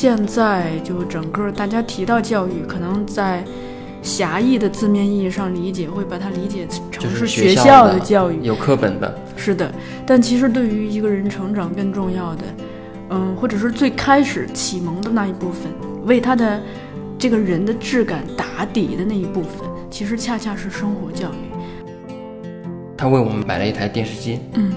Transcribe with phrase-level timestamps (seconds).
[0.00, 3.42] 现在就整个大家提到教育，可能在
[4.00, 8.38] 狭义的字面意义上理解，会把它理解成就是学校的教育。
[8.42, 9.68] 有课本的，是的，
[10.06, 12.44] 但其实对于一个人成长更重要的，
[13.10, 15.62] 嗯，或者是最开始启蒙的那一部分，
[16.04, 16.62] 为他的
[17.18, 22.14] 这个人的质感打底的那一部分，其实恰恰是生活教育。
[22.96, 24.72] 他为我们买了一台电视机，嗯，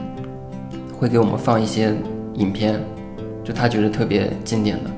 [0.98, 1.94] 会给我们放一些
[2.34, 2.84] 影片，
[3.44, 4.91] 就他觉得特别经典的，嗯，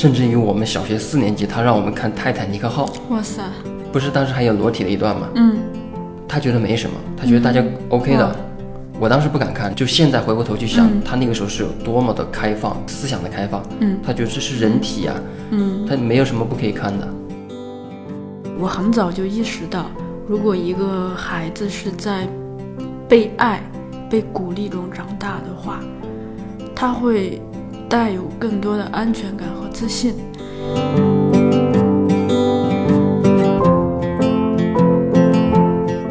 [0.00, 3.42] 甚至于我们小学四年级，他让我们看《泰坦尼克号》，哇塞，
[3.92, 5.28] 不是当时还有裸体的一段吗？
[5.34, 5.58] 嗯，
[6.26, 8.26] 他觉得没什么，他觉得大家 OK 的。
[8.26, 8.34] 哇
[8.98, 13.62] 我当时不敢看，就现在回过头去想，嗯他那个时候是有多么的开放，思想的开放。
[13.80, 15.12] 嗯他觉得这是人体呀、
[15.50, 17.06] 嗯，他没有什么不可以看的。
[18.58, 19.90] 我很早就意识到，
[20.26, 22.26] 如果一个孩子是在
[23.06, 23.62] 被爱、
[24.08, 25.80] 被鼓励中长大的话，
[26.74, 27.38] 他会
[27.90, 30.14] 带有更多的安全感和自信。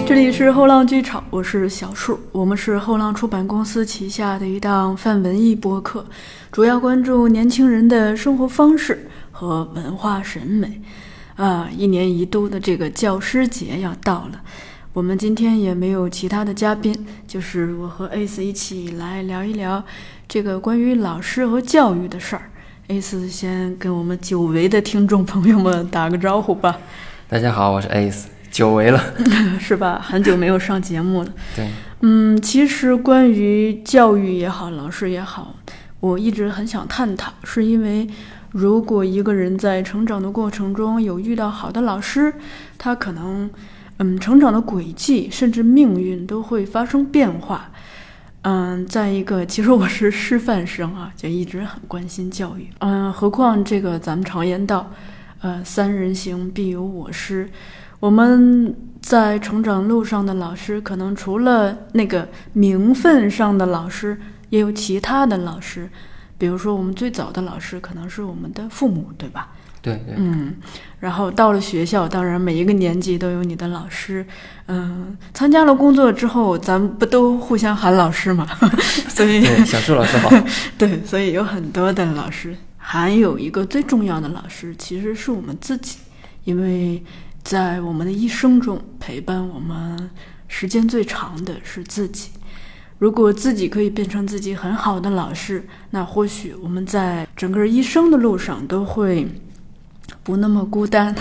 [0.06, 6.06] 这里是后浪剧场，我是小树，我们是后浪出版公司旗下的一档泛文艺播客，
[6.52, 10.82] 主要关注年轻人的生活方式和文化审美。
[11.38, 14.42] 啊，一年一度的这个教师节要到了，
[14.92, 16.94] 我们今天也没有其他的嘉宾，
[17.26, 19.82] 就是我和 Ace 一起来聊一聊
[20.30, 22.52] 这个关于老师和教育的事儿。
[22.90, 26.78] Ace 先跟我们久违的听众朋友们打个招呼吧，
[27.28, 29.04] 大家好，我是 Ace，久违了。
[29.60, 30.00] 是吧？
[30.00, 31.34] 很久没有上节目了。
[31.56, 31.68] 对，
[32.02, 35.56] 嗯，其实关于教育也好，老师也好，
[36.00, 38.08] 我一直很想探讨，是因为
[38.52, 42.32] 如果一个人在成长的过程中有遇到好的老师，
[42.78, 43.50] 他可能，
[43.98, 47.72] 嗯，成长的轨迹甚至命运都会发生变化。
[48.44, 52.70] 嗯，再一个，其实我是师范生啊，就一直很关心教育。
[52.80, 54.90] 嗯，何况这个咱们常言道，
[55.42, 57.50] 呃，三人行必有我师。
[58.00, 64.18] 我们在成长路上的老师，可能除了那个名分上的老师，
[64.50, 65.90] 也有其他的老师。
[66.38, 69.50] 比如说，我们最早的老师可能是我们的父母，对吧？
[69.82, 70.56] 对对，嗯，
[71.00, 74.26] 然后到了学校，当然每一个年级都有你的老师。
[74.68, 78.46] 嗯，参加了工作之后，咱们不都互相喊老师嘛？
[79.08, 80.30] 所以，小树老师好。
[80.78, 85.98] 对，所以有很多的老师，还有一个最重要的老师，其实是我们自己，
[86.44, 87.02] 因为
[87.44, 90.10] 在我们的一生中陪伴我们
[90.48, 92.30] 时间最长的是自己。
[92.98, 99.26] 如果自己可以变成自己很好的老师，那或许我们在整个一生的路上都会
[100.24, 101.14] 不那么孤单，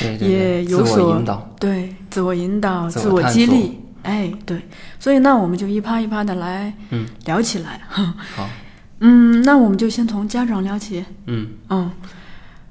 [0.00, 1.50] 对对 也有所我引导。
[1.58, 3.78] 对自我引导、自我激励。
[4.02, 4.60] 哎，对，
[4.98, 7.80] 所以那我们就一趴一趴的来嗯聊起来。
[7.88, 8.48] 好，
[9.00, 11.04] 嗯，那我们就先从家长聊起。
[11.26, 11.90] 嗯，嗯，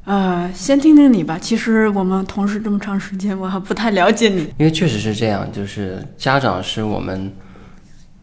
[0.05, 1.37] 呃，先听听你吧。
[1.39, 4.41] 其实我们同事这么长时间，我还不太了解你。
[4.57, 7.31] 因为确实是这样，就是家长是我们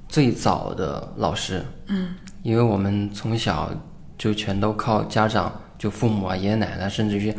[0.09, 1.65] 最早的老师。
[1.87, 2.09] 嗯，
[2.43, 3.71] 因为我们从小
[4.19, 5.53] 就全都靠家长，
[5.87, 7.33] 就父母啊、爷爷奶奶，甚至于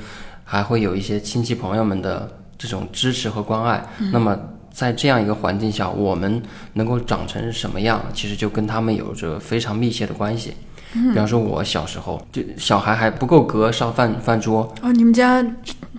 [0.45, 3.85] 还会有一些亲戚朋友们的这种支持和关爱。
[4.13, 4.39] 那么
[4.71, 6.41] 在这样一个环境下，我们
[6.71, 10.53] 能够长成什么样，其实就跟他们有着非常密切的关系。
[10.93, 15.45] 比方说，我小时候就小孩还不够格上饭饭桌，哦，你们家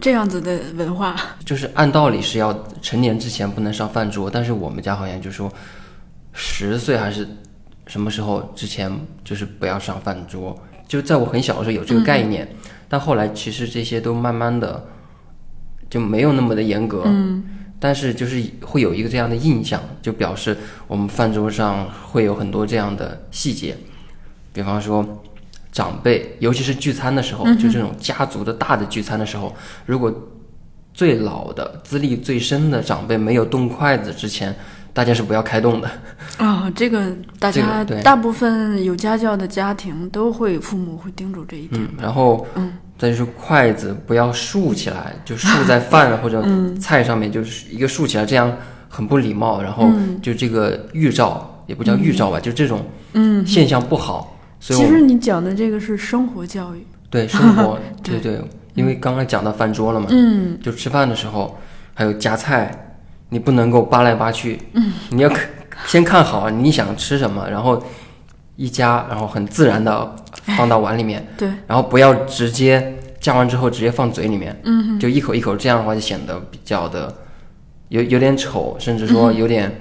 [0.00, 5.52] 这样子的文化， 就是按道理是要成年之前不能上饭桌，但是我们家好像就说
[6.32, 7.28] 十岁还是
[7.86, 8.90] 什么时候之前
[9.22, 12.48] 就是不要上饭桌，就在我很小的时候有这个概念，
[12.88, 14.88] 但后来其实这些都慢慢的
[15.88, 17.44] 就没有那么的严格，嗯。
[17.80, 23.76] 但是就是会有一个这样的印象，就表示我们饭桌上会有很多这样的细节，
[24.52, 25.22] 比方说
[25.70, 29.54] 长辈，尤其是聚餐的时候，就这种家族的大的聚餐的时候，
[29.86, 30.12] 如果
[30.92, 34.52] 最老的、资历最深的长辈没有动筷子之前，
[34.98, 35.88] 大家是不要开动的。
[36.38, 37.06] 啊、这个
[37.38, 41.80] 大这个家、大部分有家教的家庭都会，父母会叮嘱这一点。
[41.80, 46.44] 嗯，然后，嗯，再就是筷子不要竖起来，就竖在饭或者
[46.82, 48.52] 菜上面，就是一个竖起来，这样
[48.88, 49.62] 很不礼貌。
[49.62, 49.88] 然后
[50.20, 54.36] 就这个预兆也不叫预兆吧，就这种嗯，现象不好。
[54.58, 56.84] 所以其实你讲的这个是生活教育。
[57.08, 58.44] 对 生活，对对对，
[58.74, 61.56] 因为刚刚讲到饭桌了嘛，嗯就吃饭的时候
[61.94, 62.87] 还有夹菜，
[63.30, 65.48] 你不能够扒来扒去，嗯，你要看
[65.86, 67.82] 先看好你想吃什么，然后
[68.56, 70.16] 一夹，然后很自然的
[70.56, 71.26] 放到碗里面。
[71.36, 77.14] 对，然后不要直接夹完之后直接放嘴里面，嗯就一口一口，这样的话就显得比较的
[77.88, 79.80] 有有点丑，甚至说有点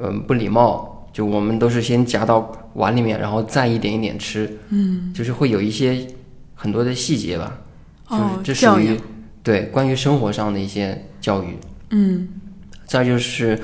[0.00, 0.88] 嗯、不礼貌。
[1.12, 5.12] 就我们都是先夹到碗里面，然后再一点一点吃，嗯。
[5.12, 6.06] 就是会有一些
[6.54, 7.58] 很多的细节吧，
[8.08, 8.96] 就是哦，这属于
[9.42, 11.58] 对关于生活上的一些教育。
[11.90, 12.28] 嗯
[12.90, 13.56] 再就是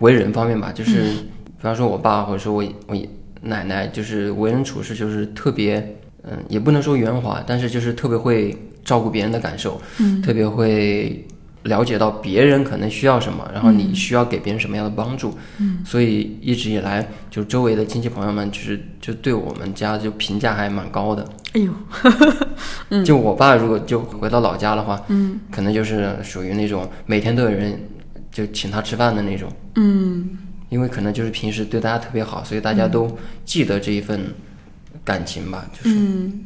[0.00, 2.94] 为人方面吧，就是比方说我爸或者说我我
[3.40, 8.54] 奶奶，就是为人处事就是特别，嗯，也不能说圆滑，但是就是特别会
[8.84, 10.20] 照顾别人的感受，嗯。
[10.20, 11.26] 特别会
[11.62, 21.26] 了解到别人可能需要什么，然后你需要给别人什么样的帮助，嗯，所以一直以来就周围的亲戚朋友们就是就对我们家就评价还蛮高的。
[21.54, 21.72] 哎呦，
[23.02, 25.40] 就我爸如果就回到老家的话，嗯。
[25.50, 27.80] 可能就是属于那种每天都有人
[28.36, 29.50] 就请他吃饭的那种。
[29.76, 30.36] 嗯
[30.68, 34.34] 因为可能就是平时对大家特别好，所以大家都记得这一份
[35.04, 36.44] 感情吧，就是嗯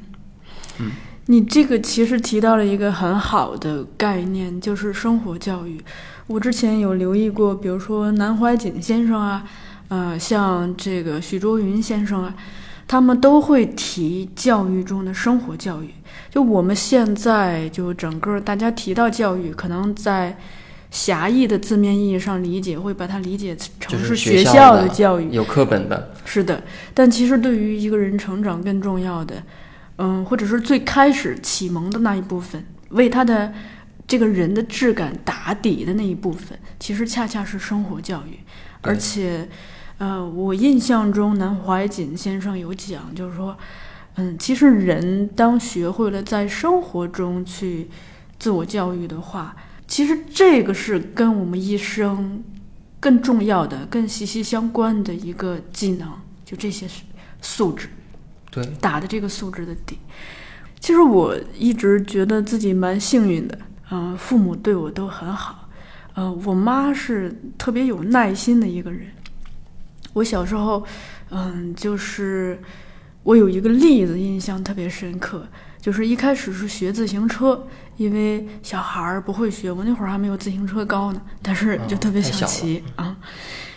[1.27, 5.81] 你这个其实提到了一个很好的概念，就是生活教育。
[6.27, 9.45] 我之前有留意过，比如说南怀瑾先生啊，
[9.89, 12.35] 呃，像这个许倬云先生啊，
[12.87, 15.95] 他们都会提教育中的生活教育。
[16.31, 20.37] 就我们现在就整个大家提到教育，可能在
[20.91, 25.31] 狭义的字面意义上理解，会把它理解成是学学校的教育。
[25.31, 29.43] 有课本的，是的，但其实对于一个人成长更重要的，
[29.99, 33.53] 嗯，或者是最开始启蒙的那一部分，为他的
[34.07, 38.41] 这个人的质感打底的那一部分，其实恰恰是生活教育。
[38.81, 39.49] 而且，
[39.99, 43.57] 呃，我印象中南怀瑾先生有讲，就是说，
[44.17, 47.89] 嗯，其实人当学会了在生活中去
[48.39, 49.55] 自我教育的话，
[49.91, 52.41] 其实这个是跟我们一生
[53.01, 56.09] 更重要的、更息息相关的一个技能，
[56.45, 56.87] 就这些
[57.43, 57.89] 素质
[58.53, 59.99] 对，打的这个素质的底。
[60.79, 63.59] 其实我一直觉得自己蛮幸运的，
[63.91, 65.69] 嗯、父母对我都很好，
[66.15, 69.09] 呃，我妈是特别有耐心的一个人。
[70.13, 70.87] 我小时候，
[71.31, 72.61] 嗯，就是
[73.25, 75.45] 我有一个例子印象特别深刻，
[75.81, 77.67] 就是一开始是学自行车，
[78.00, 83.14] 因为小孩儿不会学，我那会儿还没有自行车高呢，但是就特别想骑啊、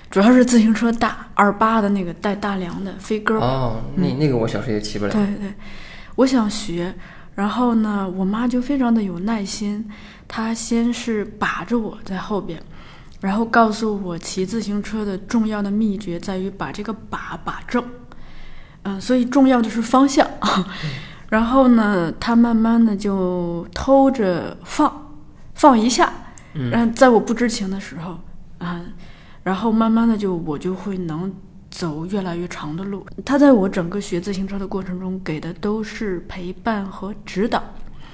[0.10, 5.54] 主要是自行车大，二八的那个带大梁的飞鸽，哦，那那个我小时候也骑不了，对对，
[6.16, 6.96] 我想学，
[7.36, 9.86] 然后呢，我妈就非常的有耐心，
[10.26, 12.64] 她先是把着我在后边，
[13.20, 17.84] 然后告诉我骑自行车的重要的秘诀在于把这个把把正，
[18.84, 20.26] 嗯，所以重要的是方向。
[21.34, 25.16] 然后呢，他慢慢的就偷着放，
[25.56, 26.14] 放一下，
[26.70, 28.20] 然后在我不知情的时候，
[28.60, 28.80] 啊、
[29.42, 31.34] 然后慢慢的就我就会能
[31.72, 33.04] 走越来越长的路。
[33.26, 37.64] 他在我整个学自行车的过程中给的都是陪伴和指导，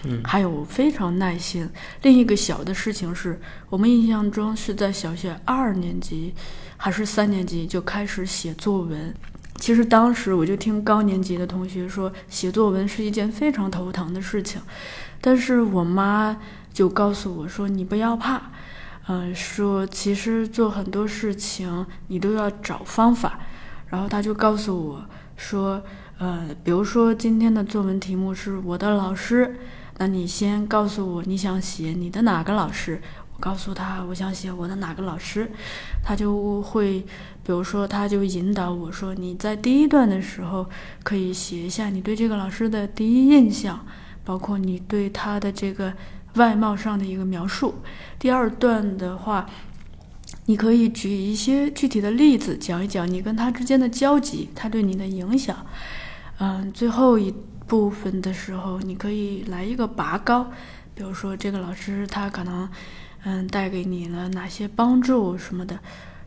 [0.05, 1.69] 嗯，还有非常耐心。
[2.03, 3.37] 另一个小的事情是
[3.69, 6.33] 我们印象中是在小学二年级
[6.77, 9.13] 还是三年级就开始写作文。
[9.59, 14.61] 其实当时我就听高年级的同学说，写作文是一件非常头疼的事情，
[15.19, 16.37] 但是我妈
[16.71, 18.41] 就告诉我说：“你不要怕，
[19.07, 23.39] 嗯、说其实做很多事情你都要找方法。”
[23.89, 25.83] 然后她就告诉我说
[26.19, 29.57] ：“呃，比如说今天的作文题目是我的老师，
[29.97, 33.01] 那你先告诉我你想写你的哪个老师。”
[33.35, 35.49] 我告诉他我想写我的哪个老师，
[36.03, 37.05] 他就会，
[37.49, 40.69] 比如说他就引导我说你在第一段的时候
[41.01, 43.83] 可以写一下你对这个老师的第一印象，
[44.23, 45.91] 包括你对他的这个
[46.35, 47.73] 外貌上的一个描述。
[48.19, 49.49] 第二段的话，
[50.45, 55.65] 你可以举一些具体的例子，讲一讲你跟他之间的交集，他对你的影响。
[56.37, 57.33] 嗯，最后一
[57.65, 60.51] 部分的时候，你可以来一个拔高，
[60.93, 62.69] 比如说这个老师他可能，
[63.23, 65.79] 嗯，带给你了哪些帮助什么的，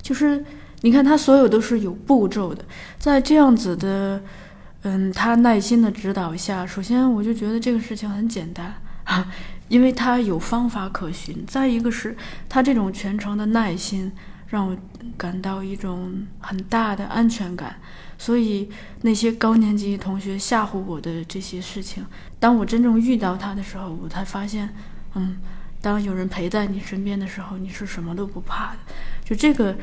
[0.03, 0.45] 就是
[0.83, 2.65] 你看他所有都是有步骤的，
[2.99, 4.23] 在这样子的，
[4.83, 8.75] 嗯，他耐心的指导下，首先我就觉得这个事情很简单，
[9.69, 11.45] 因为他有方法可循。
[11.47, 12.17] 再一个是
[12.49, 14.13] 他这种全程的耐心，
[14.49, 14.77] 让我
[15.17, 17.77] 感到一种很大的安全感。
[18.19, 18.69] 所以
[19.01, 22.05] 那些高年级同学吓唬我的这些事情，
[22.39, 24.69] 当我真正遇到他的时候，我才发现，
[25.15, 25.39] 嗯，
[25.81, 28.79] 当有人陪在你身边的时候，你是什么都不怕的。
[29.25, 29.77] 就这个，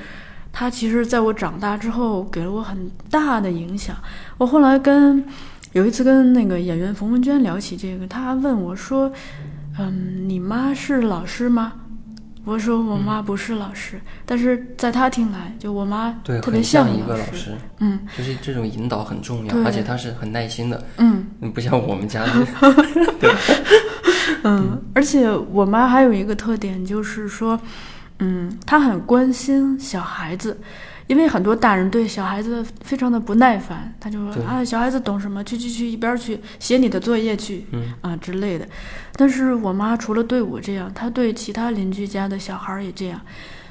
[0.52, 3.96] 他其实在我长大之后给了我很大的影响。
[4.38, 5.24] 我后来跟
[5.74, 9.12] 有一次跟那个演员冯文娟聊起这个，她问我说
[9.78, 11.74] ：“嗯，你妈是老师吗？”
[12.46, 18.00] 我说我妈不是老师，但是在她听来，就我妈对，特别很像一老个老师，嗯。
[18.18, 21.28] 就是这种引导很重要，而且他是很耐心的，嗯。
[21.42, 22.26] 嗯不像我们家
[23.20, 23.32] 对，
[24.44, 27.60] 嗯，而且我妈还有一个特点，就是说，
[28.20, 30.60] 嗯，他很关心小孩子，
[31.08, 35.42] 因为很多大人对小孩子非常的不耐烦，他就说啊，小孩子懂什么？
[35.44, 38.68] 去去去，一边去写你的作业去，嗯啊之类的。
[39.14, 43.22] 但是我妈除了对我这样，她对其他邻居家的小孩也这样。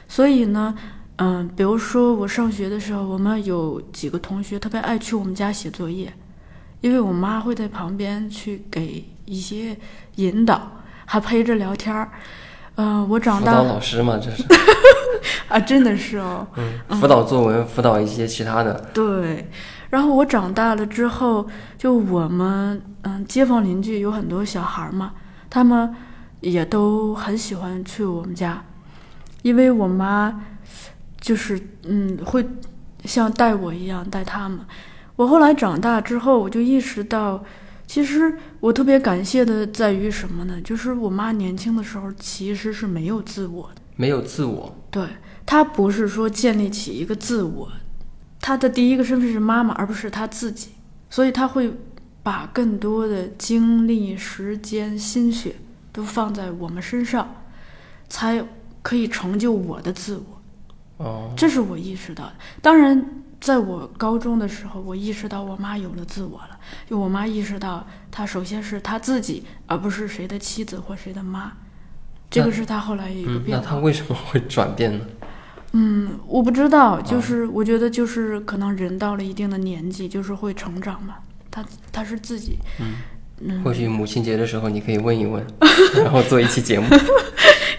[0.09, 0.75] 所以呢，
[1.17, 6.11] 嗯，比如说我上学的时候，我们有几个同学特别爱去我们家写作业，
[6.81, 9.77] 因为我妈会在旁边去给一些
[10.15, 12.11] 引导，还陪着聊天儿。
[12.81, 14.45] 嗯、我长大辅导老师嘛，这是，
[15.49, 16.47] 啊，真的是哦。
[16.57, 19.51] 嗯，辅导作文，辅导一些其他的，对，
[19.91, 21.45] 然后我长大了之后，
[21.77, 25.13] 就我们嗯，街坊邻居有很多小孩儿嘛，
[25.51, 25.93] 他们
[26.41, 28.63] 也都很喜欢去我们家，
[29.43, 30.41] 因为我妈
[31.21, 32.47] 就是嗯，会
[33.05, 34.61] 像带我一样带他们。
[35.17, 37.43] 我后来长大之后，我就意识到，
[37.89, 40.61] 其实我特别感谢的在于什么呢？
[40.63, 43.81] 就是我妈年轻的时候其实是没有自我的。
[43.97, 45.09] 没有自我，对
[45.45, 47.73] 她不是说建立起一个自我，
[48.41, 50.73] 她的第一个身份是妈妈，而不是她自己，
[51.09, 51.73] 所以她会
[52.23, 55.57] 把更多的精力、时间、心血
[55.91, 57.43] 都放在我们身上，
[58.09, 58.45] 才
[58.83, 61.05] 可以成就我的自我。
[61.05, 62.35] 哦，这是我意识到的。
[62.61, 66.59] 当然，在我高中的时候，我意识到我妈有了自我了。
[66.89, 71.53] 就我妈意识到，她首先是她自己，而不是谁的妻子或谁的妈。
[72.31, 73.67] 这个是她后来有一个嗯，那变化。
[73.67, 75.05] 他为什么会转变呢？
[75.73, 81.17] 嗯，我不知道，就哦是我觉得就是可能人到了一定的年纪，就是会成长嘛。
[81.51, 82.59] 她她是自己，
[83.41, 85.47] 嗯，或许母亲节的时候你可以问一问，
[86.03, 86.87] 然后做一期节目。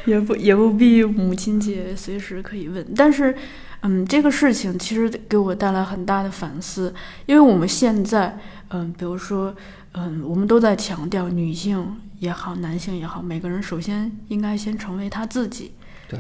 [0.06, 3.36] 也不也不必母亲节随时可以问，但是，
[3.82, 6.94] 嗯，这个事情其实给我带来很大的反思，
[7.26, 8.38] 因为我们现在，
[8.70, 9.56] 嗯，比如说，
[9.94, 15.72] 嗯，我们都在强调女性也好，男性也好，每个人首先应该先成为他自己，
[16.10, 16.20] 对，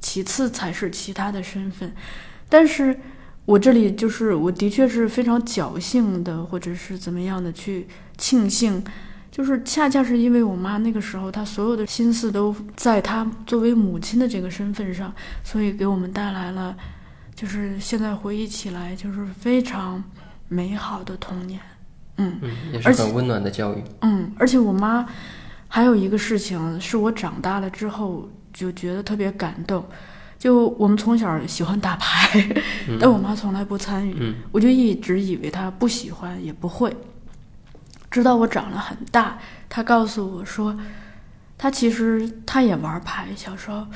[0.00, 1.92] 其次才是其他的身份，
[2.48, 2.98] 但是
[3.44, 8.82] 我这里就是我的确是非常侥幸的，或者是怎么样的去庆幸。
[9.38, 15.14] 就是恰恰是因为我妈那个时候，她所有的心思都在她作为母亲的这个身份上，
[15.44, 16.76] 所以给我们带来了，
[17.36, 20.02] 就是现在回忆起来就是非常
[20.48, 21.60] 美好的童年。
[22.16, 23.84] 嗯嗯，也是很温暖的教育。
[24.00, 25.06] 嗯，而且我妈
[25.68, 29.86] 还有一个事情是我长大了之后就觉得特别感动，
[30.36, 32.44] 就我们从小喜欢打牌，
[32.98, 36.92] 但我妈从来不参与，嗯我就一直以为她不喜欢也不会。
[38.10, 39.38] 知道我长了很大，
[39.68, 40.76] 他告诉我说，
[41.56, 43.86] 他其实他也玩牌，小时候，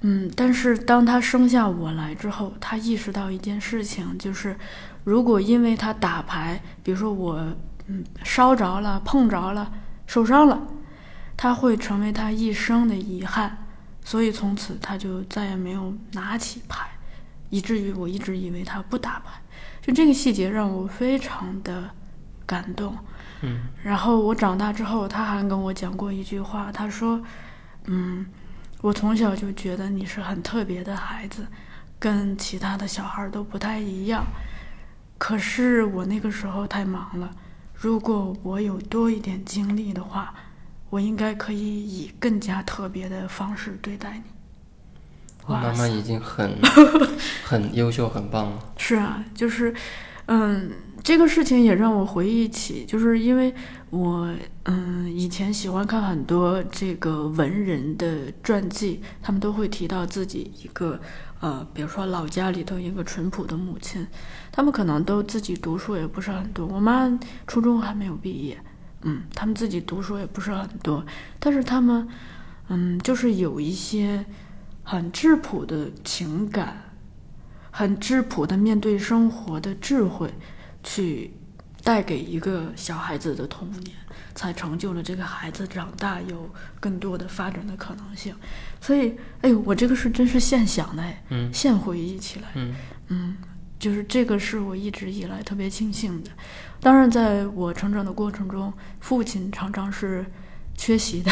[0.00, 4.56] 嗯，但是当他生下我来之后，他意识到一件事情，就是
[5.04, 7.36] 如果因为他打牌，比如说我
[7.86, 9.72] 嗯烧着了、碰着了、
[10.06, 10.66] 受伤了，
[11.36, 13.66] 他会成为他一生的遗憾，
[14.04, 16.88] 所以从此他就再也没有拿起牌，
[17.50, 19.40] 以至于我一直以为他不打牌。
[19.80, 21.90] 就这个细节让我非常的
[22.44, 22.96] 感动。
[23.42, 27.20] 嗯，然后我长大之后，他还跟我讲过一句话，他说
[27.86, 28.24] ：“嗯，
[28.80, 31.46] 我从小就觉得你是很特别的孩子，
[31.98, 34.24] 跟其他的小孩都不太一样。
[35.18, 37.30] 可是我那个时候太忙了，
[37.74, 40.32] 如果我有多一点精力的话，
[40.90, 44.22] 我应该可以以更加特别的方式对待你。”
[45.46, 46.56] 我妈妈已经很
[47.44, 48.58] 很优秀，很棒了。
[48.76, 49.74] 是啊，就是，
[50.26, 50.70] 嗯，
[51.02, 53.52] 这个事情也让我回忆起，就是因为
[53.90, 54.32] 我，
[54.64, 61.00] 嗯，以前喜欢看很多这个文人的传记，他们都会提到自己一个，
[61.40, 64.06] 呃，比如说老家里头一个淳朴的母亲，
[64.52, 67.18] 他们可能都自己读书也不是很多，我妈
[67.48, 68.56] 初中还没有毕业，
[69.02, 71.04] 嗯，他们自己读书也不是很多，
[71.40, 72.06] 但是他们，
[72.68, 74.24] 嗯，就是有一些
[74.84, 76.84] 很质朴的情感。
[77.74, 80.30] 很质朴的面对生活的智慧，
[80.82, 81.32] 去
[81.82, 83.96] 带给一个小孩子的童年，
[84.34, 86.48] 才成就了这个孩子长大有
[86.78, 88.34] 更多的发展的可能性。
[88.80, 92.74] 所以，哎呦，我这个是真是现想的，哎，嗯现回忆起来，嗯
[93.08, 93.36] 嗯，
[93.78, 96.30] 就是这个是我一直以来特别庆幸的。
[96.80, 100.24] 当然，在我成长的过程中，父亲常常是
[100.76, 101.30] 缺席的，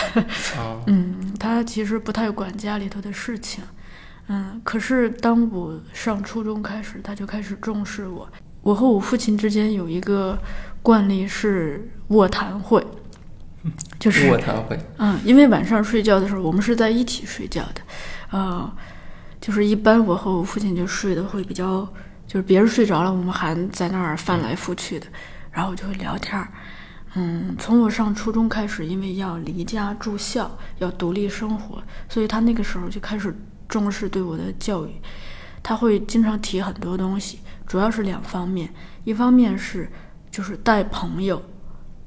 [0.58, 3.64] 哦， 嗯，他其实不太管家里头的事情，
[4.28, 8.30] 嗯，可是当我上初中开始，他就开始重视我。
[8.62, 10.38] 我和我父亲之间有一个
[10.82, 12.86] 惯例是卧谈会，
[13.98, 14.78] 就是卧谈会。
[14.98, 17.80] 嗯，因为晚上睡觉的时候，我们是在一起睡觉的，
[18.30, 18.70] 呃，
[19.40, 21.86] 就是一般我和我父亲就睡的会比较，
[22.26, 25.06] 就是别人睡着了，我们还在那儿翻来覆去的，
[25.50, 26.48] 然后就会聊天儿。
[27.14, 30.48] 嗯，从我上初中开始，因为要离家住校，
[30.78, 33.34] 要独立生活，所以他那个时候就开始
[33.68, 34.90] 重视对我的教育。
[35.62, 37.40] 他会经常提很多东西，
[37.70, 38.68] 主要是两方面，
[39.04, 39.88] 一方面是
[40.28, 41.40] 就是带朋友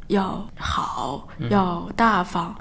[0.08, 2.54] 要好，要大方，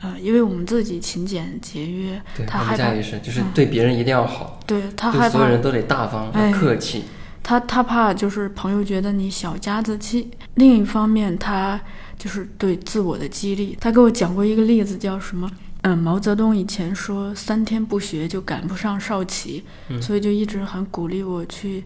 [0.00, 7.04] 呃，因为我们自己勤俭节约，他害怕就是对别人一定要好，对他害怕所有人都得大方、哎客气。
[7.42, 11.78] 他他怕就是朋友觉得你小家子气，另一方面他
[12.16, 13.76] 就是对自我的激励。
[13.78, 15.46] 他给我讲过一个例子，叫什么？
[15.82, 19.62] 嗯，毛泽东以前说三天不学就赶不上少奇，
[20.00, 21.84] 所以就一直很鼓励我去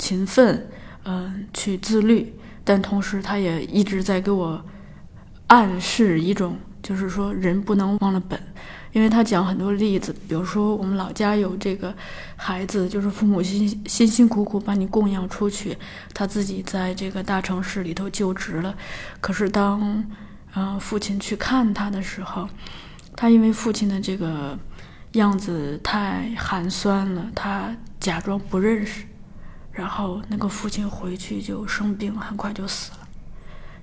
[0.00, 0.66] 勤奋，
[1.04, 2.34] 嗯、去自律。
[2.64, 4.64] 但同时他也一直在给我
[5.46, 8.40] 暗示一种，就是说人不能忘了本。
[8.92, 11.94] 因为他讲很多例子，比如说我们老家有这个
[12.34, 15.78] 孩子，就是父母辛辛辛苦苦把你供养出去，
[16.12, 18.74] 他自己在这个大城市里头就职了，
[19.20, 20.04] 可是当
[20.56, 22.48] 嗯、父亲去看他的时候，
[23.14, 24.58] 他因为父亲的这个
[25.12, 29.04] 样子太寒酸了，他假装不认识，
[29.72, 32.98] 然后那个父亲回去就生病，很快就死了。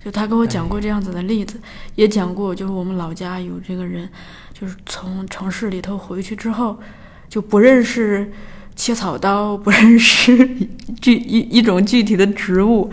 [0.03, 1.59] 就他跟我讲过这样子的例子，
[1.95, 4.07] 也讲过，就是我们老家有这个人，
[4.53, 6.79] 就是从城市里头回去之后，
[7.27, 8.31] 就不认识
[8.75, 10.47] 切草刀，不认识
[11.01, 12.89] 具一 一种具体的植物，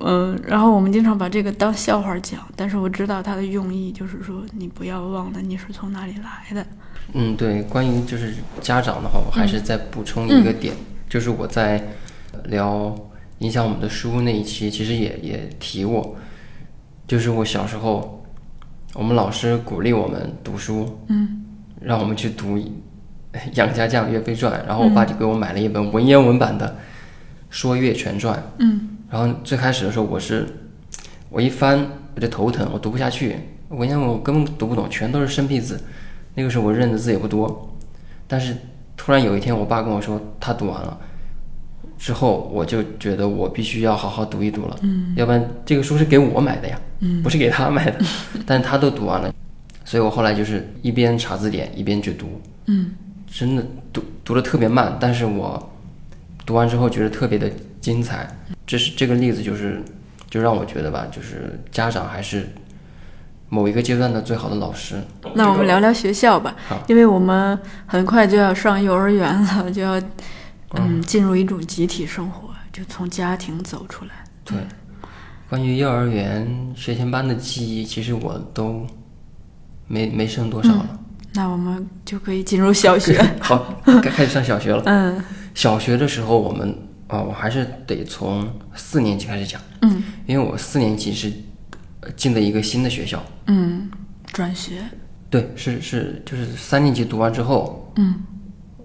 [0.00, 6.66] 嗯，然后我们经常把这个当笑话讲，但是我知道他的用意就是说，你不要忘了你是从哪里来的。
[7.12, 10.74] 嗯，对，关于就是家长的话，我还是再补充一个点，
[11.08, 11.86] 就是我在
[12.44, 12.94] 聊
[13.38, 16.16] 影响我们的书那一期，其实也也提过，
[17.06, 18.24] 就是我小时候，
[18.94, 21.36] 我们老师鼓励我们读书，嗯。
[21.82, 22.58] 让我们去读
[23.54, 26.68] 《杨家将岳飞传》，然后我爸就给我买了一本文言文版的
[27.48, 28.98] 《说岳全传》，嗯。
[29.08, 30.46] 然后最开始的时候，我是
[31.30, 33.34] 我一翻我就头疼，我读不下去，
[33.70, 35.80] 文言文我根本读不懂，全都是生僻字。
[36.34, 37.74] 那个时候我认的字也不多，
[38.26, 38.54] 但是
[38.94, 41.00] 突然有一天，我爸跟我说他读完了，
[42.00, 48.00] 之后我就觉得我必须要好好读一读了，嗯要不然这个书是给我买的呀，嗯不是给他买的，
[48.46, 49.30] 但他都读完了，
[49.84, 52.92] 所以我后来就是一边查字典一边去读，嗯
[53.30, 55.70] 真的读读的特别慢，但是我
[56.46, 57.50] 读完之后觉得特别的
[57.82, 58.28] 精彩。
[58.66, 59.82] 这是这个例子，就是
[60.30, 62.48] 就让我觉得吧，就是家长还是
[63.50, 64.96] 某一个阶段的最好的老师。
[65.34, 66.56] 那我们聊聊学校吧，
[66.88, 70.00] 因为我们很快就要上幼儿园了，就要
[70.74, 74.10] 嗯进入一种集体生活，就从家庭走出来。
[74.44, 74.58] 对，
[75.48, 78.86] 关于幼儿园学前班的记忆，其实我都
[79.86, 80.98] 没没剩多少了。
[81.32, 83.20] 那我们就可以进入小学。
[83.40, 84.82] 好，该开始上小学了。
[84.86, 85.22] 嗯
[85.54, 86.76] 小学的时候，我们
[87.08, 91.32] 啊、我还是得从四年级开始讲，嗯因为我四年级是
[92.00, 93.20] 呃进的一个新的学校。
[93.46, 93.90] 嗯，
[94.32, 94.82] 转学。
[95.28, 98.14] 对，是是，就是三年级读完之后，嗯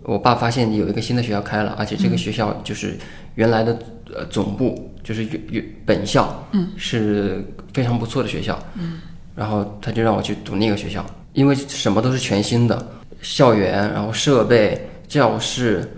[0.06, 2.96] 我爸发现有一个新的学校开了，而且这个学校就是
[3.34, 3.78] 原来的
[4.14, 9.00] 呃总部，就是原原本校，嗯，是非常不错的学校，嗯，
[9.36, 12.88] 然后他就让我去读那个学校，因为什么都是全新的，
[13.22, 15.90] 校园，然后设备、教室、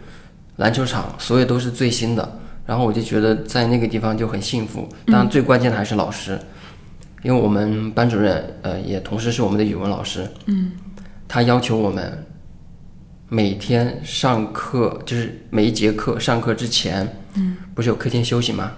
[0.56, 6.40] 篮球场，所有都是最新的，然后我就觉得在那个地方就很幸福，当然最关键的还是老师，
[7.24, 10.72] 因为我们班主任呃也同时是我们的语文老师，嗯。
[11.30, 12.26] 他要求我们
[13.30, 18.72] 每天上课，就是每一节课上课之前，嗯，不是有课间休息吗？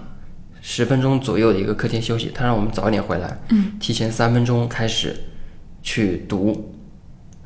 [0.60, 5.14] 十分钟左右的一个课间休息，他让我们早一点回来，嗯，提前三分钟开始
[5.82, 6.74] 去读，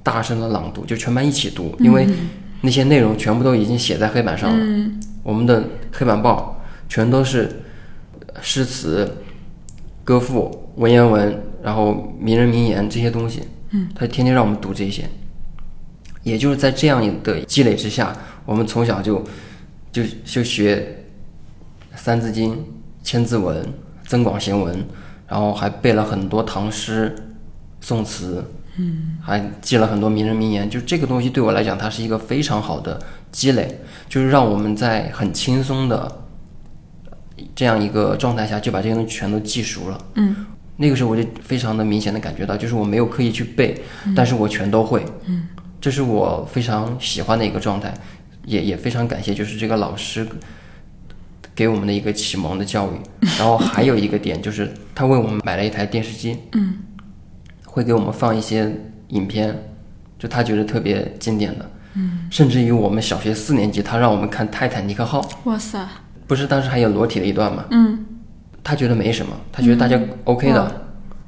[0.02, 2.08] 大声的朗读，就全班一起读，因为
[2.62, 4.56] 那些内容全部都已经写在黑板上了。
[4.58, 7.50] 嗯我们的黑板报全都是
[8.42, 9.10] 诗词、
[10.04, 13.42] 歌赋、文言文，然后名人名言这些东西。
[13.70, 15.08] 嗯，他天天让我们读这些。
[16.24, 18.12] 也就是在这样的积累之下，
[18.44, 19.22] 我们从小就
[19.92, 21.04] 就就学
[21.96, 22.52] 《三字经》
[23.04, 23.62] 《千字文》
[24.06, 24.74] 《增广贤文》，
[25.28, 27.14] 然后还背了很多唐诗、
[27.80, 28.44] 宋词，
[28.78, 30.68] 嗯，还记了很多名人名言。
[30.68, 32.98] 就这个东西对我来讲，它是一个非常好的
[33.30, 36.24] 积累，就是让我们在很轻松的
[37.54, 39.98] 这样一个状态下，就把这些东西全都记熟了。
[40.14, 43.80] 嗯那个时候我就非常的明显的感觉到，就是我没有刻意去背，
[44.16, 45.04] 但是我全都会。
[45.26, 45.46] 嗯，
[45.84, 47.92] 这是我非常喜欢的一个状态，
[48.46, 50.26] 也也非常感谢就是这个老师
[51.54, 52.92] 给我们的一个启蒙的教育。
[53.38, 56.76] 然后还有一个点就是他为我们买了一台电视机，嗯
[57.66, 58.72] 会给我们放一些
[59.08, 59.54] 影片，
[60.18, 61.70] 就他觉得特别经典的。
[61.96, 65.86] 嗯，甚至于我们小学四年级，他让我们看《泰坦尼克号》，哇塞，
[66.26, 67.62] 不是当时还有裸体的一段吗？
[67.72, 68.06] 嗯
[68.62, 70.83] 他觉得没什么，他觉得大家 OK 的。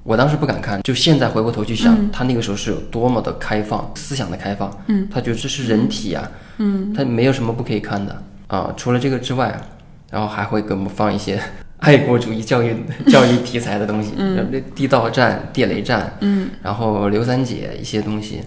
[0.07, 4.71] 我当时不敢看，就现在回过头去想，嗯他那个时候是有多么的开放，思想的开放。
[4.87, 8.73] 嗯，他觉得这是人体啊，嗯，他没有什么不可以看的啊。
[8.77, 9.61] 除了这个之外，
[10.11, 11.41] 然后还会给我们放一些
[11.79, 12.77] 爱国主义教育
[13.09, 18.43] 教育题材的东西，嗯，地道战、地雷战，嗯，然后刘三姐一些东西，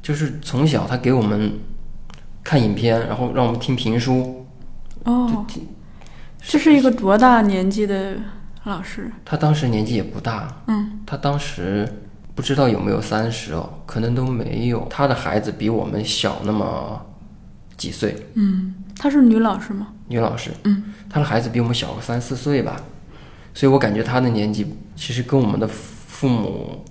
[0.00, 1.52] 就是从小他给我们
[2.44, 4.46] 看影片，然后让我们听评书。
[5.04, 5.44] 哦，
[6.40, 8.14] 这是一个多大年纪的
[8.64, 9.10] 老师？
[9.24, 11.88] 他当时年纪也不大，嗯，他当时
[12.34, 14.86] 不知道有没有三十哦，可能都没有。
[14.90, 17.04] 他的孩子比我们小那么
[17.76, 19.88] 几岁，嗯，她是女老师吗？
[20.08, 22.80] 女老师，嗯，他的孩子比我们小个三四岁吧，
[23.54, 26.84] 所以我感觉他的年纪其实跟我们的父母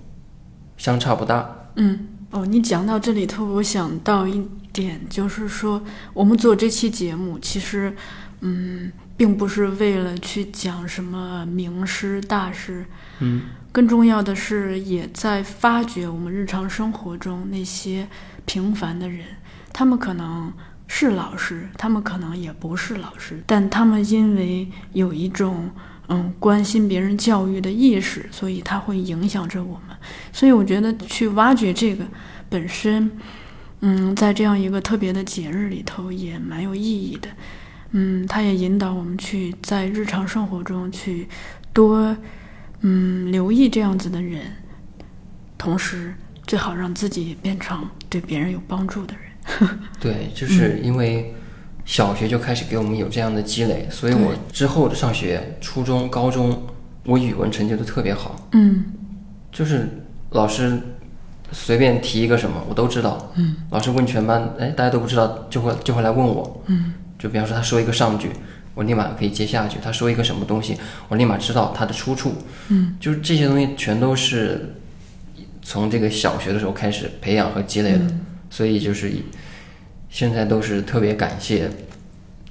[0.76, 1.48] 相差不大。
[1.76, 5.82] 嗯，哦，你讲到这里头，我想到一点，就是说，
[6.14, 7.94] 我们做这期节目，其实，
[8.40, 12.86] 嗯，并不是为了去讲什么名师大师，
[13.18, 18.08] 嗯，更重要的是，也在发掘我们日常生活中那些
[18.46, 19.26] 平凡的人，
[19.74, 20.50] 他们可能
[20.88, 25.68] 是老师，他们可能也不是老师，但他们因为有一种
[26.08, 29.94] 嗯关心别人教育的意识，所以他会影响着我们。
[30.32, 32.06] 所以我觉得去挖掘这个
[32.48, 33.10] 本身，
[33.80, 37.28] 嗯，在这样一个特别的节日里头也蛮有意义的。
[37.92, 41.28] 嗯，它也引导我们去在日常生活中去
[41.72, 42.16] 多
[42.80, 44.40] 嗯留意这样子的人，
[45.58, 46.14] 同时
[46.46, 49.68] 最好让自己也变成对别人有帮助的人。
[50.00, 51.34] 对，就是因为
[51.84, 56.62] 小学就开始给我们有这样的积累，所以我之后的上学，初中、高中，
[57.04, 58.48] 我语文成绩都特别好。
[58.52, 58.84] 嗯
[59.50, 59.88] 就是
[60.30, 60.80] 老师
[61.50, 63.32] 随便提一个什么，我都知道。
[63.34, 66.62] 嗯，老师问全班，哎，大家都不知道，就会就会来问我。
[66.66, 68.30] 嗯就比方说他说一个上句，
[68.74, 70.76] 我立马可以接下去；他说一个什么东西，
[71.08, 72.32] 我立马知道它的出处。
[72.68, 74.74] 嗯就是这些东西全都是
[75.60, 78.00] 从这个小学的时候开始培养和积累的，
[78.48, 79.12] 所以就是
[80.08, 81.70] 现在都是特别感谢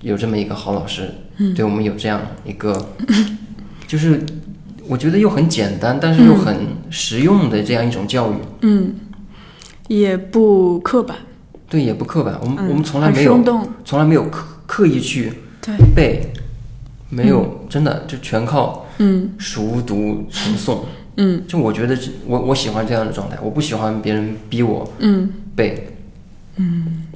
[0.01, 2.89] 有这么一个好老师，嗯对我们有这样一个，
[3.87, 4.21] 就是
[4.87, 6.55] 我觉得又很简单，但是又很
[6.91, 8.35] 实用的这样一种教育。
[8.61, 8.93] 嗯，
[9.87, 11.17] 也不刻板，
[11.67, 16.31] 对，也不刻板，我们、嗯我们从来没有动从来没有刻刻意去对，背，
[17.09, 20.81] 没有，真的就全靠嗯熟读成诵。
[21.17, 25.33] 嗯就我觉得我我喜欢这样的状态，我不喜欢别人逼我嗯。
[25.55, 25.97] 背。
[26.57, 27.07] 嗯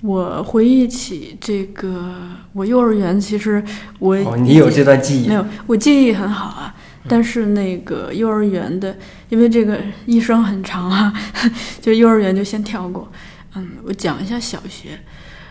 [0.00, 2.14] 我回忆起这个，
[2.54, 3.62] 我幼儿园其实
[3.98, 5.34] 我、哦，你有这段记忆没？
[5.34, 6.74] 有，我记忆很好啊。
[7.06, 8.96] 但是那个幼儿园的，
[9.28, 11.12] 因为这个一生很长啊，
[11.82, 13.10] 就幼儿园就先跳过。
[13.54, 14.98] 嗯，我讲一下小学。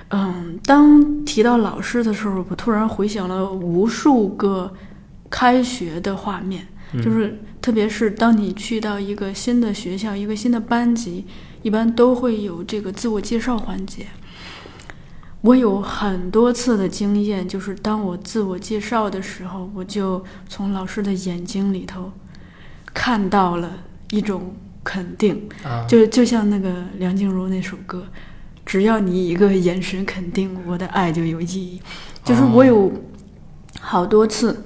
[0.10, 4.74] 嗯，当提到老师的时候，我突然回想了无数个
[5.30, 6.68] 开学的画面，
[7.04, 11.26] 就是特别是当你去到一个新的学校、一个新的班级，
[11.62, 14.08] 一般都会有这个自我介绍环节。
[15.42, 22.12] 我有很多次的经验，就是当我自我介绍的时候，我就从老师的眼睛里头
[22.94, 23.72] 看到了
[24.10, 28.06] 一种肯定，啊，就就像那个梁静茹那首歌，
[28.68, 31.82] 只要你一个眼神肯定，我的爱就有意义。
[32.22, 32.92] 就是我有
[33.80, 34.66] 好多次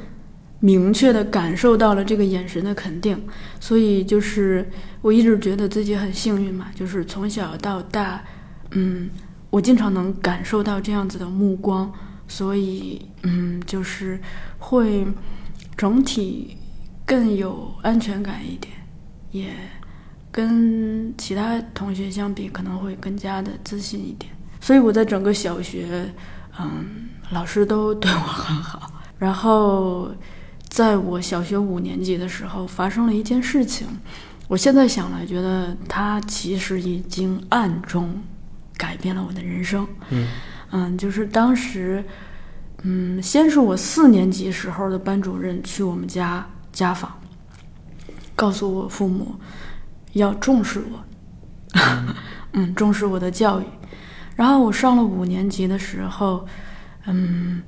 [0.59, 3.23] 明确的感受到了这个眼神的肯定，
[3.59, 4.67] 所以就是
[5.03, 8.23] 我一直觉得自己很幸运嘛，就是从小到大，
[8.71, 9.07] 嗯，
[9.51, 11.93] 我经常能感受到这样子的目光，
[12.27, 14.19] 所以嗯，就是
[14.57, 15.05] 会
[15.77, 16.57] 整体
[17.05, 18.73] 更有安全感一点，
[19.31, 19.53] 也
[20.31, 24.31] 跟其他同学相比可能会更加的自信一点。
[24.59, 26.11] 所以我在整个小学，
[26.59, 28.91] 嗯，老师都对我很好。
[29.17, 30.11] 然后，
[30.69, 33.87] 在我小学五年级的时候，发生了一件事情。
[34.47, 38.21] 我现在想来，觉得他其实已经暗中
[38.77, 39.87] 改变了我的人生。
[40.09, 40.27] 嗯
[40.71, 42.03] 嗯，就是当时，
[42.83, 47.11] 嗯，先是我四年级时候的班主任去我们家家访，
[48.35, 49.35] 告诉我父母
[50.13, 51.03] 要重视我，
[52.53, 53.65] 嗯，重视我的教育。
[54.35, 56.47] 然后我上了五年级的时候，
[57.05, 57.61] 嗯，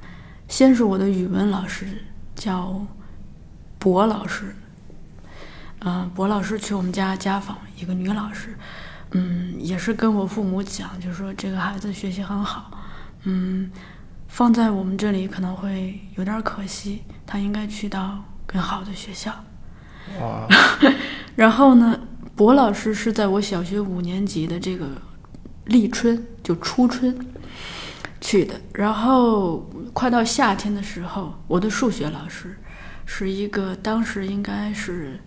[0.48, 1.86] 先是我的语文老师
[2.36, 2.86] 叫
[3.78, 4.56] 博老师，
[5.80, 8.58] 嗯、博老师去我们家家访，一个女老师，
[9.12, 12.72] 嗯，也是跟我父母讲，就说这个孩子学习很好，
[13.24, 13.70] 嗯，
[14.28, 19.32] 放在我们这里可能会有点可惜，他应该去到更好的学校。
[20.20, 20.48] 哇，
[21.36, 22.00] 然后呢，
[22.36, 24.88] 博老师是在我小学五年级的这个
[25.66, 27.16] 立春，就初春
[28.20, 28.60] 去的。
[28.74, 32.58] 然后快到夏天的时候，我的数学老师
[33.06, 35.20] 是一个当时应该是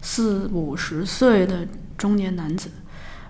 [0.00, 1.66] 四五十岁的
[1.98, 2.70] 中年男子，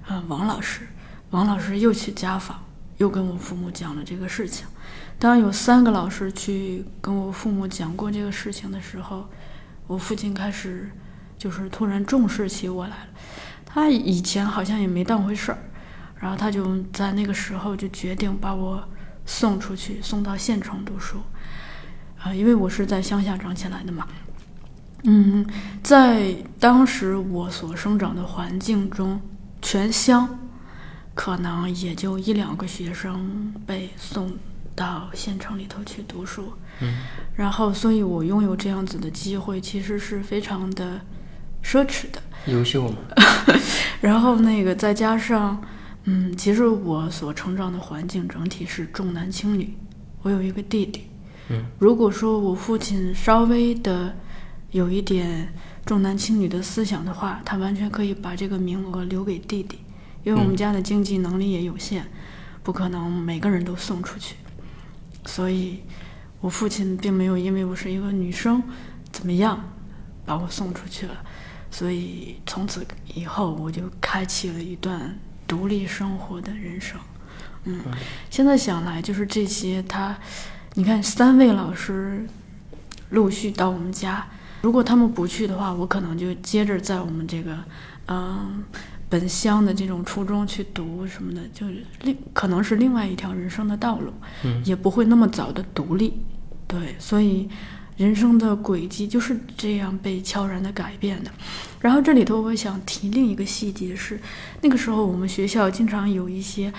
[0.06, 0.86] 呃，王老师。
[1.30, 2.58] 王老师又去家访，
[2.98, 4.66] 又跟我父母讲了这个事情。
[5.18, 9.28] 当有三个老师去跟我父母讲过这个事情的时候，
[9.86, 10.90] 我父亲开始
[11.40, 13.08] 就是突然重视起我来了。
[13.64, 15.58] 他以前好像也没当回事儿，
[16.20, 18.84] 然后他就在那个时候就决定把我
[19.24, 21.16] 送出去，送到县城读书。
[22.18, 24.06] 啊，因为我是在乡下长起来的嘛。
[25.04, 25.46] 嗯，
[25.82, 29.18] 在当时我所生长的环境中，
[29.62, 30.36] 全乡。
[31.12, 34.32] 可能也就一两个学生被送
[34.74, 36.94] 到县城里头去读书，嗯，
[37.34, 40.98] 然后，所以我拥有这样子的机会，其实是非常的
[41.62, 42.20] 奢侈的。
[42.46, 42.96] 优秀嘛。
[44.00, 45.62] 然后那个再加上，
[46.04, 49.74] 嗯，其实我所成长的环境整体是重男轻女，
[50.22, 51.04] 我有一个弟弟，
[51.48, 54.16] 嗯，如果说我父亲稍微的
[54.70, 55.52] 有一点
[55.84, 59.78] 重男轻女的思想的话，他完全可以把这个名额留给弟弟。
[60.22, 62.04] 因为我们家的经济能力也有限，
[62.62, 64.34] 不可能每个人都送出去，
[65.24, 65.80] 所以，
[66.42, 68.62] 我父亲并没有因为我是一个女生，
[69.10, 69.72] 怎么样，
[70.26, 71.14] 把我送出去了，
[71.70, 76.98] 所以从此以后我就开启了一段独立生活的人生。
[77.64, 77.80] 嗯，
[78.28, 80.16] 现在想来就是这些，他，
[80.74, 82.26] 你看三位老师
[83.10, 84.26] 陆续到我们家，
[84.62, 87.58] 如果他们不去的话，我可能就接着在我们这个，
[88.08, 88.64] 嗯。
[89.10, 94.12] 本乡的这种初中去读什么的，就是另可能是另外一条人生的道路，
[94.44, 96.22] 嗯，也不会那么早的独立，
[96.68, 97.50] 对，所以
[98.00, 101.30] 人生的轨迹就是这样被悄然的改变的。
[101.80, 104.18] 然后这里头我想提另一个细节是，
[104.62, 106.72] 那个时候我们学校经常有一些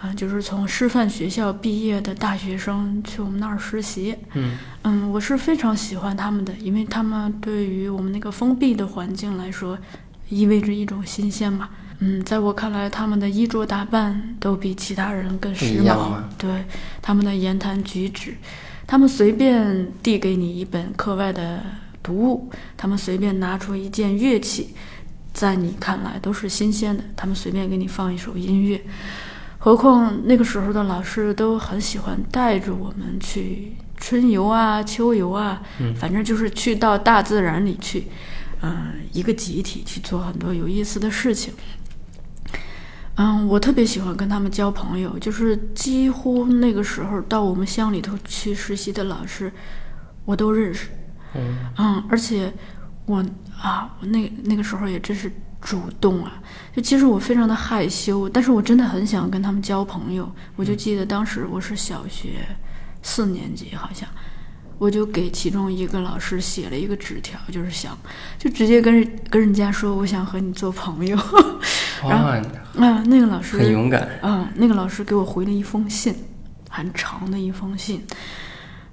[0.00, 9.78] 啊，就是从师范学校毕业的大学生去我们那儿实习，嗯嗯，我是非常喜欢他们的，因为他们对于我们那个封闭的环境来说。
[10.30, 11.68] 意味着一种新鲜嘛？
[11.98, 16.14] 嗯，在我看来，他们的衣着打扮都比其他人更时髦。
[16.38, 16.64] 对，
[17.02, 18.34] 他们的言谈举止，
[18.86, 21.62] 他们随便递给你一本课外的
[22.02, 24.74] 读物，他们随便拿出一件乐器，
[25.32, 27.02] 在你看来都是新鲜的。
[27.16, 28.80] 他们随便给你放一首音乐，
[29.58, 35.62] 何况那个时候的老师都很喜欢带着我们去春游啊、秋游啊，
[35.96, 38.04] 反正就是去到大自然里去。
[38.66, 41.52] 嗯，一个集体去做很多有意思的事情。
[43.16, 49.52] 嗯，我特别喜欢跟他们交朋友，就是几乎那个时候到我们乡里头去实习的老师，
[50.24, 50.88] 我都认识。
[51.34, 52.52] 嗯，嗯，而且
[53.06, 53.24] 我
[53.60, 56.42] 啊，我那那个时候也真是主动啊。
[56.74, 60.28] 就其实我非常的害羞，但是我真的很想跟他们交朋友。
[60.56, 62.44] 我就记得当时我是小学
[63.02, 64.08] 四年级，好像。
[64.78, 67.96] 我就给其中一个老师写了一个纸条，就是想，
[68.38, 71.16] 就直接跟跟人家说，我想和你做朋友。
[72.02, 72.28] 然后，
[72.80, 74.08] 啊，那个老师很勇敢。
[74.20, 76.14] 啊，那个老师给我回了一封信，
[76.68, 78.04] 很长的一封信。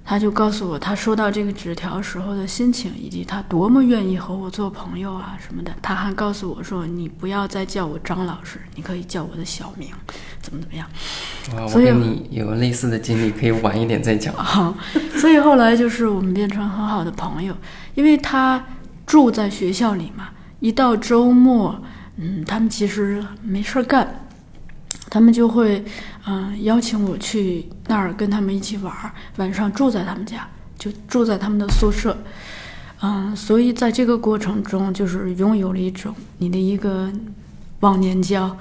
[0.04, 5.72] 他就告诉我他收到这个纸条时候的心情，以及他多么愿意和我做朋友啊什么的。
[5.80, 9.88] 他还告诉我说：“你不要再叫我张老师，你可以叫我的小名，
[10.40, 10.86] 怎么怎么样。”
[11.56, 14.34] 哇，我跟你有类似的经历，可以晚一点再讲。
[14.42, 14.74] 好，
[15.16, 17.56] 所以后来就是我们变成很好的朋友，
[17.94, 18.62] 因为他
[19.06, 21.80] 住在学校里嘛，一到周末，
[22.16, 24.26] 嗯，他们其实没事儿干。
[25.12, 25.84] 他们就会，
[26.26, 30.48] 嗯，邀请我去那儿跟他们一起玩儿，晚上住在他们家，
[30.78, 32.16] 就住在他们的宿舍，
[33.02, 37.12] 嗯，所以在这个过程中，就是拥有了一种你的一个
[37.80, 38.56] 忘年交，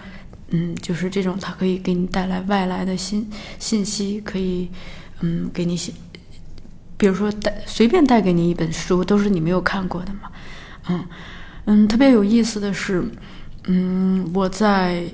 [0.50, 3.26] 嗯，就是这种，它可以给你带来外来的信
[3.58, 4.70] 信息，可以，
[5.22, 5.94] 嗯，给你写，
[6.98, 10.30] 比如说带随便带给你一本书，都是你没有看过的嘛，
[10.90, 11.06] 嗯
[11.64, 13.02] 嗯，特别有意思的是，
[13.68, 15.06] 嗯，我在。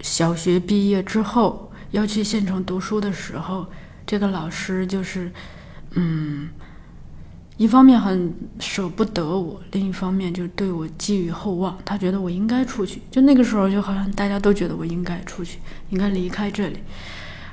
[0.00, 3.66] 小学毕业之后要去县城读书的时候，
[4.06, 5.30] 这个老师就是，
[5.92, 6.48] 嗯，
[7.56, 11.76] 一方面很舍不得我，另一方面就对我寄予厚望。
[11.84, 15.58] 他觉得我应该出去，就那个时候就好像大家都觉得我应该出去，
[15.90, 16.78] 应该离开这里。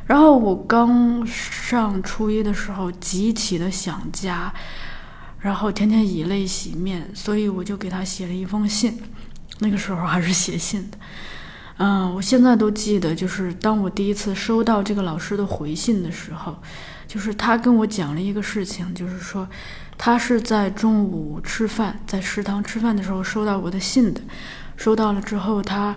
[0.06, 4.54] 然后我刚上初一的时候，极其的想家，
[5.40, 9.02] 然后天天以泪洗面，所以我就给他写了一封信。
[9.60, 10.98] 那个时候还是写信的。
[11.78, 16.56] 嗯，我现在都记得，就是当我第一次收到这个老师的回信的时候，
[17.08, 19.48] 就是他跟我讲了一个事情，就是说
[19.98, 24.22] 他是在中午吃饭，在食堂吃饭的时候收到我的信的，
[24.78, 25.96] 收到了之后，他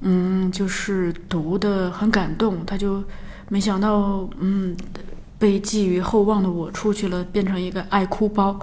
[0.00, 3.02] 嗯，就是读的很感动，他就
[3.48, 4.76] 没想到，嗯，
[5.38, 8.60] 被寄予厚望的我出去了，变成一个爱哭包，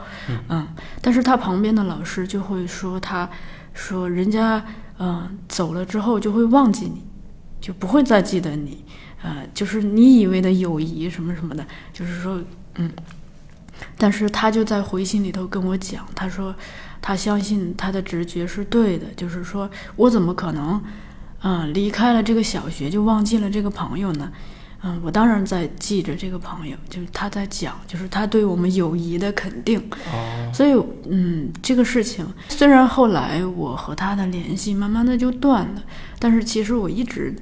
[0.50, 0.68] 嗯，
[1.02, 3.28] 但是他旁边的老师就会说，他
[3.74, 4.64] 说人家
[4.98, 7.04] 嗯走了之后就会忘记你，
[7.60, 8.84] 就不会再记得你，
[9.22, 12.40] 呃，就是你以为的友谊什么什么的，就是说
[12.76, 12.92] 嗯，
[13.98, 16.56] 但是他就在回信里头跟我讲，他说
[17.02, 20.82] 他相信他的直觉是对的，就是说我怎么可能
[21.42, 24.32] 嗯离开了这个小学就忘记了这个朋友呢？
[24.84, 29.80] 嗯，我当然在记着这个朋友，就是他在讲，就是他对我们友谊的肯定。
[30.12, 30.74] 哦，所以，
[31.10, 35.84] 嗯，这个事情虽然后来我和他的联系慢慢的就断了，
[36.20, 37.36] 但是其实我一直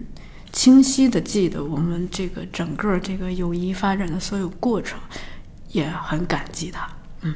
[0.54, 4.98] 清晰的记得我们这个整个这个友谊发展的所有过程，
[5.70, 6.88] 也很感激他。
[7.24, 7.36] 嗯，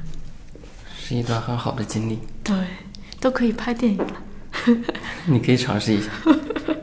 [0.98, 2.20] 是一段很好的经历。
[2.44, 2.56] 对，
[3.20, 4.14] 都可以拍电影了。
[5.26, 6.10] 你可以尝试一下。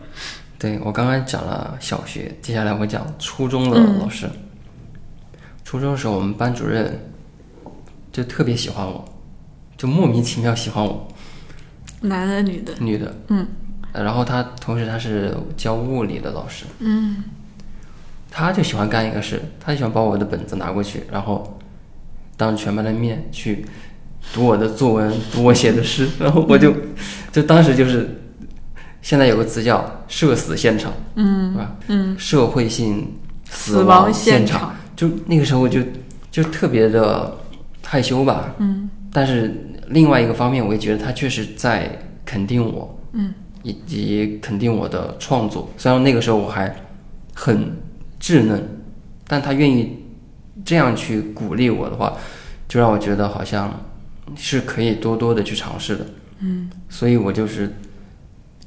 [0.64, 4.26] 对我刚刚讲了小学，接下来我讲初中的老师。
[5.62, 7.00] 初中的时候，我们班主任
[8.10, 9.04] 就特别喜欢我，
[9.76, 11.06] 就莫名其妙喜欢我。
[12.00, 12.72] 男的女的？
[12.80, 13.14] 女的。
[13.28, 13.46] 嗯。
[13.92, 16.64] 然后他同时他是教物理的老师。
[16.78, 17.24] 嗯。
[18.30, 21.58] 他就喜欢干一个事，他就喜欢把我的本子拿过去，然后
[22.38, 23.66] 当着全班的面去
[24.32, 26.74] 读我的作文，读我写的诗，然后我就
[27.30, 28.22] 就当时就是。
[29.04, 31.76] 现在有个词叫“社死现场”，嗯，是吧？
[31.88, 33.06] 嗯，社会性
[33.50, 35.82] 死亡现场，就那个时候就
[36.30, 37.36] 就特别的
[37.82, 38.88] 害羞吧，嗯。
[39.12, 39.54] 但是
[39.88, 45.68] 另外一个方面，我也觉得他确实在肯定我，嗯，以及肯定我的创作。
[45.76, 46.74] 虽然那个时候我还
[47.34, 47.76] 很
[48.18, 48.66] 稚嫩，
[49.28, 49.98] 但他愿意
[50.64, 52.14] 这样去鼓励我的话，
[52.66, 53.70] 就让我觉得好像
[54.34, 56.06] 是可以多多的去尝试的，
[56.38, 56.70] 嗯。
[56.88, 57.70] 所以我就是。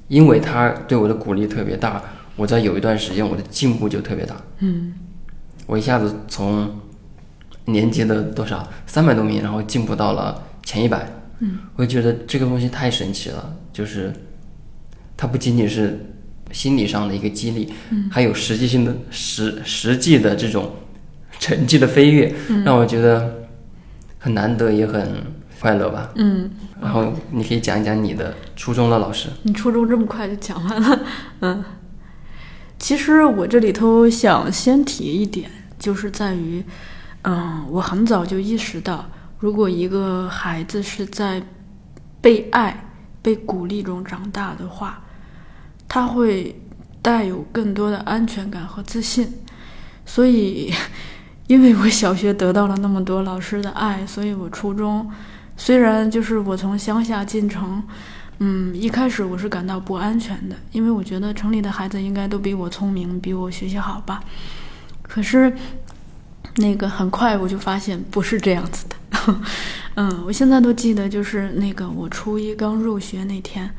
[0.07, 2.01] 因为他对我的鼓励特别大，
[2.35, 4.35] 我在有一段时间我的进步就特别大。
[4.59, 4.93] 嗯，
[5.65, 6.79] 我一下子从
[7.65, 11.07] 年级的多少三百多名，然后进步到了前一百。
[11.39, 14.13] 嗯，我就觉得这个东西太神奇了，就是
[15.15, 15.99] 它不仅仅是
[16.51, 20.71] 心理上的一个激励，嗯，还有实际性的实实际的这种
[21.39, 23.43] 成绩的飞跃，让我觉得
[24.17, 25.23] 很难得也很
[25.59, 26.11] 快乐吧。
[26.15, 26.49] 嗯。
[26.79, 29.29] 然后你可以讲一讲你的初中的老师。
[29.43, 30.99] 你初中这么快就讲完了，
[31.41, 31.63] 嗯。
[32.79, 36.63] 其实我这里头想先提一点，就是在于，
[37.23, 39.03] 嗯，我很早就意识到，
[39.39, 41.41] 如果一个孩子是在
[42.21, 42.91] 被爱、
[43.23, 45.01] 被鼓励中长大的话，
[45.87, 46.61] 他会
[47.01, 49.33] 带有更多的安全感和自信。
[50.05, 50.71] 所以，
[51.47, 55.09] 因为我小学得到了那么多老师的爱，所以我初中。
[55.57, 57.83] 虽然就是我从乡下进城，
[58.37, 64.23] 嗯，一开始我是感到不安全的，因为我觉得城里的孩子应该都比我聪明，比我学习好吧。
[65.01, 65.51] 可是，
[66.57, 68.95] 那个很快我就发现不是这样子的。
[69.95, 73.69] 嗯，我现在都记得，就是那个我初一刚入学那天，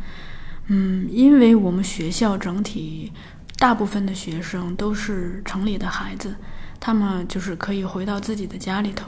[0.67, 3.13] 嗯，因为我们学校整体
[3.57, 6.35] 大部分的学生都是城里的孩子，
[6.81, 9.07] 他们就是可以回到自己的家里头，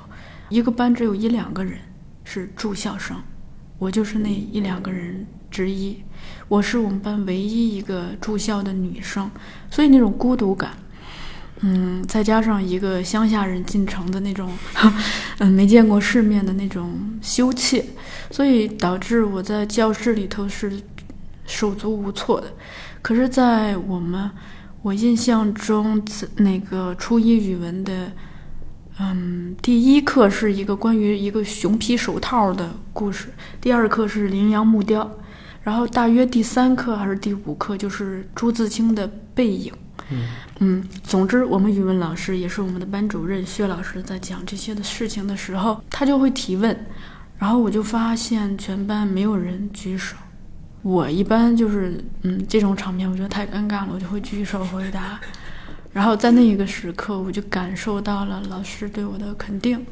[0.51, 1.77] 一个班只有一两个人。
[2.33, 3.17] 是住校生，
[3.77, 6.01] 我就是那一两个人之一。
[6.47, 9.29] 我是我们班唯一一个住校的女生，
[9.69, 10.71] 所以那种孤独感，
[11.63, 14.49] 嗯，再加上一个乡下人进城的那种，
[15.39, 17.85] 嗯， 没见过世面的那种羞怯，
[18.31, 20.81] 所以导致我在教室里头是
[21.47, 22.47] 手足无措的。
[23.03, 24.31] 可是，在我们
[24.83, 26.01] 我印象中，
[26.37, 28.13] 那个初一语文的。
[29.03, 35.11] 嗯，第一课是一个关于一个熊皮手套的故事，第二课是羚羊木雕，
[35.63, 39.73] 然后大约第三课还是第五课就是朱自清的背影。
[40.11, 46.87] 嗯嗯，总之我们语文老师也是我们的班主任薛老师在讲这些的事情的时候，他就会提问，
[47.39, 50.15] 然后我就发现全班没有人举手，
[50.83, 55.19] 我一般就是嗯这种场面我觉得太尴尬了，我就会举手回答。
[55.93, 59.85] 然后在那一个时刻，我就感受到了老师对我的肯定，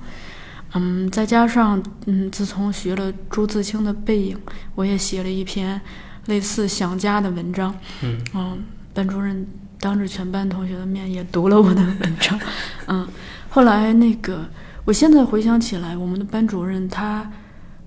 [0.74, 4.36] 嗯，再加上嗯，自从学了朱自清的《背影》，
[4.76, 5.80] 我也写了一篇
[6.26, 8.62] 类似想家的文章，嗯，
[8.94, 9.44] 班主任
[9.80, 12.38] 当着全班同学的面也读了我的文章，
[12.86, 13.08] 嗯，
[13.48, 14.48] 后来那个，
[14.84, 17.28] 我现在回想起来，我们的班主任他，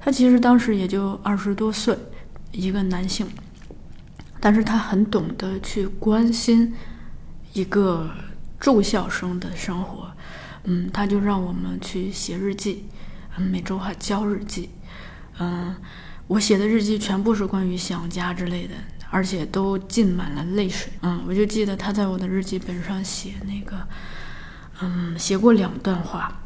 [0.01, 1.97] 他其实当时也就二十多岁，
[2.51, 3.25] 一个男性，
[4.41, 6.73] 但是他很懂得去关心。
[7.53, 8.09] 一个
[8.59, 10.11] 住校生的生活，
[10.63, 12.85] 嗯，他就让我们去写日记，
[13.37, 14.69] 嗯，每周还交日记，
[15.39, 15.75] 嗯，
[16.27, 18.75] 我写的日记全部是关于想家之类的，
[19.09, 23.87] 而且都浸满了泪水，嗯，我就记得他在我的日记本上写那个，
[24.81, 26.41] 嗯，写过两段话，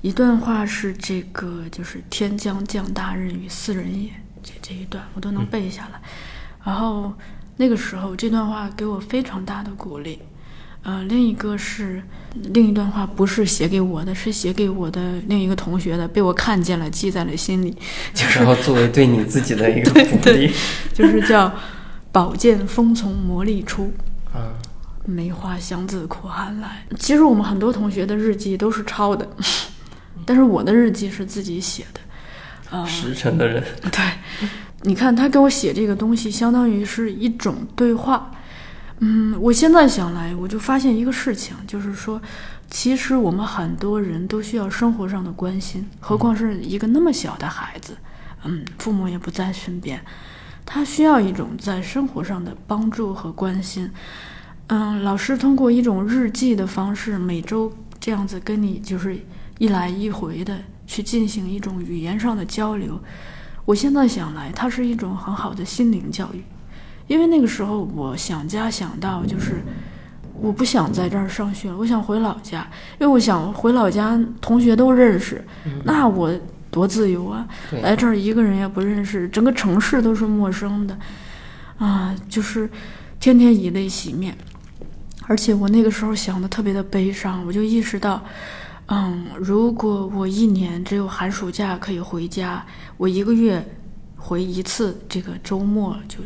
[0.00, 4.10] 一段话是这个就是“天将降大任于斯人也”，
[4.42, 6.00] 这这一段我都能背下来。
[6.64, 7.12] 然后
[7.56, 10.18] 那个时候这段话给我非常大的鼓励。
[10.82, 12.00] 呃，另一个是
[12.52, 17.76] 另一段话，不是写给我的，是写给我的另一个同学的，被我看见了，记在了心里。
[18.14, 20.52] 就是然后作为对你自己的一个 鼓励，
[20.94, 21.52] 就是叫
[22.12, 23.92] “宝剑锋从磨砺出，
[24.32, 24.54] 啊，
[25.04, 26.86] 梅花香自苦寒来”。
[26.96, 29.28] 其实我们很多同学的日记都是抄的，
[30.24, 32.00] 但是我的日记是自己写的。
[32.68, 34.48] 啊、实诚的人，对，
[34.82, 38.30] 你看他给我写这个东西，相当于是一种对话。
[39.00, 42.20] 嗯，我现在想来，我就发现一个事情，就是说，
[42.70, 47.96] 其实我们很多人都需要生活上的关心，何况是一个那么小的孩子，
[48.44, 50.00] 嗯，父母也不在身边，
[50.64, 53.90] 他需要一种在生活上的帮助和关心。
[54.68, 57.70] 嗯，老师通过一种日记的方式，每周
[58.00, 59.18] 这样子跟你就是
[59.58, 62.98] 一来一回的去进行一种语言上的交流。
[63.66, 66.42] 我现在想来，它是一种很好的心灵教育。
[67.06, 69.62] 因为那个时候我想家想到就是
[70.40, 72.66] 我不想在这儿上学了，我想回老家，
[72.98, 75.44] 因为我想回老家同学都认识，
[75.84, 76.32] 那我
[76.70, 77.46] 多自由啊！
[77.82, 80.98] 来这儿一个人也不认识，整个城市都是陌生的，
[81.78, 82.68] 啊，就是
[83.18, 84.36] 天天以泪洗面。
[85.28, 88.22] 而且我那个时候想的特别的悲伤，我就意识到，
[88.88, 92.64] 嗯，如果我一年只有寒暑假可以回家，
[92.96, 93.66] 我一个月
[94.16, 96.18] 回一次，这个周末就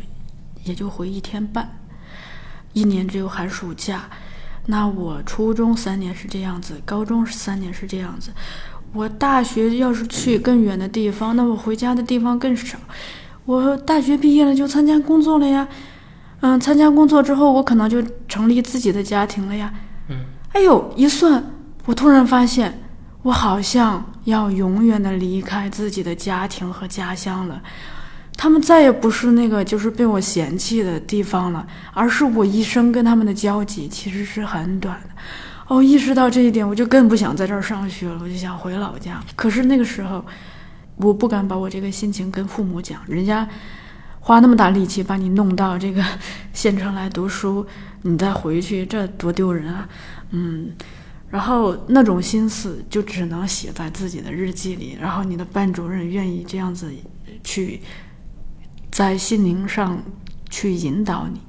[0.63, 1.67] 也就回一天半，
[2.73, 4.03] 一年只有寒暑假。
[4.67, 8.31] 那我初中三年是这样子，高中三年是这样子，
[8.93, 12.77] 我大学要是去更远的地方，那我回家的地方更少。
[13.45, 15.67] 我大学毕业了就参加工作了呀，
[16.41, 19.73] 嗯，参加工作之后，我可能就成立自己的家庭了呀。
[20.09, 21.43] 嗯，哎呦，一算，
[21.85, 22.79] 我突然发现，
[23.23, 27.61] 我好像要永远的离开自己的家庭和家乡了。
[28.37, 35.09] 他们再也不是那个就是被我嫌弃的地方了，而是我一生跟他们的交集其实是很短的。
[35.67, 39.21] 哦，意识到这一点，我就更不想在这儿上学了，我就想回老家。
[39.35, 40.25] 可是那个时候，
[40.95, 43.47] 我不敢把我这个心情跟父母讲，人家
[44.19, 46.03] 花那么大力气把你弄到这个
[46.51, 47.65] 县城来读书，
[48.01, 49.87] 你再回去，这多丢人啊！
[50.31, 50.71] 嗯，
[51.31, 56.91] 然后那种心思就只能写在自己的日记里，然后你的班主任愿意这样子
[57.43, 57.81] 去
[58.91, 60.03] 在心灵上
[60.49, 61.41] 去引导你。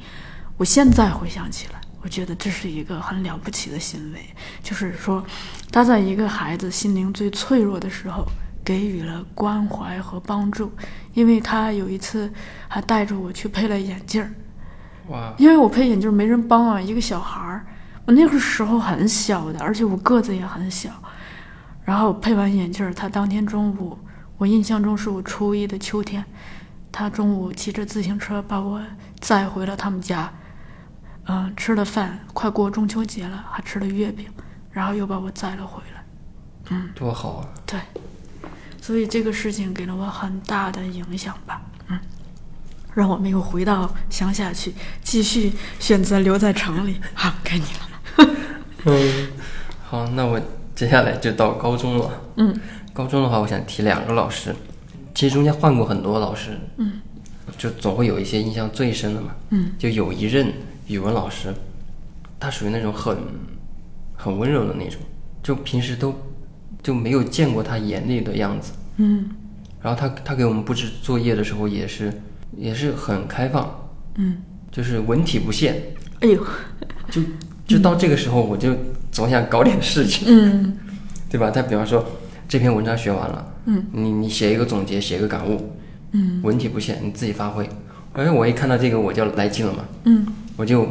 [0.57, 4.21] 我现在回想起来，我觉得这是一个很了不起的行为，
[4.63, 5.25] 就是说，
[5.73, 8.25] 他在一个孩子心灵最脆弱的时候
[8.65, 10.71] 给予了关怀和帮助。
[11.15, 12.33] 因为他有一次
[12.69, 14.33] 还带着我去配了眼镜儿，
[15.09, 17.67] 哇，因为我配眼镜没人帮啊，一个小孩儿，
[18.05, 20.91] 我那个时候很小的，而且我个子也很小。
[21.85, 23.99] 然后配完眼镜儿，他当天中午，
[24.39, 26.25] 我印象中是我初一的秋天，
[26.91, 28.81] 他中午骑着自行车把我
[29.21, 30.33] 载回了他们家，
[31.27, 34.29] 嗯、吃了饭，快过中秋节了，还吃了月饼，
[34.71, 36.05] 然后又把我载了回来。
[36.71, 37.49] 嗯多好啊！
[37.67, 37.81] 对，
[38.81, 41.99] 所以这个事情给了我很大的影响吧，嗯，
[42.95, 44.73] 让我没有回到乡下去，
[45.03, 47.01] 继续选择留在城里。
[47.15, 47.92] 好，该你了。
[48.85, 49.29] 嗯，
[49.85, 50.41] 好，那我
[50.75, 52.11] 接下来就到高中了。
[52.37, 52.55] 嗯，
[52.93, 54.55] 高中的话，我想提两个老师，
[55.15, 57.01] 其实中间换过很多老师，嗯，
[57.57, 59.35] 就总会有一些印象最深的嘛。
[59.51, 60.53] 嗯，就有一任
[60.89, 61.55] 语文老师，
[62.41, 63.17] 他属于那种很
[64.15, 65.01] 很温柔的那种，
[65.43, 66.15] 就平时都
[66.83, 68.73] 就没有见过他严厉的样子。
[68.97, 69.31] 嗯。
[69.81, 72.13] 然后他他给我们布置作业的时候也是
[72.57, 74.41] 也是很开放，嗯，
[74.71, 75.75] 就是文体不限，
[76.21, 76.47] 哎呦，
[77.11, 77.21] 就
[77.67, 78.75] 就到这个时候我就
[79.11, 80.27] 总想搞点事情。
[80.29, 80.77] 嗯。
[81.31, 81.51] 对吧？
[81.51, 82.05] 他比方说
[82.47, 85.73] 这篇文章学完了，嗯，你你写一个总结，写一个感悟，
[86.13, 86.41] 嗯。
[86.43, 87.67] 文体不限，你自己发挥。
[88.13, 90.27] 哎我一看到这个我就来劲了嘛，嗯。
[90.59, 90.87] 我就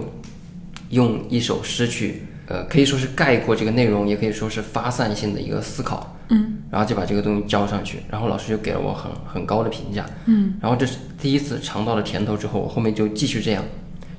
[0.89, 6.57] 用一首诗去，呃，可以说是概括这个内容，也可以说是发散性的一个思考，嗯。
[6.71, 10.55] 然后就把这个东西交上去，然后老师就给了我很很高的评价，嗯。
[10.59, 13.63] 然后这是第一次尝到了甜头之后，我后面就继续这样，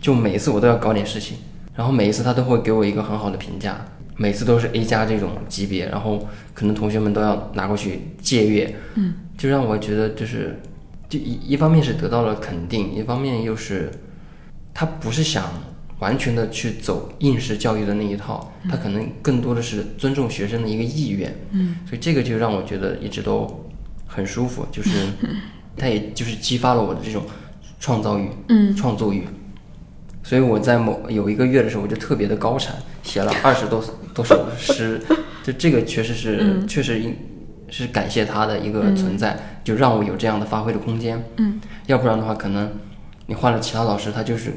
[0.00, 1.36] 就每一次我都要搞点事情，
[1.74, 3.84] 然后每一次他都会给我一个很好的评价，
[4.16, 10.60] 每次都是 A 加这种级别，然后可能同学们都要拿过去借阅，嗯，就让我觉得就是，
[11.08, 13.90] 就一一方面是得到了肯定，一方面又是
[14.74, 15.44] 他不是想
[15.98, 21.76] 完全的去走应试教育的那一套，他可能更多的是尊重学生的一个意愿，嗯。
[21.86, 23.66] 所以这个就让我觉得一直都
[24.06, 24.90] 很舒服，就是
[25.76, 27.24] 他也就是激发了我的这种
[27.80, 28.76] 创造欲、嗯。
[28.76, 29.24] 创作欲。
[30.22, 33.82] 所以我在某有一个月的时候，我就特别的高产，写了二十多
[34.14, 35.00] 多首诗，
[35.42, 37.16] 就这个确实是、嗯确实应
[37.68, 41.24] 是感谢他的一个存在，就让我有这样的发挥的空间。
[41.38, 42.70] 嗯，要不然的话，可能
[43.26, 44.52] 你换了其他老师，他就是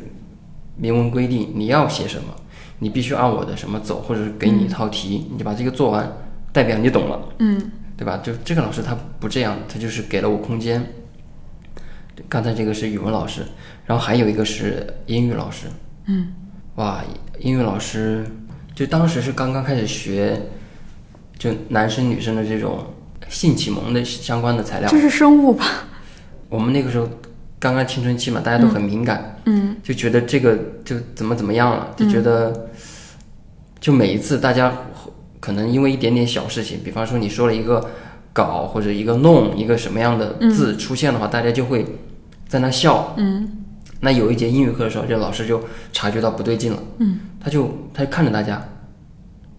[0.75, 2.35] 明文规定你要写什么，
[2.79, 6.11] 你必须按我的什么走，或者是给你一套题，你就把这个做完，
[6.51, 7.19] 代表你懂了。
[7.39, 8.19] 嗯对吧？
[8.21, 10.85] 就这个老师他不这样，他就是给了我空间。
[12.27, 13.43] 刚才这个是语文老师，
[13.85, 15.67] 然后还有一个是英语老师。
[16.07, 16.33] 嗯，
[16.75, 17.03] 哇，
[17.39, 18.25] 英语老师
[18.73, 20.41] 就当时是刚刚开始学，
[21.37, 22.85] 就男生女生的这种
[23.29, 24.99] 性启蒙的相关的材料这。
[24.99, 25.65] 是生物吧？
[26.49, 27.09] 我们那个时候
[27.59, 32.69] 刚刚青春期嘛，大家都很敏感，嗯就觉得这个就怎么怎么样了，就觉得，
[33.79, 34.71] 就每一次大家
[35.39, 37.89] 可能因为一点点小事情，比方说你说了一个
[38.31, 41.85] 搞或者一个弄一个什么样的字出现的话，大家就会
[42.47, 43.15] 在那笑。
[43.17, 43.64] 嗯
[43.99, 47.19] 那有一节英语课的时候，这老师就察觉到不对劲了，嗯。
[47.39, 48.63] 他就他就看着大家，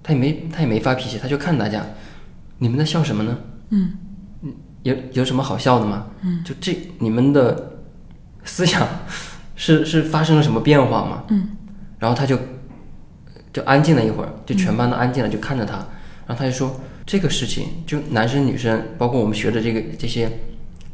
[0.02, 1.84] 他也没他也没发脾气，他就看着大家，
[2.58, 3.38] 你们在笑什么呢？
[3.70, 3.92] 嗯。
[4.82, 6.06] 有有什么好笑的吗？
[6.22, 7.80] 嗯，就这你们的
[8.44, 8.86] 思想
[9.56, 11.24] 是是发生了什么变化吗？
[11.30, 11.48] 嗯，
[11.98, 12.38] 然后他就
[13.52, 15.74] 就安静了一会儿，就全班都安静了，就看着他，
[16.24, 20.30] 然后他就说这个事情，就男生女生，包括我们学的这个这些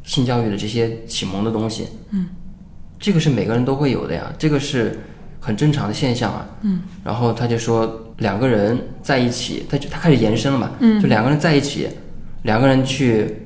[0.05, 2.29] 性教育的这些启蒙的东西，嗯，
[3.03, 4.97] 这个是每个人都会有的呀，这个是
[5.41, 6.47] 很正常的现象啊。
[6.63, 11.03] 嗯，然后他就说两个人在一起，他就他开始延伸了嘛，嗯。
[11.03, 11.89] 就两个人在一起，
[12.45, 13.39] 两个人去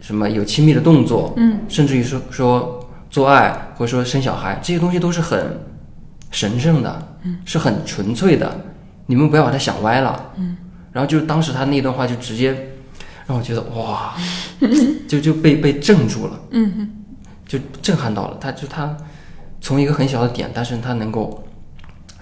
[0.00, 5.60] 什么有亲密的动作，嗯，甚至于说说做爱或者说生小孩，这些东西都是很
[6.30, 8.50] 神圣的，嗯，是很纯粹的，
[9.04, 10.56] 你们不要把它想歪了，嗯，
[10.90, 12.56] 然后就是当时他那段话就直接
[13.26, 14.14] 让我觉得哇，
[15.06, 16.90] 就就被被镇住了，嗯
[17.52, 18.96] 就震撼到了，他就他
[19.60, 21.46] 从一个很小的点，但是他能够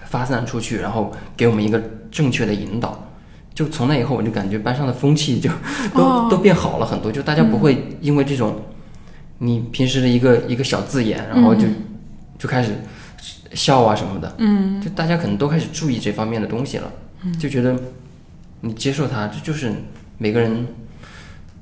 [0.03, 3.07] 发散出去，然后给我们一个正确的引导。
[3.55, 5.49] 就从那以后，我就感觉班上的风气就
[5.95, 6.27] 都、哦。
[6.29, 8.61] 都变好了很多，就大家不会因为这种
[9.37, 11.65] 你平时的一个一个小字眼，然后就、
[12.37, 12.75] 就开始
[13.53, 14.81] 笑啊什么的，嗯。
[14.81, 16.91] 就大家可能都开始注意这方面的东西了，
[17.39, 17.73] 就觉得
[18.59, 19.71] 你接受它，这就是
[20.17, 20.67] 每个人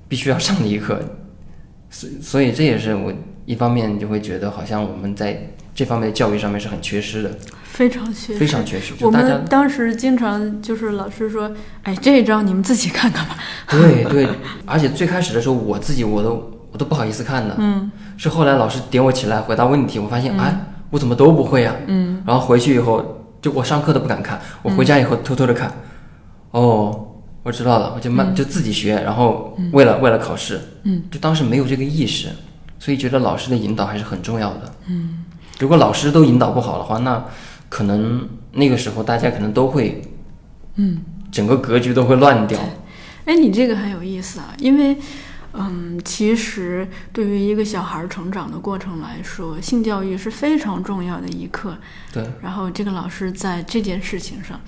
[0.07, 0.99] 必须要上的一课。
[1.91, 3.13] 所所以这也是我
[3.49, 7.31] 一方面就会觉得好像我们在这方面的教育上面是很缺失的，
[7.63, 8.93] 非常缺失，非常缺失。
[8.99, 13.35] 我就大家们当时经常就是老师说，哎，这一章你们自己看看吧。
[13.67, 14.29] 对对，
[14.67, 20.55] 而且最开始的时候我自己我都我都不好意思看的，嗯是后来老师点我起来回答问题，我发现、哎
[20.91, 25.71] 我怎么都不会啊，嗯然后回去以后就我上课都不敢看，我回家以后偷偷的看，
[26.51, 27.07] 哦。
[27.41, 32.27] 我知道了，我就慢、就自己学，然后为了、为了考试，嗯，就当时没有这个意识，
[32.79, 34.73] 所以觉得老师的引导还是很重要的。
[34.87, 35.25] 嗯，
[35.59, 37.23] 如果老师都引导不好的话，那
[37.67, 40.01] 可能那个时候大家可能都会，
[40.75, 40.99] 嗯，
[41.31, 42.59] 整个格局都会乱掉。
[43.25, 44.97] 哎，你这个很有意思啊，因为，
[45.53, 51.77] 嗯，其实对于一个小孩成长的过程来说，性教育是非常重要的一课。
[52.11, 54.59] 对，然后这个老师在这件事情上，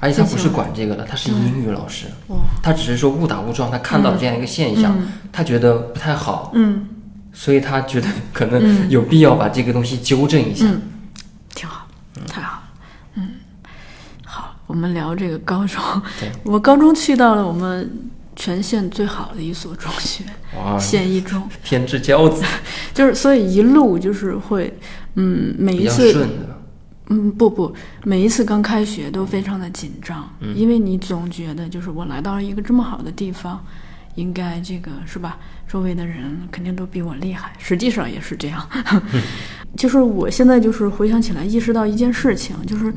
[0.00, 4.96] 而且他不是管这个的，他是英语老师，哦，他只是说误打误撞，他看到了这样一个现象，
[5.30, 6.88] 他觉得不太好，嗯
[7.32, 10.66] 所以他觉得可能有必要把这个东西纠正一下。
[10.66, 10.82] 嗯，
[11.54, 11.86] 挺好，
[12.26, 12.62] 太好了，
[13.14, 13.28] 嗯，
[14.24, 15.82] 好，我们聊这个高中，
[16.44, 20.24] 我高中去到了我们全县最好的一所中学，
[20.78, 22.44] 县一中，天之骄子，
[22.94, 24.72] 就是所以一路就是会，
[25.14, 26.56] 嗯，每一次顺的。
[27.12, 27.74] 嗯，不不，
[28.04, 30.56] 每一次刚开学都非常的紧张，嗯。
[30.56, 33.64] 因为你总觉得就是我来到了一个这么好的地方，
[34.14, 35.38] 应该这个是吧？
[35.68, 38.68] 周围的人肯定都比我厉害，实际上也是这样。
[39.76, 42.92] 就是我现在就是回想起来，意识到一件事情，就是，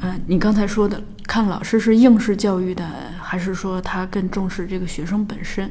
[0.00, 2.86] 呃，你刚才说的，看老师是应试教育的，
[3.22, 5.70] 还是说他更重视这个学生本身？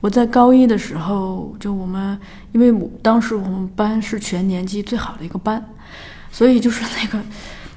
[0.00, 2.18] 我在高一的时候，就我们，
[2.52, 5.64] 因为我当时我们班是全年级最好的一个班，
[6.30, 7.24] 所以就是那个，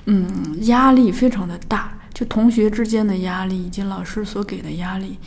[0.05, 5.17] 嗯，压力非常的大，就同学之间的压力以及老师所给的压力，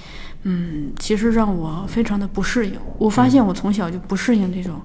[0.45, 2.75] 嗯，其实让我非常的不适应。
[2.99, 4.81] 我发现我从小就不适应这种，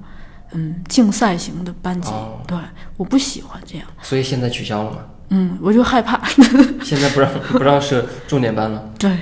[0.53, 2.57] 嗯，竞赛型的班级，哦对，
[2.97, 4.97] 我不喜欢这样，所以现在取消了吗？
[5.29, 6.19] 嗯，我就害怕，
[6.81, 9.17] 现在不让不让设重点班了， 对，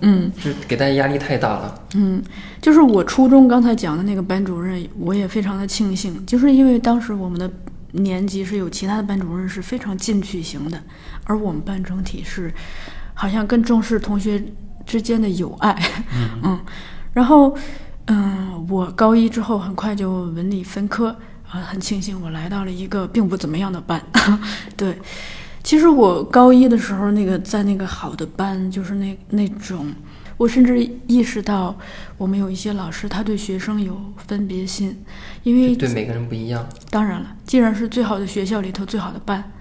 [0.00, 0.30] 嗯。
[0.42, 1.82] 就给大家压力太大了。
[1.94, 2.22] 嗯，
[2.62, 7.50] 就是我初中刚才讲的那个班主任，我也非常的庆幸，就是因为当时我们的
[7.92, 10.80] 年级是有其他的班主任是非常进取型的，
[11.24, 12.50] 而我们班整体是
[13.12, 14.42] 好像更重视同学
[14.90, 15.80] 之间的友爱，
[16.42, 16.58] 嗯
[17.12, 17.56] 然后
[18.08, 21.14] 嗯，我高一之后很快就文理分科
[21.48, 24.02] 啊，很庆幸我来到了一个并不怎么样的班，
[24.76, 24.98] 对。
[25.62, 29.92] 其实我高一的时候，那个在那个好的班，就是那那种，
[30.36, 31.76] 我甚至意识到，
[32.16, 35.04] 我们有一些老师他对学生有分别心，
[35.44, 36.66] 因为对每个人不一样。
[36.90, 39.52] 当然了，既然是最好的学校里头最好的班，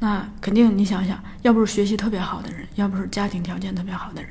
[0.00, 4.30] 那肯定你想想，要不是学习特别好的人，要不是家庭条件特别好的人，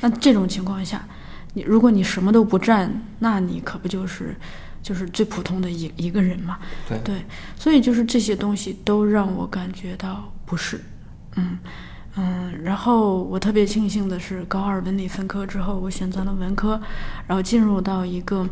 [0.00, 1.06] 那这种情况下，
[1.54, 4.34] 你如果你什么都不占，那你可不就是
[4.82, 6.58] 就是最普通的一一个人嘛？
[6.88, 6.98] 对。
[7.04, 7.24] 对，
[7.58, 10.80] 所以就是这些东西都让我感觉到不适，
[11.36, 11.58] 嗯
[12.16, 16.80] 嗯，然后我特别庆幸的是，高二文理分科之后，我选择了文科，
[17.26, 18.48] 然后进入到一个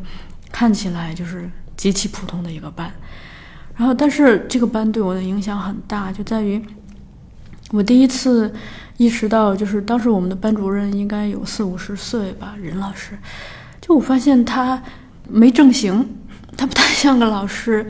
[0.53, 2.92] 看起来就是极其普通的一个班，
[3.76, 6.62] 然后但是这个班对我的影响很大，就在于
[7.70, 8.53] 我第一次
[8.97, 13.18] 意识到，就是当时我们的班主任应该有四五十岁吧，任老师，
[13.80, 14.82] 就我发现他
[15.28, 16.16] 没正形，
[16.57, 17.88] 他不太像个老师。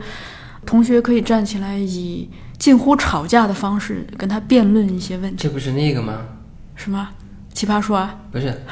[0.65, 2.27] 同学可以站起来以
[2.57, 6.21] 近乎吵架的方式跟他辩论一些问题，这不是那个吗？
[6.73, 7.07] 什么
[7.53, 8.15] 奇葩说啊？
[8.31, 8.63] 不是，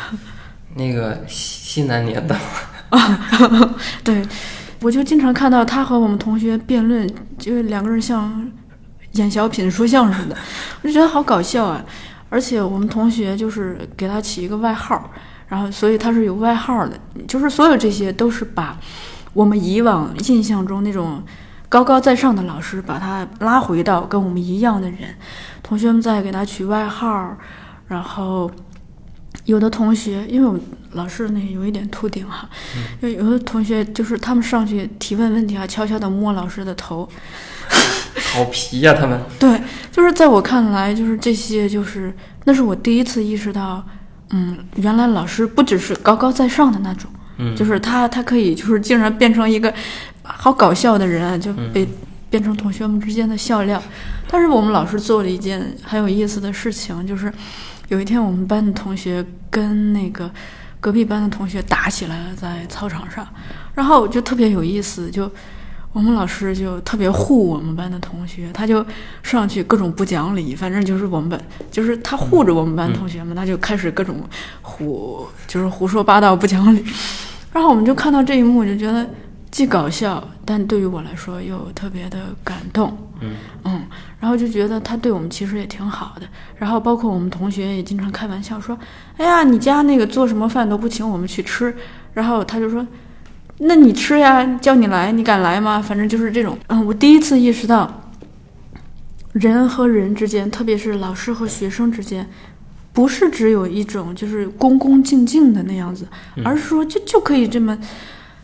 [0.73, 2.35] 那个西西南联的。
[4.03, 4.25] 对，
[4.81, 7.07] 我就经常看到他和我们同学辩论，
[7.37, 8.51] 就两个人像
[9.11, 10.35] 演小品、说相声的，
[10.81, 11.85] 我就觉得好搞笑啊！
[12.33, 15.11] 而且我们同学就是给他起一个外号，
[15.47, 18.75] 然后所以他是有外号的，就是所有这些都是把
[19.33, 21.21] 我们以往印象中那种
[21.69, 25.15] 高高在上的老师，把他拉回到跟我们一样的人。
[25.61, 27.37] 同学们在给他取外号，
[27.87, 28.49] 然后
[29.45, 32.49] 有的同学，因为我们老师那有一点秃顶哈，
[33.01, 37.07] 有有的同学就是他们上去提问问题啊，悄悄的摸老师的头。
[38.33, 39.19] 好皮呀、他们。
[39.39, 42.13] 对，就是在我看来，就是这些，就是
[42.45, 43.83] 那是我第一次意识到，
[44.31, 49.73] 嗯，原来老师不只是高高在上的那种，嗯，就是他他可以就是竟然变成一个
[50.23, 51.87] 好搞笑的人啊，就被
[52.29, 53.81] 变成同学们之间的笑料。
[54.29, 57.31] 但是我们老师做了一件很有意思的事情，就是
[57.89, 60.29] 有一天我们班的同学跟那个
[60.79, 63.27] 隔壁班的同学打起来了，在操场上，
[63.73, 65.31] 然后就特别有意思，就。
[65.91, 68.83] 我们老师就特别护我们班的同学，他就
[69.21, 74.15] 上去各种不讲理，反正就是我们班，就是他护着我们班同学们，他就开始各种
[74.63, 76.83] 胡，就是胡说八道、不讲理。
[77.53, 79.07] 然后我们就看到这一幕，就觉得
[79.53, 82.97] 既搞笑，但对于我来说又特别的感动。
[83.21, 83.83] 嗯嗯，
[84.19, 86.27] 然后就觉得他对我们其实也挺好的。
[86.57, 88.75] 然后包括我们同学也经常开玩笑说
[89.15, 91.75] ：“哎呀，你家那个做什么饭都不请我们去吃。”
[92.15, 92.85] 然后他就说。
[93.59, 95.79] 那你吃呀，叫你来，你敢来吗？
[95.79, 96.57] 反正就是这种。
[96.67, 98.09] 嗯，我第一次意识到，
[99.33, 102.27] 人和人之间，特别是老师和学生之间，
[102.91, 106.07] 不是只有一种就是恭恭敬敬的那样子，
[106.43, 107.77] 而是说就就可以这么，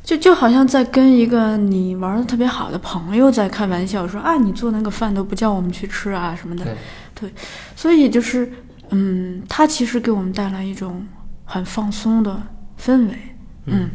[0.09, 6.65] 就就好像在跟一个你玩的特别好的朋友在开玩笑，说啊，你做那个饭都不叫我们去吃啊什么的。
[6.65, 6.75] 对，
[7.13, 7.33] 对，
[7.75, 8.51] 所以就是，
[8.89, 11.05] 嗯，它其实给我们带来一种
[11.45, 12.41] 很放松的
[12.83, 13.13] 氛围。
[13.65, 13.91] 嗯。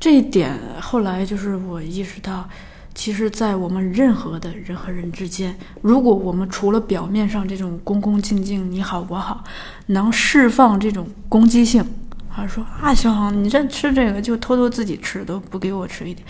[0.00, 2.48] 这一点后来就是我意识到，
[2.94, 9.44] 其实，在我们任何的人和人之间，如果我们除了表面上这种恭恭敬敬、你好我好，
[9.88, 11.84] 能释放这种攻击性，
[12.34, 16.26] 啊说啊小航，你这吃这个就偷偷自己吃，都不给我吃一点，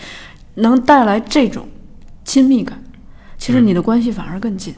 [0.55, 1.67] 能带来这种
[2.23, 2.83] 亲密感，
[3.37, 4.75] 其实你的关系反而更近，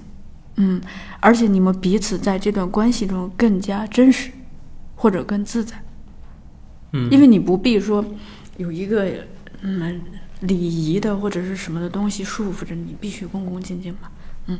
[0.56, 0.82] 嗯，
[1.20, 4.32] 而且你们彼此在这段关系中更加真实，
[4.96, 5.76] 或者更自在，
[6.92, 8.06] 嗯，因为你不必说。
[8.58, 9.06] 有一个
[9.64, 10.02] 嗯
[10.40, 14.10] 礼仪的或者是什么的东西束缚着你，必须恭恭敬敬嘛，
[14.48, 14.60] 嗯。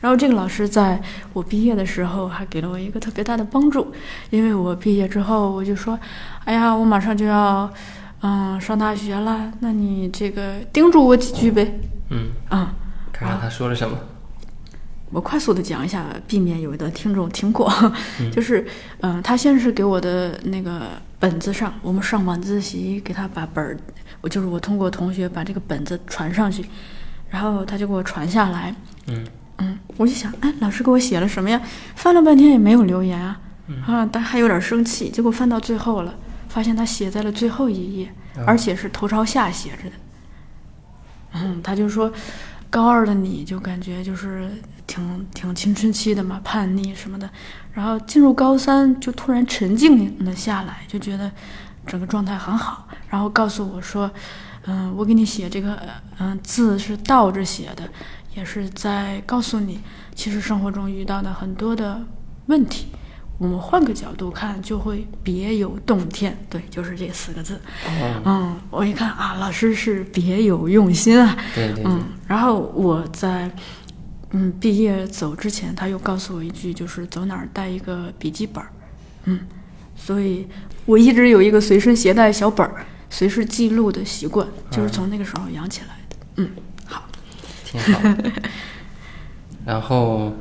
[0.00, 1.00] 然后这个老师在
[1.32, 3.92] 我毕业的时候还给了我一个特别大的帮助，
[4.30, 5.98] 因为我毕业之后我就说，
[6.44, 7.70] 哎呀，我马上就要
[8.22, 11.78] 嗯上大学了，那你这个叮嘱我几句呗，
[12.10, 12.74] 嗯啊。
[13.12, 13.96] 看看他说了什么。
[15.10, 17.72] 我快速的讲一下，避免有的听众听过，
[18.32, 18.66] 就是
[19.00, 20.82] 嗯，他先是给我的那个。
[21.20, 23.76] 本子上，我们上晚自习给他把本儿，
[24.22, 26.64] 我就是我通过同学把这个本子传上去，
[27.28, 28.74] 然后他就给我传下来。
[29.06, 29.26] 嗯
[29.58, 31.60] 嗯，我就想，哎，老师给我写了什么呀？
[31.94, 33.40] 翻了半天也没有留言啊，
[33.86, 35.10] 啊，但还有点生气。
[35.10, 36.14] 结果翻到最后了，
[36.48, 38.12] 发现他写在了最后一页，
[38.46, 39.96] 而且是头朝下写着的。
[41.32, 42.12] 嗯，他就说，
[42.70, 44.50] 高二的你就感觉就是
[44.86, 47.28] 挺挺青春期的嘛，叛逆什么的。
[47.72, 51.30] 然后进入高三，就突然沉静了下来，就觉得
[51.86, 52.88] 整个状态很好。
[53.08, 54.10] 然后告诉我说
[54.66, 55.78] ：“嗯，我给你写这个，
[56.18, 57.88] 嗯，字是倒着写的，
[58.34, 59.80] 也是在告诉你，
[60.14, 62.00] 其实生活中遇到的很多的
[62.46, 62.86] 问题，
[63.38, 66.36] 我们换个角度看，就会别有洞天。
[66.48, 67.60] 对，就是这四个字。
[68.24, 71.36] 嗯，我一看啊，老师是别有用心啊。
[71.54, 71.84] 对对对。
[71.86, 73.50] 嗯，然后我在。
[74.32, 78.70] 嗯，毕业走之前，他又告诉我一句，就是走哪儿带一个笔记本儿。
[79.24, 79.40] 嗯，
[79.96, 80.46] 所以
[80.86, 86.16] 我一直有一个随身携带小本儿，随时记录的习惯，就是从那个时候养起来的。
[86.36, 86.62] 嗯，好，
[87.70, 88.00] 挺好。
[89.64, 90.32] 然后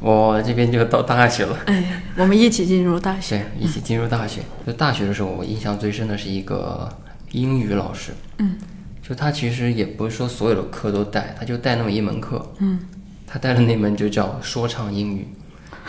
[0.00, 1.58] 我这边就到大学了。
[1.66, 3.38] 哎，我们一起进入大学。
[3.38, 4.40] 对，一起进入大学。
[4.66, 6.88] 就大学的时候，我印象最深的是一个
[7.32, 8.12] 英语老师。
[8.38, 8.56] 嗯
[9.02, 12.54] 就他其实也不是说所有的课都带，他就带那么一门课。
[12.58, 12.78] 嗯
[13.26, 15.26] 他带的那门就叫说唱英语，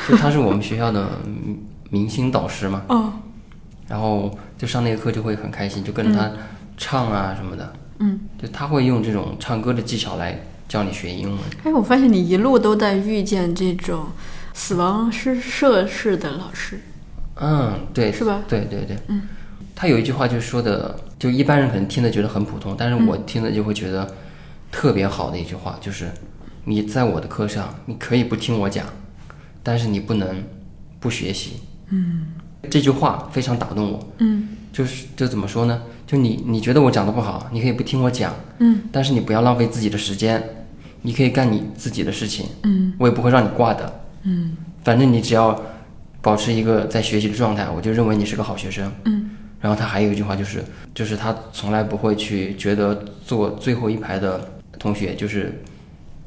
[0.09, 1.57] 就他是我们学校的嗯
[1.91, 2.83] 明星导师嘛。
[2.89, 3.13] 哦
[3.87, 6.31] 然后就上那个课就会很开心，就跟着他
[6.75, 7.73] 唱啊什么的。
[7.99, 10.39] 嗯，就他会用这种唱歌的技巧来
[10.73, 11.39] 教你学英文。
[11.65, 14.07] 哎，我发现你一路都在遇见这种
[14.55, 16.79] 死亡诗社式的老师。
[17.35, 18.41] 嗯，对，是吧？
[18.47, 19.21] 对对对，嗯，
[19.75, 24.15] 他有一句话就说的，就一般人可能听的觉得很普通，但是我听的就会觉得
[24.71, 26.09] 特别好的一句话，就是
[26.65, 28.83] 你在我的课上，你可以不听我讲，
[29.61, 30.43] 但是你不能
[30.99, 31.57] 不学习。
[31.89, 32.29] 嗯。
[32.71, 34.47] 这句话非常打动我，嗯。
[34.71, 35.83] 就是就怎么说呢？
[36.07, 38.81] 就你你觉得我讲的不好，你可以不听我讲，嗯。
[38.91, 40.62] 但是你不要浪费自己的时间，
[41.03, 44.01] 你可以干你自己的事情，嗯我也不会让你挂的。
[44.23, 45.61] 嗯反正你只要
[46.21, 48.91] 保持一个在学习的状态，我就认为你是个好学生。
[49.05, 49.29] 嗯
[49.61, 50.61] 然后他还有一句话就是，
[50.93, 55.61] 就是他从来不会去觉得坐最后一排的同学就是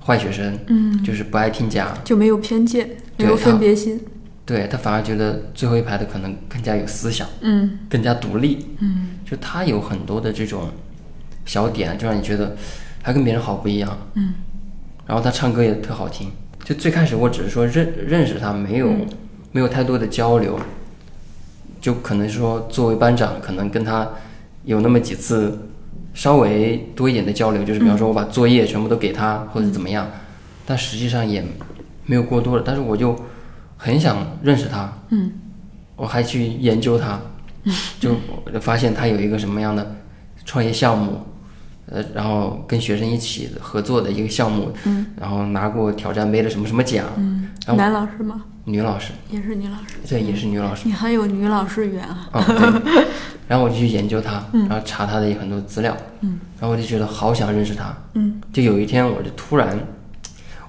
[0.01, 4.01] 坏学生，嗯，就是不爱听讲，就没有偏见，没有分别心。
[4.47, 8.69] 对他反而觉得最后一排的可能更加有思想，嗯更加独立。
[8.79, 10.71] 嗯就他有很多的这种
[11.45, 12.57] 小点，就让你觉得
[13.03, 13.99] 他跟别人好不一样。
[14.15, 14.33] 嗯
[15.07, 16.31] 然后他唱歌也特好听。
[16.65, 18.91] 就最开始我只是说认认识他，没有、
[19.53, 20.59] 没有太多的交流，
[21.81, 24.09] 就可能说作为班长，可能跟他
[24.65, 25.69] 有那么几次
[26.13, 30.11] 稍微多一点的交流，就是比方说我把作业全部都给他，或者怎么样，
[30.67, 31.45] 但实际上也
[32.05, 32.65] 没有过多的。
[32.67, 33.17] 但是我就
[33.77, 35.33] 很想认识他，嗯。
[35.99, 37.19] 我还去研究他，
[37.99, 38.15] 就
[38.61, 39.97] 发现他有一个什么样的
[40.45, 41.25] 创业项目，
[41.89, 48.45] 呃，然后跟学生一起合作的一个项目，嗯然后拿过挑战杯的什么什么奖，嗯，然后男老师吗？
[48.65, 49.95] 女老师，也是女老师。
[50.09, 52.29] 对，也是女老师，你很有女老师缘啊。
[52.33, 53.07] 啊、对，
[53.47, 59.79] 然后我就去研究他，然后查他的很多资料，嗯然后我就觉得好想认识他，嗯就有一天我就突然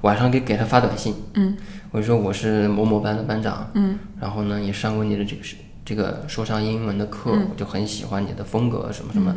[0.02, 1.58] 晚上给给他发短信，嗯
[1.90, 9.36] 我就说我是某某班的班长，嗯然后呢，也上过你的这个是这个说唱英文的课，嗯我就很喜欢你的风格什么什么。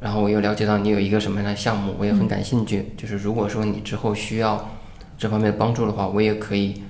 [0.00, 2.92] 然后我又了解到你有一个什么样的项目，我也很感兴趣。
[2.96, 4.70] 就是如果说你之后需要
[5.18, 6.82] 这方面的帮助的话，我也可以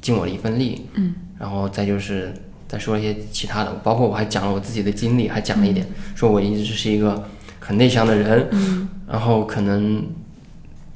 [0.00, 0.86] 尽我的一份力。
[0.94, 1.14] 嗯。
[1.38, 2.32] 然后再就是
[2.68, 7.28] 再说一些其他的，包括我还讲了我自己的经历，还讲了一点，说我一直是一个
[7.58, 8.88] 很内向的人，嗯。
[9.08, 10.04] 然后可能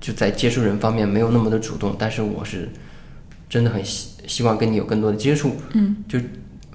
[0.01, 2.69] 就在接触人方面没有那么的主动，但是我是
[3.49, 5.97] 真的很希希望跟你有更多的接触，嗯。
[6.07, 6.19] 就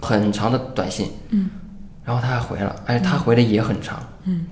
[0.01, 1.49] 很长的短信，嗯。
[2.03, 4.45] 然后他还回了，而且他回的也很长，嗯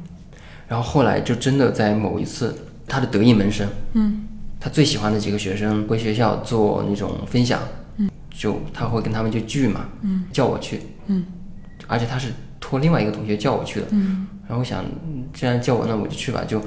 [0.71, 2.55] 然后后来就真的在某一次，
[2.87, 4.25] 他的得意门生，嗯。
[4.57, 7.59] 他最喜欢的几个学生回学校做那种分享，
[7.97, 8.09] 嗯。
[8.29, 10.23] 就他会跟他们就聚嘛，嗯。
[10.31, 11.25] 叫我去，嗯。
[11.87, 12.29] 而且他是
[12.61, 14.25] 托另外一个同学叫我去的，嗯。
[14.47, 16.63] 然后我想，嗯既然叫我，那我就去吧，就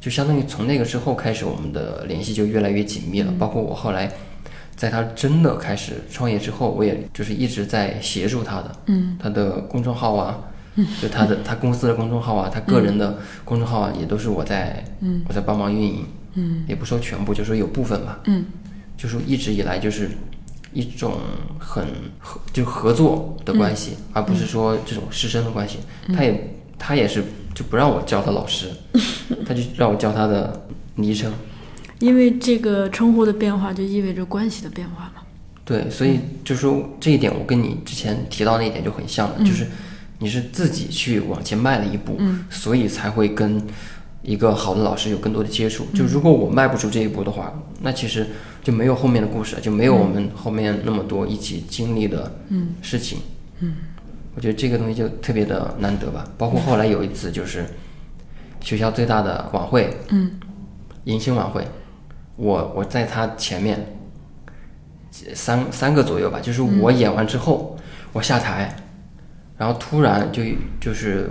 [0.00, 3.32] 就相当于从那个之后开始，我们的联系就越来越紧密了。
[3.38, 4.10] 包括我后来
[4.74, 9.16] 在他真的开始创业之后，我也就是一直在协助他的，嗯。
[9.22, 10.40] 他的公众号啊，
[11.00, 16.04] 就他的他公司的公众号啊，他个人的公众号啊，也都是我在嗯我在帮忙运营，
[16.34, 18.44] 嗯也不说全部，就说有部分吧，嗯
[18.96, 20.10] 就是一直以来就是
[20.72, 21.14] 一种
[21.58, 21.84] 很
[22.18, 25.78] 合就合作的关系，而不是说这种师生的关系。
[26.14, 27.22] 他也他也是
[27.54, 28.68] 就不让我叫他老师，
[29.46, 31.32] 他就让我叫他的昵称。
[31.98, 35.22] 因为这个称呼的变化，就意味着关系的变化嘛。
[35.64, 39.64] 对，所以就说这一点，我跟你之前提到那一点就很像了，就是
[40.22, 42.16] 你是自己去往前迈了一步，
[42.48, 43.60] 所以才会跟
[44.22, 45.84] 一个好的老师有更多的接触。
[45.92, 48.28] 就如果我迈不出这一步的话，那其实
[48.62, 52.38] 就没有后面的故事，就没有我们后面那么多一起经历的
[52.80, 53.18] 事情。
[53.58, 53.74] 嗯
[54.34, 56.24] 我觉得这个东西就特别的难得吧。
[56.38, 57.66] 包括后来有一次，就是
[58.60, 60.30] 学校最大的晚会，嗯
[61.04, 61.66] 迎新晚会，
[62.36, 63.94] 我我在他前面
[65.34, 67.76] 三三个左右吧，就是我演完之后，
[68.12, 68.74] 我下台，
[69.58, 70.42] 然后突然就
[70.80, 71.30] 就是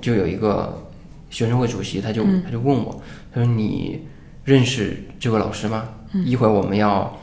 [0.00, 0.86] 就有一个
[1.30, 3.02] 学生会主席，他就、他就问我，
[3.32, 4.06] 他说你
[4.44, 5.84] 认识这个老师吗？
[6.24, 7.18] 一会儿我们要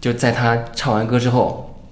[0.00, 1.84] 就在他唱完歌之后，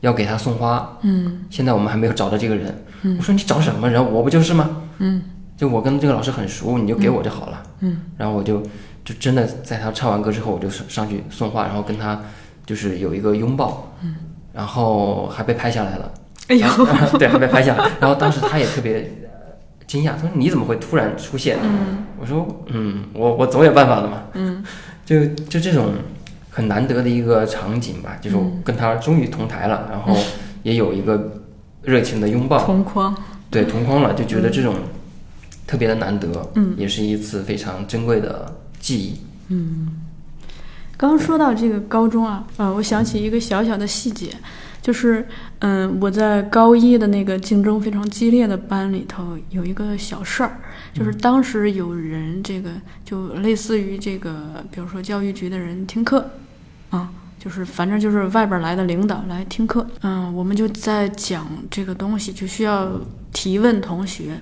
[0.00, 2.84] 要给他送花，嗯现在我们还没有找到这个人。
[3.18, 4.12] 我说你找什么人？
[4.12, 4.82] 我不就是吗？
[4.98, 5.22] 嗯
[5.56, 7.62] 就我跟这个老师很熟，你就给我就好了。
[7.80, 8.62] 嗯然后我就
[9.04, 12.20] 就真的在他唱完歌之后，我就上上去送花，然后跟他
[12.64, 14.14] 就是有一个拥抱，嗯，
[14.52, 16.10] 然后还被拍下来了。
[16.48, 16.66] 哎呦，
[17.18, 17.90] 对，还被拍下来。
[18.00, 19.10] 然后当时他也特别
[19.86, 22.04] 惊讶，他说：“你怎么会突然出现？”嗯。
[22.18, 24.64] 我说：“嗯，我我总有办法的嘛。”嗯。
[25.04, 25.92] 就就这种
[26.50, 30.16] 很难得的一个场景吧，就是跟他终于同台了，然后
[30.62, 31.40] 也有一个
[31.82, 33.16] 热情的拥抱，同框，
[33.50, 34.74] 对，同框了，就觉得这种
[35.66, 36.74] 特别的难得，嗯。
[36.76, 39.20] 也是一次非常珍贵的记忆。
[39.48, 39.88] 嗯。
[40.96, 44.30] 刚说到这个高中啊，啊，我想起一个小小的细节，
[44.80, 45.26] 就是，
[45.58, 50.58] 嗯，我在高一的那个竞争非常激烈的班里头有一个小事儿，
[50.94, 52.70] 就是当时有人这个
[53.04, 56.30] 就类似于这个，比如说教育局的人听课，
[56.90, 62.92] 啊，就是反正就是外边来的领导来听课，嗯，我们就在讲这个东西，就需要
[63.32, 64.40] 提问同学。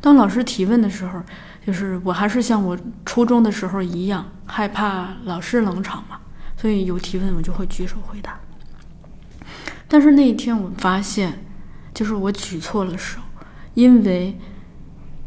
[0.00, 1.20] 当老师提问的时候，
[1.66, 6.18] 就是我还是像我初中的时候一样，害怕老师冷场嘛，
[6.56, 8.38] 所以有提问我就会举手回答。
[9.94, 11.44] 但是那一天我发现，
[11.94, 13.20] 就是我举错了手，
[13.74, 14.36] 因为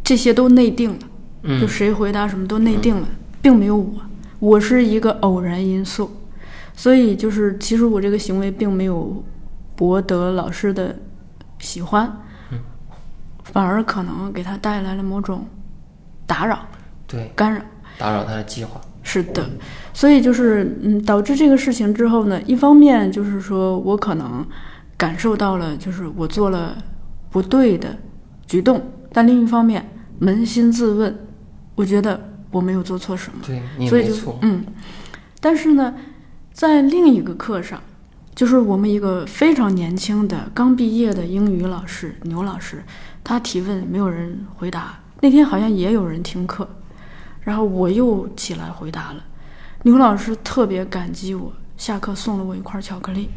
[0.03, 0.99] 这些都内定了，
[1.43, 3.07] 嗯就谁回答什么都内定了，
[3.41, 4.01] 并没有我，
[4.39, 6.11] 我是一个偶然因素，
[6.75, 9.23] 所以就是其实我这个行为并没有
[9.77, 10.93] 博得老师的
[11.59, 12.17] 喜欢，
[13.45, 15.47] 反而可能给他带来了某种
[16.25, 16.59] 打扰、
[17.07, 17.61] 对，干扰。
[17.97, 18.81] 打扰他的计划。
[19.09, 19.49] 是的，
[19.93, 24.45] 所以就是嗯，导致这个事情之后呢，一方面就是说我可能
[24.97, 26.77] 感受到了，就是我做了
[27.29, 27.97] 不对的
[28.45, 28.81] 举动，
[29.13, 29.89] 但另一方面
[30.19, 31.17] 扪心自问，
[31.75, 32.19] 我觉得
[32.51, 33.39] 我没有做错什么。
[33.47, 34.65] 对所以就嗯，
[35.39, 35.95] 但是呢，
[36.51, 37.81] 在另一个课上，
[38.35, 42.83] 就是我们一个非常年轻的刚毕业的英语老师牛老师，
[43.23, 44.99] 他提问没有人回答。
[45.21, 46.67] 那天好像也有人听课，
[47.47, 49.23] 然后我又起来回答了。
[49.83, 53.29] 牛老师特别感激我，下课送了我一块巧克力。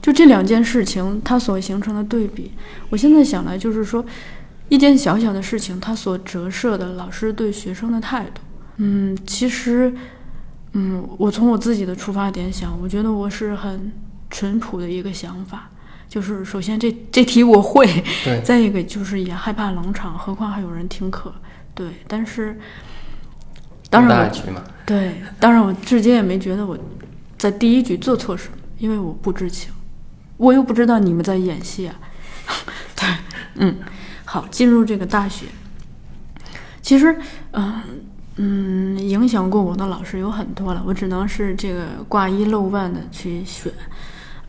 [0.00, 2.52] 就这两件事情，它所形成的对比，
[2.88, 4.02] 我现在想来就是说，
[4.70, 8.40] 一件小小的事情，它所折射的老师对学生的态度。
[8.78, 9.94] 嗯，其实，
[10.72, 13.92] 嗯，我从我自己的出发点想，我觉得我是很
[14.30, 15.68] 淳朴的一个想法，
[16.08, 17.86] 就是首先这这题我会，
[18.24, 21.34] 对，再一个就是也害怕冷场，何况还有人听课，
[21.74, 22.58] 对，但是，
[23.90, 26.78] 当然我大局嘛，对，当然我至今也没觉得我
[27.38, 29.72] 在第一局做错什么，因为我不知情，
[30.36, 31.94] 我又不知道你们在演戏啊。
[32.96, 33.08] 对，
[33.56, 33.76] 嗯，
[34.24, 35.46] 好，进入这个大学，
[36.80, 37.14] 其实，
[37.52, 37.82] 嗯、
[38.36, 43.72] 嗯，影响过我的老师有很多了，我只能是这个挂一漏万的去选。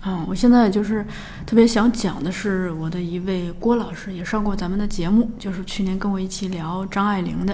[0.06, 1.06] 嗯，我现在就是
[1.46, 7.54] 特别想讲的是我的一位郭老师，也上过咱们的节目，就是去年跟我一起聊张爱玲的。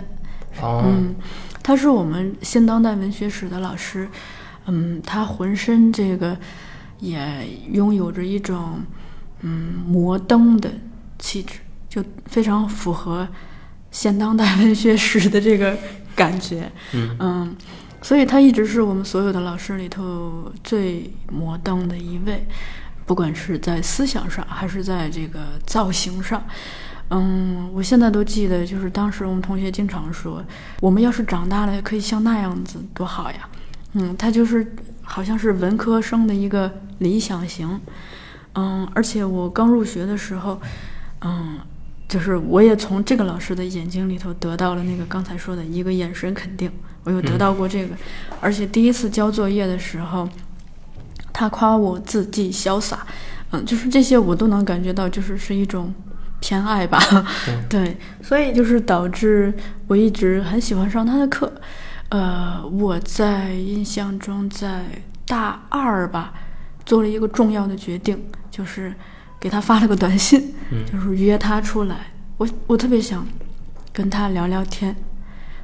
[0.61, 1.15] 哦，嗯，
[1.65, 4.07] 他是我们现当代文学史的老师，
[4.67, 6.37] 嗯，他浑身这个
[6.99, 7.19] 也
[7.71, 8.83] 拥有着一种
[9.41, 10.69] 嗯摩登的
[11.17, 11.55] 气质，
[11.89, 13.27] 就非常符合
[13.89, 15.75] 现当代文学史的这个
[16.15, 17.55] 感觉，嗯
[17.99, 22.45] 所以他一直是我们所有的老师里头最摩登的一位，
[23.07, 26.45] 不管是在思想上还是在这个造型上。
[27.09, 30.43] 嗯，我现在都记得，就是当时我们同学经常说，
[30.81, 33.47] 我们要是长大了也可以像那样子，多好呀。
[33.93, 37.79] 嗯，他就是好像是文科生的一个理想型。
[38.55, 40.59] 嗯，而且我刚入学的时候，
[41.21, 41.59] 嗯，
[42.07, 46.71] 就是我也从这个老师的眼睛里头得到了那个刚才说的一个眼神肯定，
[47.03, 47.95] 我有得到过这个。
[48.41, 50.27] 而且第一次交作业的时候，
[51.31, 53.05] 他夸我字迹潇洒，
[53.51, 55.93] 嗯，就是这些我都能感觉到，就是是一种
[56.45, 56.99] 偏爱吧。
[57.67, 59.51] 对，所以就是导致
[59.87, 61.51] 我一直很喜欢上他的课。
[62.09, 64.83] 呃，我在印象中在
[65.25, 66.33] 大二吧，
[66.85, 68.93] 做了一个重要的决定，就是
[69.39, 70.53] 给他发了个短信，
[70.85, 72.11] 就是约他出来。
[72.37, 73.25] 我我特别想
[73.91, 74.95] 跟他聊聊天，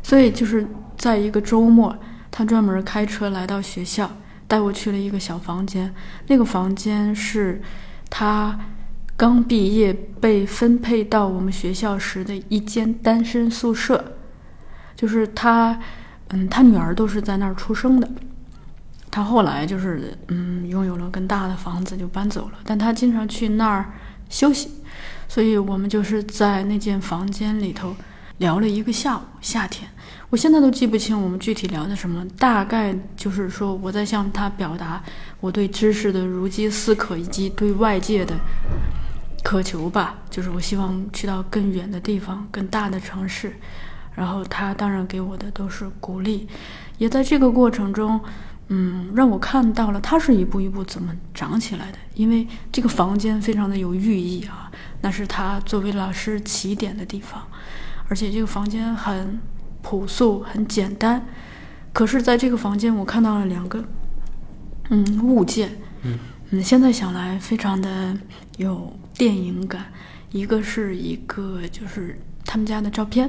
[0.01, 0.65] 所以就是
[0.97, 1.95] 在一个周末，
[2.31, 4.09] 他专门开车来到学校，
[4.47, 5.93] 带我去了一个小房间。
[6.25, 7.61] 那个房间是
[8.09, 8.59] 他
[9.21, 14.03] 刚毕业被分配到我们学校时的一间单身宿舍，
[14.95, 15.79] 就是他，
[16.29, 18.09] 嗯，他女儿都是在那儿出生的。
[19.11, 23.93] 他后来就是嗯，拥有了更大的房子就搬走了，但他经常去那儿
[24.27, 24.71] 休息，
[25.27, 27.95] 所以我们就是在那间房间里头
[28.39, 29.21] 聊了一个下午。
[29.39, 29.87] 夏天，
[30.31, 34.99] 我现在都记不清我们具体聊的什么，大概就是说我在向他表达
[35.39, 38.33] 我对知识的如饥似渴以及对外界的
[39.43, 43.55] 渴求吧，就是我希望去到更远的地方、更大的城市，
[44.15, 46.47] 然后他当然给我的都是鼓励，
[46.97, 48.19] 也在这个过程中，
[48.67, 51.97] 嗯，让我看到了他是一步一步怎么长起来的。
[52.13, 54.71] 因为这个房间非常的有寓意啊，
[55.01, 57.41] 那是他作为老师起点的地方，
[58.07, 59.39] 而且这个房间很
[59.81, 61.25] 朴素、很简单。
[61.93, 63.83] 可是，在这个房间，我看到了两个，
[64.89, 66.17] 嗯，物件，嗯
[66.51, 68.15] 嗯，现在想来非常的
[68.57, 69.85] 有电影感。
[70.31, 73.27] 一个是一个就是他们家的照片，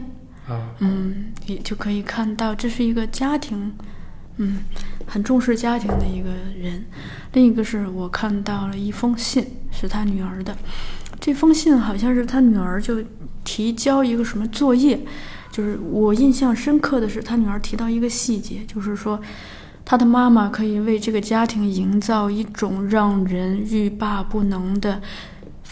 [0.49, 3.74] 啊嗯，也就可以看到这是一个家庭，
[4.38, 4.61] 嗯，
[5.07, 6.86] 很重视家庭的一个人。
[7.34, 10.57] 另一个是我看到了一封信，是他女儿的。
[11.20, 13.05] 这封信好像是他女儿就
[13.45, 14.99] 提交一个什么作业，
[15.51, 19.20] 就是我印象深刻的是他女儿提到一个细节，就是说
[19.84, 25.03] 他的妈妈可以为这个家庭营造一种让人欲罢不能的。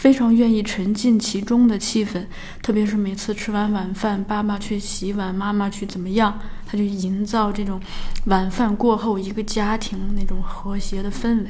[0.01, 2.25] 非常愿意沉浸其中的气氛，
[2.63, 7.79] 特别是每次吃完晚饭，爸爸去洗碗，妈妈去怎么样，他就营造这种
[8.25, 11.49] 晚饭过后一个家庭那种和谐的氛围。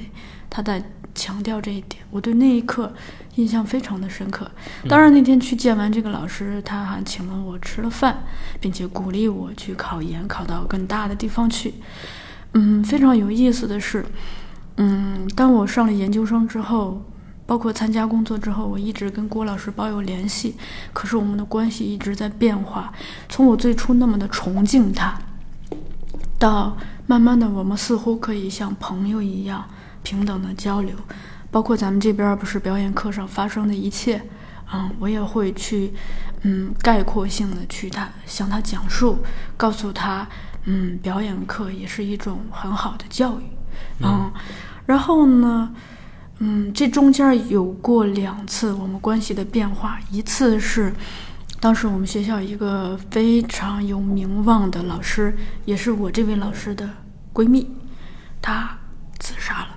[0.49, 0.84] 他在
[1.16, 2.93] 强调这一点，我对那一刻
[3.36, 4.52] 印象非常的深刻。
[4.89, 8.22] 当然那天去见完这个老师，他还请了我吃了饭，
[8.60, 11.74] 并且鼓励我去考研，考到更大的地方去。
[12.54, 14.06] 嗯，非常有意思的是，
[14.76, 17.02] 嗯，当我上了研究生之后。
[17.52, 20.56] 包括参加工作之后，我一直跟郭老师保有联系，
[20.93, 22.93] 可是我们的关系一直在变化。
[23.28, 25.20] 从我最初那么的崇敬他，
[26.39, 26.78] 到
[27.08, 29.66] 慢慢的我们似乎可以像朋友一样
[30.02, 30.95] 平等的交流。
[31.52, 34.24] 包括咱们这边不是表演课上发生的一切，
[34.74, 35.93] 嗯，我也会去，
[36.43, 39.18] 嗯，概括性的去他向他讲述，
[39.58, 40.26] 告诉他，
[40.64, 43.43] 嗯，表演课也是一种很好的教育，
[43.99, 44.32] 嗯，
[44.86, 45.70] 然后呢？
[46.43, 50.91] 嗯，这中间有过两次我们关系的变化，一次是
[51.59, 56.89] 当时我们学校一个非常有名望的老师，也是我这位老师的
[57.31, 57.69] 闺蜜，
[58.41, 58.75] 她
[59.19, 59.67] 自杀了。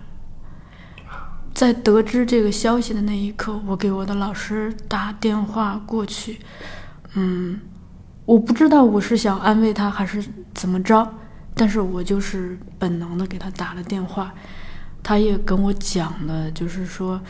[1.52, 6.40] 在得知这个消息的那一刻，我给我的老师打电话过去，
[7.12, 7.60] 嗯，
[8.24, 11.06] 我不知道我是想安慰她还是怎么着，
[11.54, 14.32] 但是我就是本能的给她打了电话。
[15.05, 17.20] 他也跟我讲了，就是说，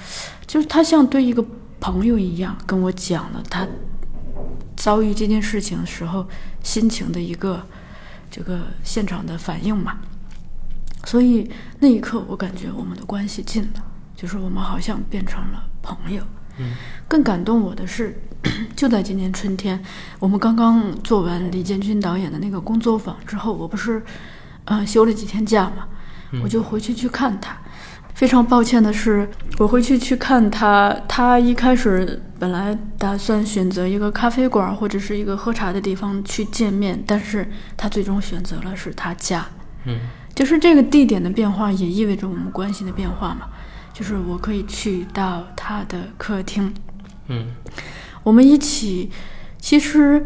[0.46, 1.44] 就是他像对一个
[1.78, 3.66] 朋友一样跟我讲了他
[4.76, 6.26] 遭遇这件事情的时候
[6.62, 7.66] 心情的一个
[8.30, 9.98] 这个现场的反应嘛。
[11.04, 11.50] 所以
[11.80, 13.84] 那一刻，我感觉我们的关系近了，
[14.16, 16.22] 就是我们好像变成了朋友。
[16.58, 16.72] 嗯。
[17.06, 18.18] 更感动我的是，
[18.74, 19.78] 就在今年春天，
[20.18, 24.02] 我们刚刚做完李建军导演的那个工作坊之后，我不是
[24.64, 25.86] 嗯休了几天假嘛，
[26.42, 27.56] 我就回去去看他。
[28.14, 29.28] 非常抱歉的是，
[29.58, 30.96] 我回去去看他。
[31.08, 39.44] 他一开始本来打算选择一个咖啡馆或者是一个喝茶的地方去见面，但是他最终选择了是他家。
[39.84, 39.98] 嗯，
[40.32, 43.48] 就是这个地点的变化也意味着我们关系的变化嘛。
[43.92, 46.72] 就是我可以去到他的客厅，
[47.28, 47.46] 嗯，
[48.24, 49.10] 我们一起，
[49.58, 50.24] 其实，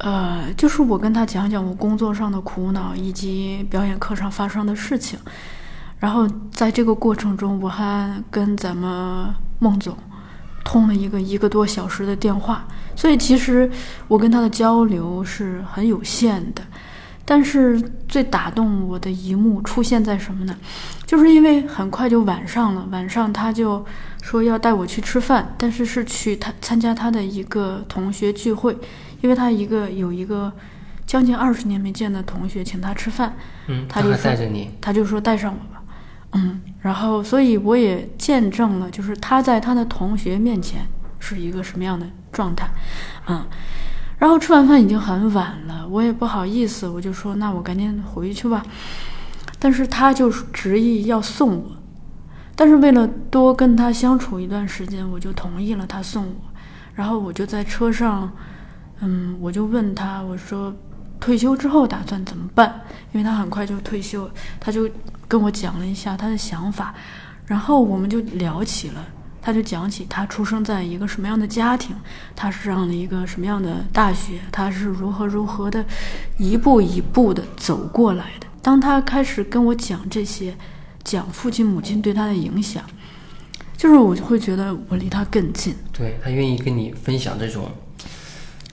[0.00, 5.18] 呃，就是我跟他讲讲我工作上的苦恼以及表演课上发生的事情。
[5.98, 9.26] 然后在这个过程中，我还跟咱们
[9.58, 9.94] 孟总
[10.64, 13.70] 通了一个一个多小时的电话，所以其实
[14.08, 16.62] 我跟他的交流是很有限的。
[17.26, 17.78] 但是
[18.08, 20.56] 最打动我的一幕出现在什么呢？
[21.06, 23.84] 就是因为很快就晚上了，晚上他就
[24.22, 28.76] 说要带我去吃饭，但是是去他参加他的一个同学聚会，
[29.20, 30.52] 因为他一个有一个
[31.06, 33.36] 将近二十年没见的同学请他吃饭，
[33.68, 35.82] 嗯，他就带着你，他就说带上我吧。
[36.32, 40.86] 嗯，然后，所以我也见证了，就是他在他的同学面前
[41.18, 42.70] 是一个什么样的状态，
[43.26, 43.44] 嗯，
[44.18, 48.62] 然后吃完饭已经很晚了，我也不好意思，我就说那我赶紧回去吧，
[49.58, 51.72] 但是他就执意要送我，
[52.54, 56.52] 但是为了多跟他相处一段时间，我就同意了他送我，
[56.94, 58.30] 然后我就在车上，
[59.00, 60.74] 嗯，我就问他，我说
[61.18, 62.82] 退休之后打算怎么办？
[63.12, 64.88] 因为他很快就退休，他就。
[65.30, 66.92] 跟我讲了一下他的想法，
[67.46, 69.06] 然后我们就聊起了，
[69.40, 71.94] 他就讲起他出生在一个什么样的家庭，
[72.34, 75.84] 他是上了一个什么样的大学，他是如何如何的，
[76.36, 78.46] 一步一步的走过来的。
[78.60, 80.52] 当他开始跟我讲这些，
[81.04, 82.82] 讲父亲母亲对他的影响，
[83.76, 85.76] 就是我就会觉得我离他更近。
[85.92, 87.70] 对他愿意跟你分享这种。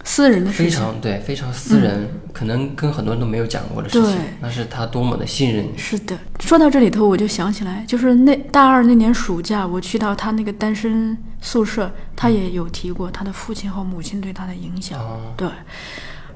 [0.07, 5.77] 私人的事情，非常对，非常私人，可能跟很多人都没有讲过的事情，那是他多么的信任你。
[5.77, 14.97] 是的，说到这里头，我就想起来，就是那大二那年暑假，我去到他那个单身宿舍，他也有提过他的父亲和母亲对他的影响。
[15.35, 15.49] 对，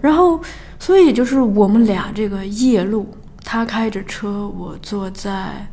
[0.01, 0.41] 然后，
[0.77, 5.65] 所以就是我们俩这个夜路，他开着车，我坐在，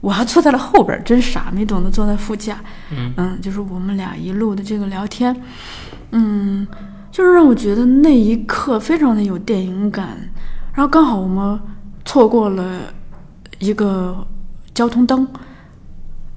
[0.00, 2.58] 我还坐在了后边，真傻，没懂得坐在副驾。
[2.90, 5.34] 嗯就是我们俩一路的这个聊天，
[6.10, 6.66] 嗯，
[7.10, 10.18] 就是让我觉得那一刻非常的有电影感。
[10.72, 11.60] 然后刚好我们
[12.04, 12.82] 错过了
[13.58, 14.26] 一个
[14.72, 15.26] 交通灯，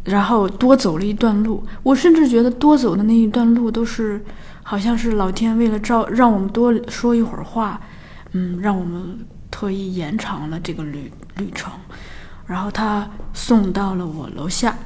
[0.03, 1.63] 然后多走了一段路。
[1.83, 4.23] 我甚至觉得多走的那一段路都是，
[4.63, 7.79] 好像是老天为了照让我们多说一会儿话，
[8.31, 9.19] 嗯，让我们
[9.51, 11.71] 特意延长了这个旅旅程。
[12.45, 14.77] 然后他送到了我楼下，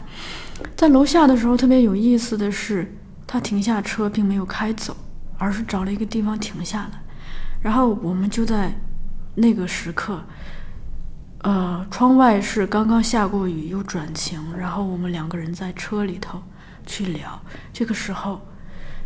[0.75, 2.93] 在楼下的时候特别有意思的是，
[3.25, 4.95] 他停下车并没有开走，
[5.37, 7.01] 而是找了一个地方停下来。
[7.61, 8.71] 然后我们就在
[9.35, 10.23] 那个时刻，
[11.39, 16.41] 呃，窗外是刚刚下过雨又转晴，然后我们两个人在车里头
[16.85, 17.41] 去聊。
[17.73, 18.41] 这个时候，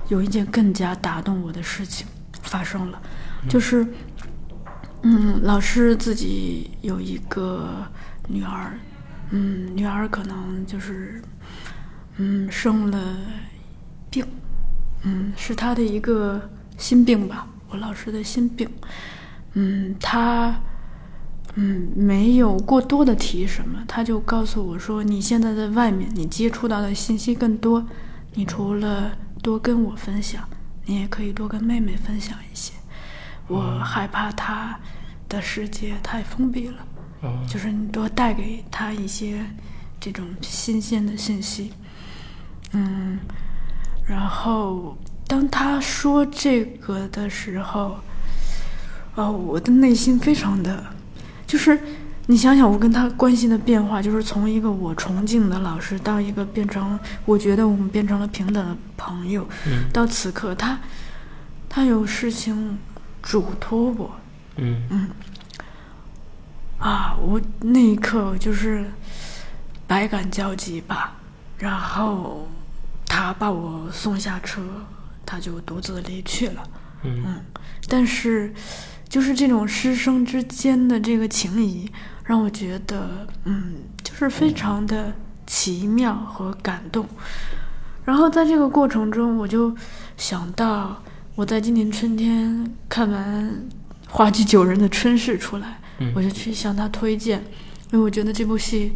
[0.09, 2.05] 有一件更加打动我的事情
[2.43, 3.01] 发生了，
[3.49, 3.85] 就是，
[5.03, 7.85] 嗯，老师自己有一个
[8.27, 8.73] 女儿，
[9.31, 11.21] 嗯，女儿可能就是，
[12.17, 13.50] 嗯，生了病，
[15.03, 18.69] 嗯，是他的一个心病吧，我老师的心病，
[19.53, 20.55] 嗯，他。
[21.55, 27.85] 嗯，没有过多的提什么，他就告诉我说：“你现在在外面，你接触到的信息更多，
[28.35, 29.11] 你除了
[29.43, 30.47] 多跟我分享，
[30.85, 32.71] 你也可以多跟妹妹分享一些。
[33.49, 34.79] 我害怕他
[35.27, 36.87] 的世界太封闭了，
[37.23, 39.45] 嗯就是你多带给他一些
[39.99, 41.73] 这种新鲜的信息。
[42.71, 43.19] 嗯，
[44.05, 44.97] 然后
[45.27, 47.97] 当他说这个的时候，
[49.15, 50.83] 哦，我的内心非常的。
[51.47, 51.77] 就是
[52.27, 60.79] 你想想，我跟他关系的变化，就是从一个我崇敬的老师，到一个变成我觉得我们变成了平等的朋友，嗯到此刻他
[61.67, 62.77] 他有事情
[63.21, 64.11] 嘱托我
[64.57, 65.09] 嗯
[66.79, 68.85] 啊，我那一刻就是
[69.85, 71.15] 百感交集吧。
[71.57, 72.47] 然后
[73.11, 74.61] 他把我送下车，
[75.25, 76.63] 他就独自离去了。
[77.03, 77.45] 嗯嗯，
[77.89, 78.53] 但是
[79.09, 81.91] 就是这种师生之间的这个情谊，
[82.23, 85.13] 让我觉得，嗯，就是非常的
[85.45, 87.05] 奇妙和感动。
[88.05, 89.75] 然后在这个过程中，我就
[90.15, 91.03] 想到
[91.35, 93.67] 我在今年春天看完
[94.07, 97.43] 话剧《九人》的春逝出来，嗯我就去向他推荐，
[97.91, 98.93] 因为我觉得这部戏，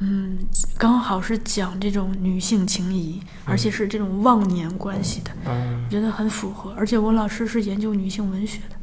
[0.00, 0.38] 嗯，
[0.76, 5.30] 刚好是讲这种女性情谊，而且是这种忘年关系的。
[5.46, 8.76] 嗯我觉得很符合，而且我老师是研究女性文学的，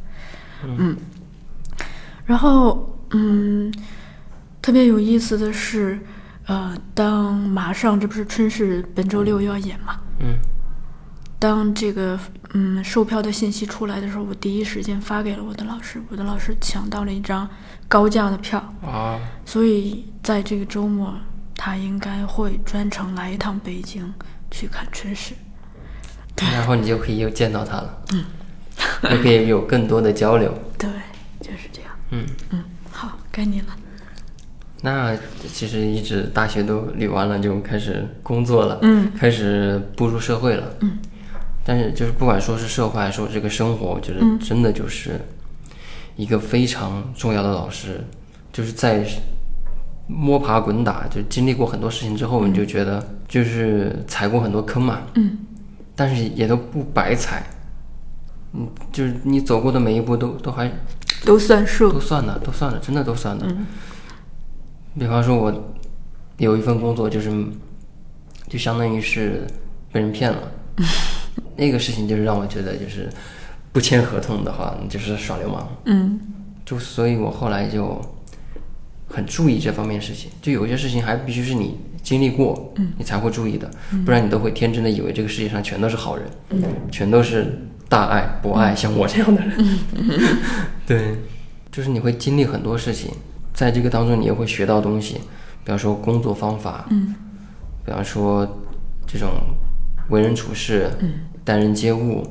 [0.64, 0.98] 嗯，
[2.26, 3.72] 然后嗯，
[4.62, 6.00] 特别有意思的是，
[6.48, 10.38] 呃，当马上这不是春逝本周六要演嘛，嗯。
[11.38, 12.18] 当这个
[12.54, 17.48] 嗯售票的信息出来的时候，我第一时间发给了我的老师，我的老师抢到了一张
[17.88, 19.20] 高价的票，啊。
[19.46, 21.14] 所以在这个周末，
[21.56, 24.12] 他应该会专程来一趟北京
[24.50, 25.36] 去看春逝。
[26.52, 28.26] 然后你就可以又见到他了，嗯，
[29.08, 30.90] 就可以有更多的交流，对，
[31.40, 31.92] 就是这样。
[32.10, 32.26] 嗯。
[32.50, 33.68] 嗯，好，该你了。
[34.82, 35.16] 那
[35.54, 40.98] 其实一直大学都捋完了，就开始工作了，嗯，开始步入社会了，嗯。
[41.64, 45.22] 但是就是不管说是社会还是说这个生活，我觉得嗯真的就是
[46.16, 48.04] 一个非常重要的老师，
[48.52, 49.06] 就是在
[50.08, 55.38] 摸爬滚打，就经历过很多事情之后，你就觉得就是踩过很多坑嘛，嗯
[55.96, 57.44] 但是也都不白踩，
[58.54, 60.72] 嗯，就是你走过的每一步都都还
[61.24, 62.00] 都算数都。
[62.00, 63.46] 算了，都算了，真的都算了。
[63.48, 63.66] 嗯
[64.98, 65.74] 比方说，我
[66.38, 67.30] 有一份工作，就是
[68.48, 69.46] 就相当于是
[69.92, 70.52] 被人骗了，
[71.58, 73.10] 那个事情就是让我觉得，就是
[73.74, 75.68] 不签合同的话，你就是耍流氓。
[75.86, 76.20] 嗯
[76.66, 78.02] 就所以，我后来就
[79.16, 80.30] 很注意这方面事情。
[80.42, 83.72] 就有一些事情还必须是你经历过，你才会注意的，
[84.06, 86.26] 不然你都会天真的以为这个世界上全都是好人，
[86.92, 89.58] 全都是大爱博爱，像我这样的人。
[90.86, 91.16] 对，
[91.72, 93.10] 就是你会经历很多事情，
[93.54, 95.16] 在这个当中你也会学到东西，
[95.64, 97.16] 比方说工作方法，嗯。
[97.86, 98.44] 比方说
[99.06, 99.30] 这种
[100.10, 100.90] 为人处事、
[101.44, 102.28] 待人接物，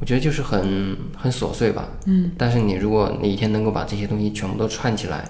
[0.00, 1.88] 我觉得就是很很琐碎吧。
[2.06, 2.32] 嗯。
[2.36, 5.24] 但是你如果哪一天能够把这些东西全部都串起来，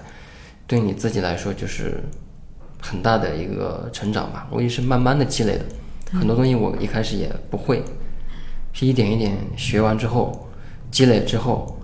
[0.67, 1.99] 对你自己来说就是
[2.81, 4.47] 很大的一个成长吧。
[4.51, 5.65] 我也是慢慢的积累的，
[6.17, 7.83] 很多东西我一开始也不会，
[8.73, 10.49] 是一点一点学完之后，
[10.91, 11.79] 积累之后，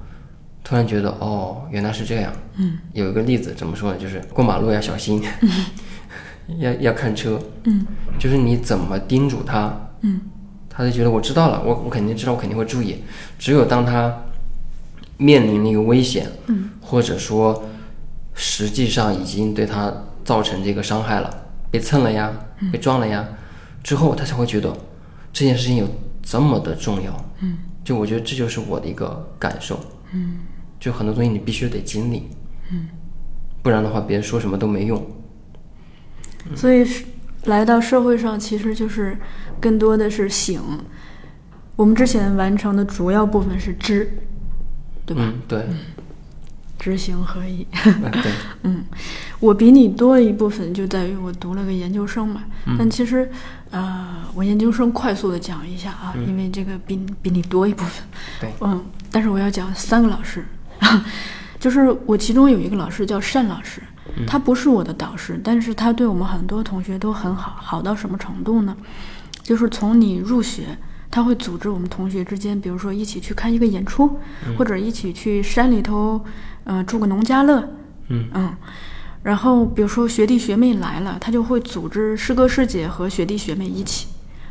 [0.63, 2.31] 突然觉得哦，原来是这样。
[2.57, 3.97] 嗯有一个例子怎么说呢？
[3.97, 5.21] 就是过马路要小心，
[6.59, 7.85] 要要看车，嗯
[8.19, 10.21] 就是你怎么叮嘱他，嗯
[10.69, 13.03] 他就觉得我知道了，我我肯定知道，我肯定会注意。
[13.39, 14.23] 只有当他
[15.17, 17.63] 面临那个危险，嗯，或者说
[18.43, 19.93] 实际上已经对他
[20.23, 21.29] 造成这个伤害了，
[21.69, 22.33] 被蹭了呀，
[22.73, 23.23] 被撞了呀，
[23.83, 24.75] 之后他才会觉得
[25.31, 25.87] 这件事情有
[26.23, 29.79] 这么的重要，嗯，就我觉得这就是我的一个感受，
[30.11, 30.39] 嗯。
[30.79, 32.27] 就很多东西你必须得经历，
[32.71, 32.87] 嗯，
[33.61, 34.99] 不然的话别人说什么都没用，
[36.55, 37.05] 所以是
[37.43, 39.15] 来到社会上，其实就是
[39.59, 40.59] 更多的是醒。
[41.75, 44.11] 我们之前完成的主要部分是知，
[45.05, 45.21] 对吧？
[45.23, 45.65] 嗯，对，
[46.81, 47.63] 知行合一。
[48.23, 48.31] 对，
[48.63, 48.83] 嗯，
[49.39, 52.41] 我比你多一部分就在于我读了个研究生嘛。
[52.75, 53.29] 但其实，
[53.69, 58.03] 呃，我研究生快速的讲一下啊，因为这个比比你多一部分。
[58.39, 60.43] 对嗯，但是我要讲三个老师，
[61.59, 63.79] 就是我其中有一个老师叫单老师，
[64.25, 68.75] 他不是我的导师，但是他对我们很多同学都很好，好到什么程度呢？
[69.43, 70.75] 就是从你入学。
[71.11, 74.17] 他会组织我们同学之间，比如说一起去看一个演出，
[74.57, 76.23] 或者一起去山里头，
[76.63, 77.69] 呃，住个农家乐，
[78.07, 78.55] 嗯。
[79.23, 84.07] 然后比如说学弟学妹来了，他就会组织师哥师姐和学弟学妹一起，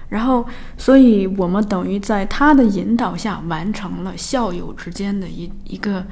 [0.08, 0.46] 然后
[0.76, 6.06] 所以我们等于在他的引导下完成了校友之间的一一个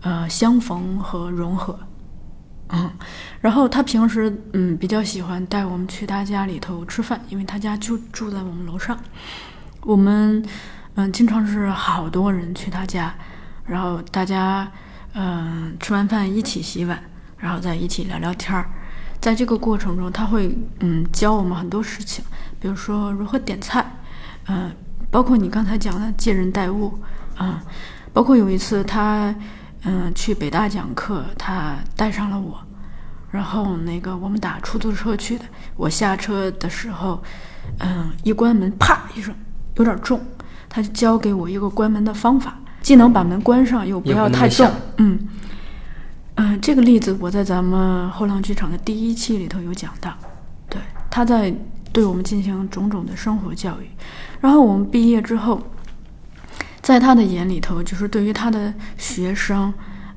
[0.00, 1.78] 呃相逢和融合。
[2.70, 2.90] 嗯，
[3.40, 8.98] 然后他平时嗯比较喜欢带我们去他家里头吃饭，因为他家就住在我们楼上。
[9.86, 10.44] 我们
[10.96, 13.14] 嗯经常是好多人去他家，
[13.64, 14.68] 然后大家
[15.14, 17.00] 嗯吃完饭一起洗碗，
[17.38, 18.68] 然后再一起聊聊天儿。
[19.20, 22.24] 在这个过程中，他会嗯教我们很多事情，
[22.58, 23.86] 比如说如何点菜，
[24.48, 24.74] 嗯，
[25.08, 26.98] 包括你刚才讲的借人待物，
[27.36, 27.62] 啊、
[28.12, 29.32] 包括有一次他
[29.84, 32.58] 嗯去北大讲课，他带上了我，
[33.30, 35.44] 然后那个我们打出租车去的，
[35.76, 37.22] 我下车的时候，
[37.78, 39.32] 嗯，一关门，啪一声，
[39.76, 40.20] 有点重，
[40.68, 44.72] 他就教给我一个关门的方法，既能把门关上，又不要太重响。
[44.98, 45.18] 嗯
[46.36, 50.12] 嗯，这个例子我在咱们后浪剧场的第一期里头有讲到，
[50.68, 50.80] 对，
[51.10, 51.54] 他在
[51.92, 53.88] 对我们进行种种的生活教育，
[54.40, 55.58] 然后我们毕业之后，
[56.82, 59.72] 在他的眼里头，就是对于他的学生，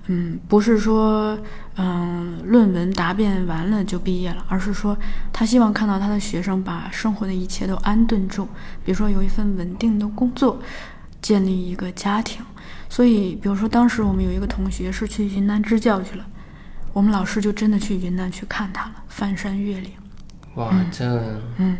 [0.08, 1.40] 嗯，不是说
[1.82, 4.98] 嗯论文答辩完了就毕业了，而是说
[5.32, 8.46] 他希望看到他的学生把生活的一切都安顿住，
[8.84, 10.60] 比如说有一份稳定的工作，
[11.22, 12.44] 建立一个家庭。
[12.90, 16.26] 所以，比如说当时我们有一个同学是去云南支教去了，
[16.92, 19.92] 我们老师就真的去云南去看他了，翻山越岭。
[20.56, 21.06] 哇，这
[21.58, 21.78] 嗯，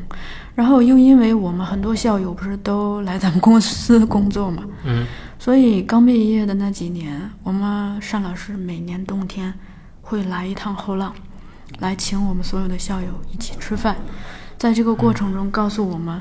[0.56, 5.06] 然后又因为我们很多校友不是都来咱们公司工作嘛，嗯
[5.40, 9.52] 所以刚毕业的那几年，我们单老师每年冬天
[10.10, 11.14] 会来一趟后浪，
[11.78, 13.96] 来请我们所有的校友一起吃饭，
[14.58, 16.20] 在这个过程中告诉我们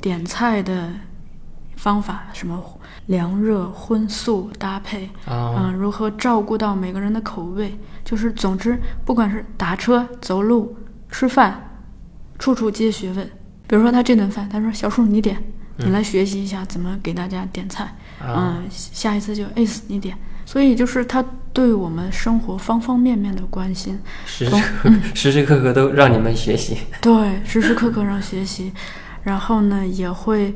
[0.00, 0.88] 点菜的
[1.74, 2.62] 方法，什么
[3.06, 10.76] 凉热荤素搭配，啊嗯，如何照顾到每个人的口味，就是总之，不管是打车、走路、
[11.10, 11.60] 吃饭，
[12.38, 13.28] 处处皆学问。
[13.66, 15.42] 比如说他这顿饭，他说小树你点，
[15.78, 17.84] 你来学习一下怎么给大家点菜。
[18.20, 20.16] 啊嗯，下一次就 ace 你点。
[20.46, 21.24] 所以就是他
[21.54, 26.78] 对我们生活方方面面的关心，时时刻时时刻刻都让你们学习。
[27.00, 28.72] 对，时时刻刻让学习，
[29.22, 30.52] 然后呢也会，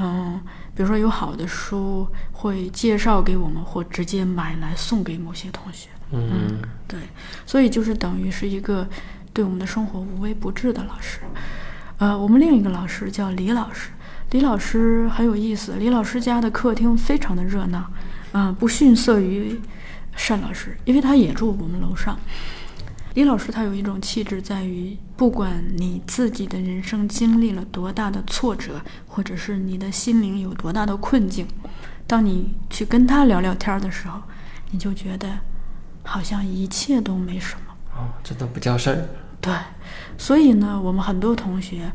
[0.00, 0.40] 嗯，
[0.74, 5.88] 比如说有好的书会介绍给我们，或直接买来送给某些同学。
[6.12, 6.58] 嗯
[6.88, 6.98] 对，
[7.46, 8.84] 所以就是等于是一个
[9.32, 11.20] 对我们的生活无微不至的老师。
[11.98, 13.90] 呃，我们另一个老师叫李老师，
[14.32, 17.84] 李老师很有意思，李老师家的客厅非常的热闹，
[18.32, 19.60] 啊、不逊色于
[20.28, 22.16] 单老师，因为他也住我们楼上。
[23.14, 31.44] 李老师他有一种气质，在于不管你自己的人生经历了多大的挫折，或者是你的心灵有多大的困境，
[32.06, 34.20] 当你去跟他聊聊天儿的时候，
[34.70, 35.28] 你就觉得
[36.04, 37.74] 好像一切都没什么。
[37.96, 39.08] 哦，这都不叫事儿。
[39.40, 39.52] 对，
[40.16, 41.90] 所以呢，我们很多同学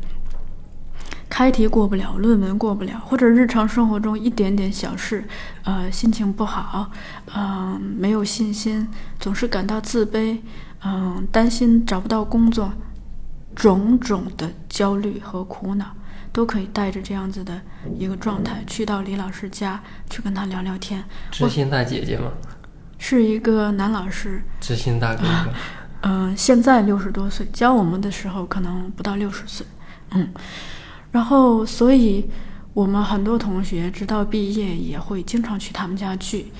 [1.36, 5.22] 开题过不了，论文过不了，或者日常生活中一点点小事，
[5.64, 6.90] 呃，心情不好，
[7.34, 8.88] 嗯、没有信心，
[9.20, 10.38] 总是感到自卑，
[10.82, 12.72] 嗯、担心找不到工作，
[13.54, 15.84] 种种的焦虑和苦恼，
[16.32, 17.60] 都可以带着这样子的
[17.98, 21.04] 一个状态去到李老师家去跟他聊聊天。
[21.30, 22.32] 知心大姐姐吗，
[22.96, 25.52] 是一个男老师，知心大哥哥。
[26.00, 29.66] 嗯、 现在六十多岁，教我们的时候可能不到六十岁，
[30.12, 30.32] 嗯，
[31.16, 32.26] 然后所以
[32.74, 36.52] 我们很多同学直到毕业也会经常去他们家聚，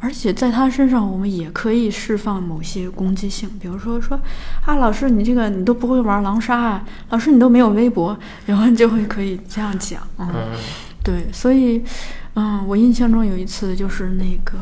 [0.00, 4.20] 而且在他身上我们也可以释放某些攻击性，比如说说
[4.66, 8.14] 啊，老师你这个你都不会玩狼杀啊，老师你都没有微博，
[8.44, 10.58] 然后就会可以这样讲，嗯嗯
[11.02, 11.82] 对，所以，
[12.34, 14.58] 嗯，我印象中有一次就是那个，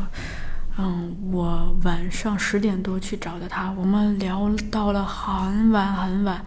[0.77, 6.41] 嗯，我晚上十点多去找的他，我们聊到了很晚很晚，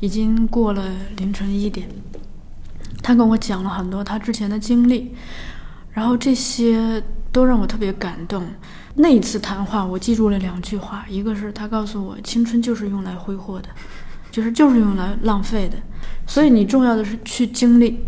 [0.00, 0.82] 已经过了
[1.16, 1.88] 凌晨一点。
[3.02, 5.14] 他跟我讲了很多他之前的经历，
[5.92, 7.02] 然后这些
[7.32, 8.46] 都让我特别感动。
[8.94, 13.68] 那一次谈话，我记住了两句话，一个是他告诉我，青春就是用来挥霍的，
[14.30, 15.76] 就是就是用来浪费的，
[16.26, 18.04] 所以你重要的是去经历。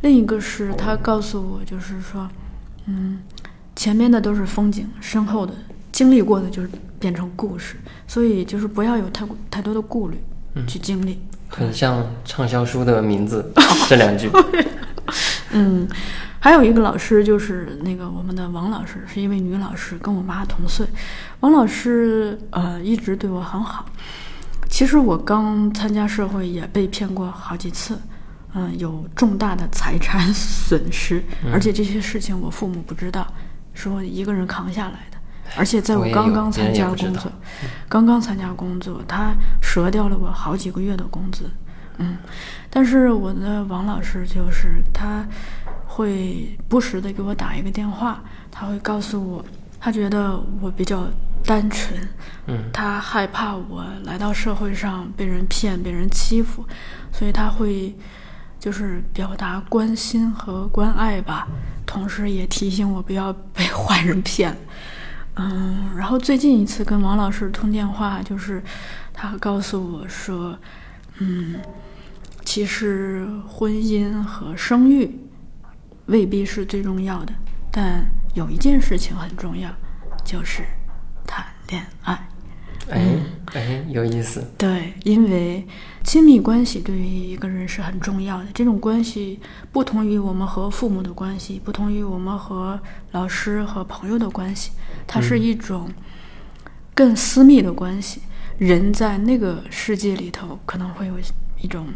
[0.00, 2.28] 另一个是他告诉我，就是说，
[2.86, 3.20] 嗯。
[3.74, 5.54] 前面的都是风景，身后的
[5.90, 6.68] 经历过的就是
[7.00, 7.74] 变成故事，
[8.06, 10.18] 所以就是不要有太太多的顾虑，
[10.68, 11.18] 去经历。
[11.52, 13.52] 很像畅销书的名字，
[13.88, 14.30] 这两句。
[15.52, 15.86] 嗯，
[16.40, 20.86] 还有一个老师就是那个我们的王老师，是一位女老师，跟我妈同岁。
[21.40, 23.84] 王老师呃一直对我很好。
[24.68, 27.98] 其实我刚参加社会也被骗过好几次，
[28.54, 31.22] 嗯，有重大的财产损失，
[31.52, 33.26] 而且这些事情我父母不知道。
[33.74, 35.11] 是我一个人扛下来的，
[35.56, 37.32] 而且在我刚刚参加工作，
[37.88, 41.50] 刚刚参加工作，他折掉了我好几个月的工资，
[41.98, 42.16] 嗯，
[42.70, 45.26] 但是我的王老师就是他
[45.86, 49.44] 会不时的给我打一个电话，他会告诉我，
[49.78, 51.06] 他觉得我比较
[51.44, 52.00] 单纯，
[52.46, 56.64] 嗯，他害怕我来到社会上被人骗、被人欺负，
[57.12, 57.94] 所以他会。
[58.62, 61.48] 就是表达关心和关爱吧，
[61.84, 64.56] 同时也提醒我不要被 坏人骗。
[65.36, 68.62] 嗯，然后最近一次跟王老师通电话，就是
[69.12, 70.58] 他告诉我说，
[71.18, 71.60] 嗯，
[72.44, 75.18] 其实婚姻和生育
[76.06, 77.32] 未必是最重要的，
[77.70, 78.04] 但
[78.34, 79.70] 有一件事情很重要，
[80.24, 80.64] 就是
[81.26, 82.28] 谈恋爱。
[82.92, 83.16] 哎
[83.54, 84.44] 哎，有意思。
[84.56, 85.66] 对，因为
[86.04, 88.46] 亲密关系对于一个人是很重要的。
[88.54, 89.40] 这种关系
[89.70, 92.78] 不同于我们和父母的关系，不同于我们和
[93.12, 94.72] 老师和朋友的关系，
[95.06, 95.90] 它是一种
[96.94, 98.20] 更私密的关系。
[98.58, 101.14] 人在那个世界里头可能会有
[101.60, 101.86] 一种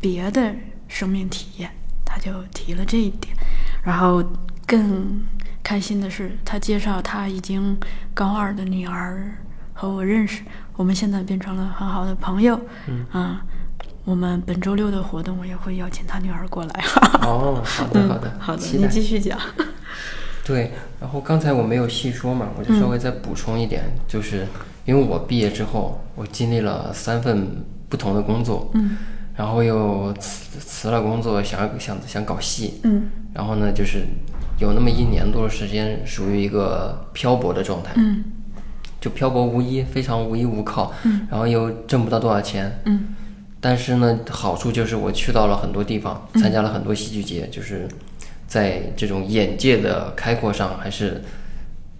[0.00, 0.54] 别的
[0.88, 1.70] 生命体验。
[2.08, 3.34] 他就提了这一点，
[3.82, 4.24] 然后
[4.66, 5.20] 更
[5.62, 7.76] 开心的是，他介绍他已经
[8.14, 9.36] 高二的女儿。
[9.78, 10.42] 和我认识，
[10.74, 12.58] 我们现在变成了很好的朋友。
[12.88, 13.44] 嗯啊，
[14.06, 16.84] 我们本周六的活动，我也会邀请他女儿过来。
[17.20, 19.38] 哦，好的，好的，好的，你继续讲。
[20.46, 24.46] 对，然后刚才我没有细说嘛，我就稍微再补充一点，就是
[24.86, 28.96] 因为我毕业之后，我经历了三份不同的工作，嗯，
[29.34, 34.06] 然后又辞辞了工作，想想想搞戏，嗯，然后呢，就是
[34.58, 38.24] 有那么一年多的时间，属于一个漂泊的状态，嗯。
[39.06, 43.14] 就漂泊无依，非常无依无靠，嗯，然后又挣不到多少钱，嗯，
[43.60, 47.86] 但是呢，好处就是我去到了很多地方，参加了很多戏剧节，就是
[48.48, 51.22] 在这种眼界的开阔上，还是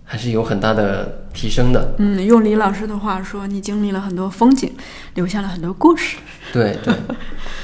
[0.02, 1.94] 还是有很大的提升的。
[1.98, 4.72] 嗯，用李老师的话说，你经历了很多风景，
[5.14, 6.16] 留下了很多故事。
[6.52, 6.92] 对对，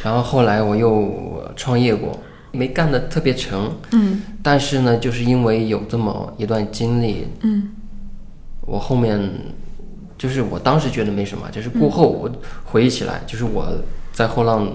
[0.05, 2.17] 然后后来我又创业过，
[2.53, 7.71] 没干的特别成，嗯，但是呢，就是因为有这么一段经历，嗯。
[8.65, 9.21] 我后面
[10.17, 12.31] 就是我当时觉得没什么，就是过后我
[12.65, 13.67] 回忆起来，就是我
[14.13, 14.73] 在后浪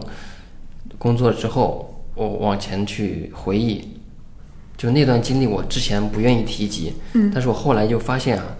[0.98, 3.88] 工作之后，我往前去回忆，
[4.76, 8.58] 就那段经历，我之前不愿意提及，嗯，但是我后来就发现啊，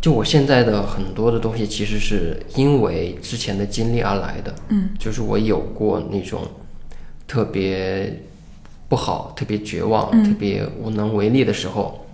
[0.00, 6.42] 就我现在的很多的东西，其实是因为之前的经历而来的，嗯，就是我有过那种
[7.28, 8.20] 特别
[8.88, 12.04] 不好、特别绝望、特别无能为力的时候。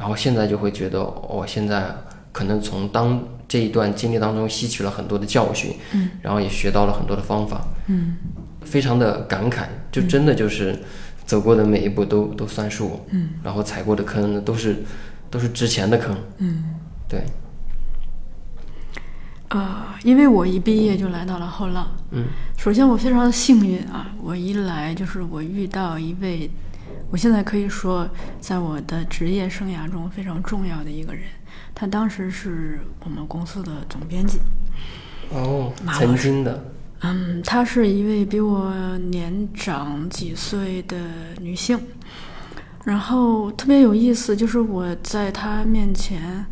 [0.00, 1.94] 然后现在就会觉得，我现在
[2.32, 8.16] 可能从当这一段经历当中吸取了很多的教训，嗯，然后也学到了很多的方法，嗯，
[8.62, 10.74] 非常的感慨，就真的就是
[11.26, 14.82] 走过的每一步都都算数，嗯，然后踩过的坑呢都是
[15.28, 16.64] 都是值钱的坑，嗯，
[17.06, 17.22] 对，
[19.50, 22.24] 呃，因为我一毕业就来到了后浪，嗯，
[22.56, 26.50] 首先我非常的幸运啊，我一来就是我遇到一位。
[27.10, 28.08] 我现在可以说，
[28.40, 31.24] 在我的职业生涯中非常重要的一个人，
[31.74, 34.38] 他当时是我们公司的总编辑。
[35.30, 36.72] 哦，曾经的。
[37.00, 40.96] 嗯，她是一位比我年长几岁的
[41.40, 41.78] 女性，
[42.84, 46.46] 然后特别有意思，就是我在她面前，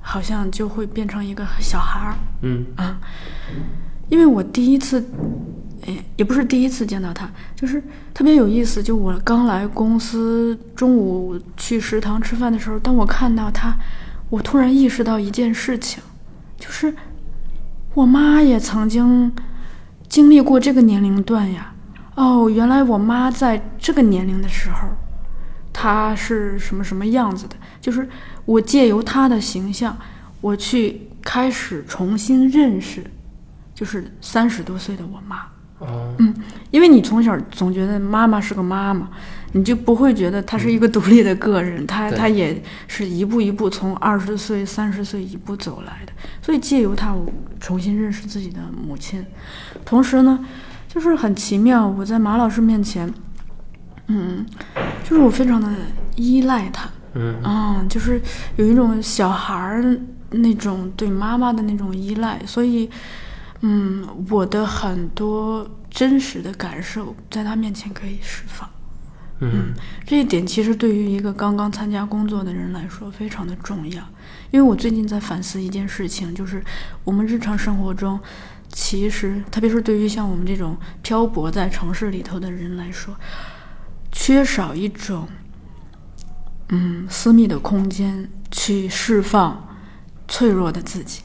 [0.00, 2.16] 好像就会变成一个小孩儿。
[2.42, 2.98] 嗯啊，
[4.08, 5.04] 因为我第一次。
[5.86, 7.82] 哎也不是第一次见到他，就是
[8.12, 8.82] 特别有意思。
[8.82, 13.76] 就我刚来公司，中午去食堂吃饭的时候，当我看到他，
[14.28, 16.02] 我突然意识到一件事情，
[16.58, 16.94] 就是
[17.94, 19.32] 我妈也曾经
[20.08, 21.72] 经历过这个年龄段呀。
[22.16, 24.88] 哦，原来我妈在这个年龄的时候，
[25.72, 28.08] 她是什么什么样子的，就是
[28.44, 29.96] 我借由她的形象，
[30.40, 33.04] 我去开始重新认识，
[33.72, 35.46] 就是三十多岁的我妈。
[35.78, 36.34] 哦，嗯，
[36.70, 39.08] 因为你从小总觉得妈妈是个妈妈，
[39.52, 46.12] 你就不会觉得她是一个独立的个人，她她也是一步一步从二十岁、三十岁一步走来的。
[46.42, 47.26] 所以借由她，我
[47.60, 49.24] 重新认识自己的母亲，
[49.84, 50.44] 同时呢，
[50.88, 53.12] 就是很奇妙，我在马老师面前，
[54.08, 54.44] 嗯，
[55.04, 55.68] 就是我非常的
[56.16, 57.40] 依赖他，嗯。
[57.42, 58.20] 啊，就是
[58.56, 59.96] 有一种小孩儿
[60.30, 62.90] 那种对妈妈的那种依赖，所以，
[63.60, 68.68] 嗯，我的很多真实的感受在他面前可以释放。
[69.40, 69.72] 嗯
[70.04, 74.02] 这一点其实对于一个刚刚参加工作的人来说非常的重要，
[74.50, 76.60] 因为我最近在反思一件事情，就是
[77.04, 78.18] 我们日常生活中，
[78.68, 83.14] 其实特别是对于像我们这种漂泊在城市里头的人来说，
[84.10, 85.28] 缺少一种
[86.70, 89.68] 嗯私密的空间去释放
[90.26, 91.22] 脆弱的自己，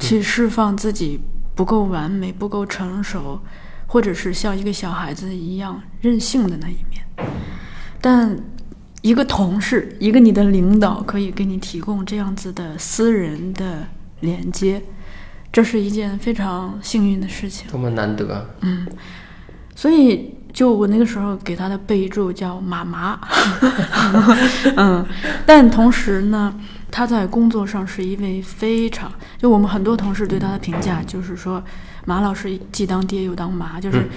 [0.00, 1.20] 去释放自己
[1.58, 3.40] 不够完美、不够成熟，
[3.88, 7.28] 或者是像一个小孩子一样任性的那一面。
[8.00, 8.38] 但
[9.02, 13.88] 一个同事，一个你的领导可以给你提供这样子的私人的
[14.20, 14.80] 连接，
[15.50, 17.68] 这是一件非常幸运的事情。
[17.68, 18.54] 多么难得。
[18.60, 18.86] 嗯
[19.74, 23.18] 所以，就我那个时候给他的备注叫“妈妈”，
[24.78, 25.04] 嗯，
[25.44, 26.54] 但同时呢，
[26.90, 31.62] 他在工作上是一位非常，就我们很多同事对他的评价就是说，
[32.04, 34.08] 马老师既当爹又当妈，就是，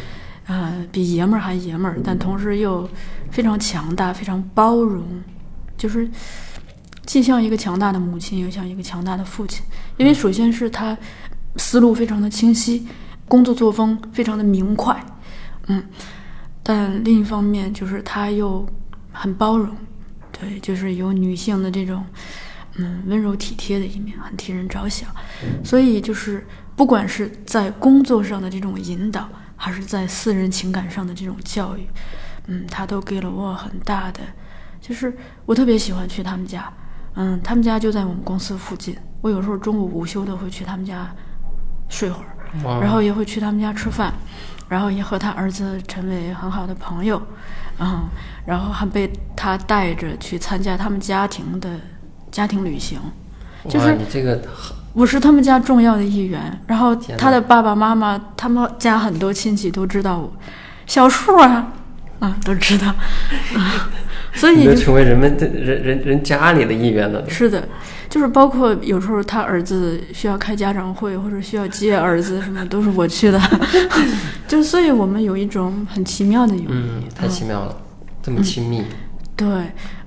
[0.47, 2.89] 呃，比爷们儿还爷们儿，但同时又
[3.29, 5.03] 非常强大，非常包容，
[5.77, 6.09] 就是
[7.05, 9.63] 既像一个强大的母亲，又像一个强大的父亲。
[9.97, 10.97] 因为首先是他
[11.57, 12.87] 思路非常的清晰，
[13.27, 15.03] 工作作风非常的明快，
[15.67, 15.83] 嗯，
[16.63, 18.65] 但另一方面就是他又
[19.11, 19.75] 很包容，
[20.31, 22.03] 对，就是有女性的这种
[22.75, 25.09] 嗯温柔体贴的一面，很替人着想，
[25.63, 26.45] 所以就是
[26.75, 31.87] 不管是在工作上的这种引导，还是在私人情感上的这种教育，
[32.47, 34.21] 嗯，他都给了我很大的，
[34.79, 35.15] 就是
[35.45, 36.71] 我特别喜欢去他们家，
[37.15, 41.13] 嗯，他们家就在我们公司附近，我有时候中午午休都会去他们家
[41.89, 42.27] 睡会儿。
[42.81, 44.13] 然后也会去他们家吃饭，
[44.67, 47.21] 然后也和他儿子成为很好的朋友，
[47.79, 48.09] 嗯，
[48.45, 51.79] 然后还被他带着去参加他们家庭的
[52.31, 52.97] 家庭旅行，
[53.67, 54.41] 就，是你这个
[54.93, 56.59] 我是他们家重要的一员。
[56.67, 60.31] 然后他的爸爸妈妈，他们家很多亲戚都知道我，
[60.85, 61.73] 小树啊，
[62.19, 63.89] 啊都知道，啊，
[64.33, 67.29] 所以你就成为人们的人人人家里的一员了。
[67.29, 67.67] 是的，
[68.09, 73.39] 就是包括有时候他儿子需要开家长会，或者需要接儿子什么，都是我去的。
[74.47, 76.67] 就所以我们有一种很奇妙的友谊。
[76.69, 77.75] 嗯，太奇妙了，
[78.21, 78.83] 这么亲密。
[79.37, 79.47] 对，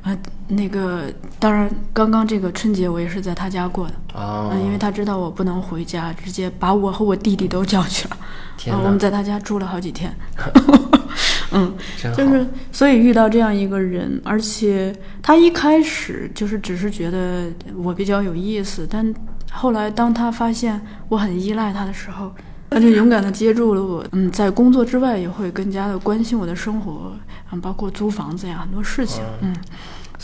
[0.03, 0.17] 啊，
[0.49, 1.05] 那个
[1.39, 8.17] 当然，刚刚这个春节我也是在他家过的，哦嗯，因为他知道我不能回家，直接把我和我弟弟都叫去了。
[8.17, 8.19] 啊，
[8.57, 10.15] 天哪我们在他家住了好几天。
[11.53, 11.73] 嗯，
[12.17, 17.45] 就是所以遇到这样一个人，而且他一开始就是只是觉得
[17.77, 19.15] 我比较有意思，但
[19.53, 22.33] 后来当他发现我很依赖他的时候，
[22.71, 24.05] 他就勇敢的接住了我。
[24.13, 27.13] 嗯，在工作之外也会更加的关心我的生活，
[27.53, 29.23] 嗯，包括租房子呀很多事情。
[29.41, 29.55] 嗯，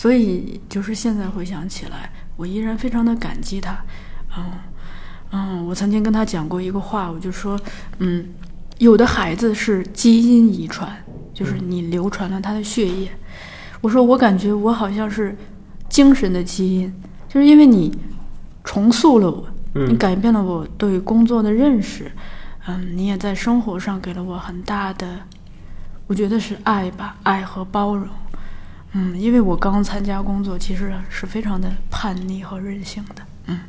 [0.00, 3.76] 所以就是现在回想起来，我依然非常的感激他。
[4.34, 4.44] 嗯
[5.32, 7.60] 嗯，我曾经跟他讲过一个话，我就说，
[7.98, 8.26] 嗯，
[8.78, 10.90] 有的孩子是基因遗传，
[11.34, 13.10] 就是你流传了他的血液。
[13.82, 15.36] 我说我感觉我好像是
[15.90, 16.90] 精神的基因，
[17.28, 17.94] 就是因为你
[18.64, 22.10] 重塑了我，你嗯改变了我对工作的认识，
[22.66, 25.18] 嗯，你也在生活上给了我很大的，
[26.06, 28.08] 我觉得是爱吧，爱和包容。
[28.92, 33.60] 嗯，因为我刚参加工作，其实是非常的叛逆和任性的，嗯，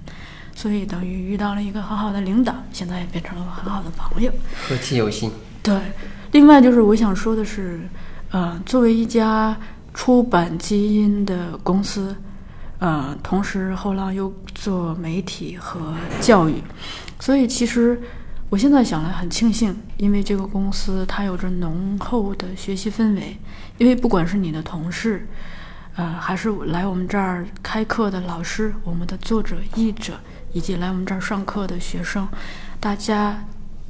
[0.55, 4.31] 所以等于遇到了一个很好的领导，现在也变成了我很好的朋友。
[4.67, 5.31] 和气有心。
[5.61, 5.79] 对，
[6.31, 7.81] 另外就是我想说的是，
[8.31, 9.55] 呃，作为一家
[9.93, 12.15] 出版基因的公司，
[12.79, 16.55] 呃，同时后浪又做媒体和教育，
[17.19, 18.01] 所以其实
[18.51, 23.37] 我现在想来很庆幸，因为这个公司它有着浓厚的学习氛围，
[23.77, 25.25] 因为不管是你的同事，
[25.95, 30.19] 呃，还是来我们这儿开课的老师，我们的作者、译者，
[30.51, 32.27] 以及来我们这儿上课的学生，
[32.77, 33.41] 大家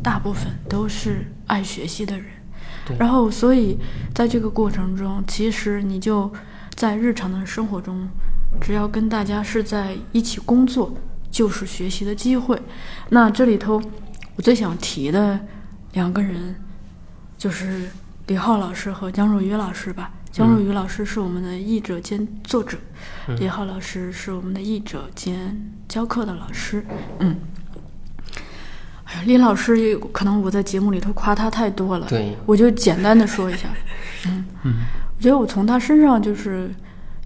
[0.03, 2.25] 大部分都是爱学习的人。
[2.85, 3.79] 对然后，所以
[4.13, 6.31] 在这个过程中，其实你就
[6.75, 8.07] 在日常的生活中，
[8.61, 10.95] 只要跟大家是在一起工作，
[11.31, 12.61] 就是学习的机会。
[13.09, 13.81] 那这里头，
[14.41, 15.39] 我最想提的
[15.93, 16.55] 两个人，
[17.37, 17.87] 就是
[18.25, 20.11] 李浩老师和江若愚老师吧。
[20.31, 22.75] 江若愚老师是我们的译者兼作者，
[23.37, 26.83] 李浩老师是我们的译者兼教课的老师。
[27.19, 27.37] 嗯，
[29.03, 33.69] 哎呀，李老师可能我在节目里头夸他太多了，对，我就简单的说一下。
[34.25, 34.73] 嗯嗯，
[35.17, 36.73] 我觉得我从他身上就是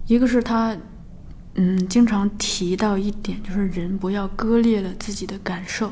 [0.06, 0.76] 一个是他。
[1.58, 5.90] 嗯，经常提到一点，就是人不要割裂了自己的感受，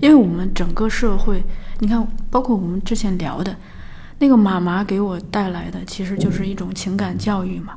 [0.00, 1.42] 因为我们整个社会，
[1.78, 3.54] 你看，包括我们之前聊的，
[4.18, 7.74] 那个妈妈给我带来的，其实就是一种情感教育嘛。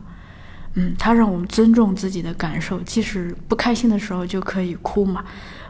[0.76, 5.24] 嗯，她让我们尊重自己的感受，即使不开心的时候就可以哭嘛，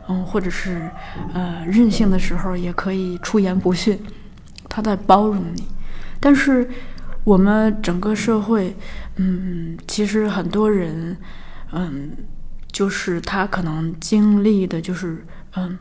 [0.08, 0.90] 嗯，或者是
[1.34, 4.00] 呃任性的时候也可以出言不逊，
[4.70, 5.68] 她在包容你，
[6.20, 6.70] 但是。
[7.26, 8.76] 我们整个社会，
[9.16, 11.16] 嗯，其实很多人，
[11.72, 12.12] 嗯，
[12.70, 15.80] 就是他可能经历的，就是，嗯，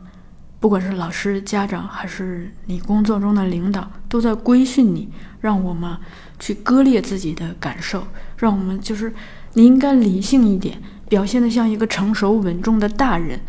[0.63, 5.09] 不管是老师、家长，还是你工作中的领导，都在规训你，
[5.41, 5.97] 让我们
[6.39, 8.07] 去割裂自己的感受，
[8.37, 9.13] 让我们就是
[9.55, 13.41] 你应该理性一点，表现的像一个成熟稳重的大人，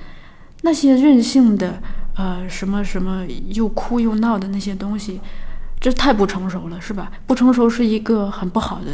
[0.62, 1.81] 那些任性的，
[2.16, 3.24] 呃，什么什么
[3.55, 5.20] 又哭又闹的那些东西。
[5.81, 7.12] 这太不成熟了，是吧？
[7.28, 8.91] 不成熟是一个很不好的，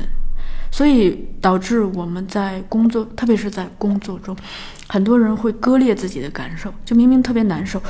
[0.71, 4.37] 所以导致我们在工作，特别是在工作中，
[4.89, 6.73] 很多人会割裂自己的感受。
[6.85, 7.83] 就明明特别难受，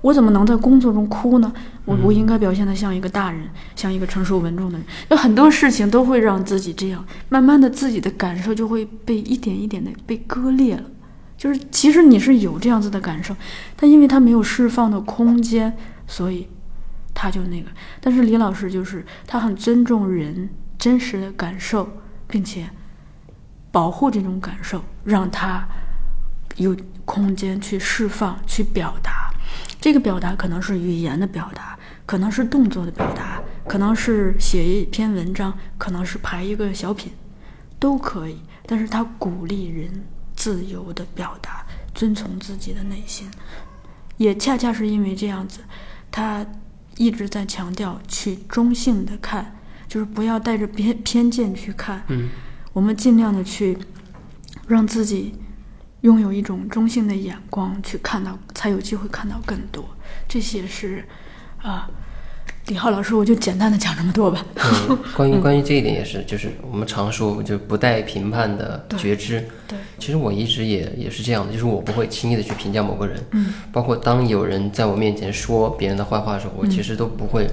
[0.00, 1.52] 我怎么能在工作中哭呢？
[1.84, 4.86] 我我应该表现得像一个大人，像一个成熟稳重的人。
[5.10, 10.84] 有很多事情都会让自己这样，慢慢的自己的感受就会被一点一点的被割裂了。
[11.36, 13.36] 就是其实你是有这样子的感受，
[13.76, 15.76] 但因为他没有释放的空间，
[16.06, 16.48] 所以。
[17.20, 17.68] 他就那个，
[18.00, 20.48] 但是李老师就是他很尊重人
[20.78, 21.88] 真实的感受，
[22.28, 22.70] 并且
[23.72, 25.66] 保护这种感受，让他
[26.56, 29.30] 有空间去释放、去表达。
[29.80, 37.12] 这个表达可能是语言的表达，可能是动作的表达，可能是写一篇文章，可能是排一个小品，
[37.78, 38.40] 都可以。
[38.64, 40.06] 但是他鼓励人
[40.36, 43.28] 自由的表达，遵从自己的内心，
[44.16, 45.60] 也恰恰是因为这样子，
[46.10, 46.46] 他。
[46.96, 49.57] 一直在强调去中性的看，
[49.88, 52.02] 就是不要带着偏偏见去看。
[52.08, 52.28] 嗯，
[52.72, 53.76] 我们尽量的去
[54.66, 55.34] 让自己
[56.02, 59.84] 拥有一种中性的眼光去看到，才有机会看到更多。
[60.28, 61.04] 这些是
[61.62, 61.88] 啊，
[62.66, 64.44] 李浩老师，我就简单的讲这么多吧。
[64.56, 69.44] 嗯， 关于关于这一点也是，就是我们常说就不带评判的觉知。
[69.66, 69.78] 对。
[69.98, 77.48] 其实我一直也也是这样的，就是我不会轻易的去评价某个人，嗯，包括当有人在我面前说别人的坏话的时候，我其实都不会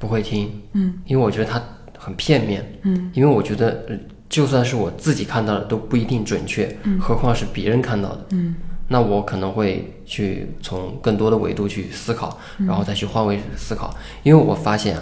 [0.00, 1.62] 不会听，嗯，因为我觉得他
[1.96, 3.86] 很片面，嗯，因为我觉得
[4.28, 8.56] 就算是我自己看到的都不一定准确，嗯，何况是别人看到的，嗯，
[8.88, 12.36] 那我可能会去从更多的维度去思考，
[12.66, 14.96] 然后再去换位思考，因为我发现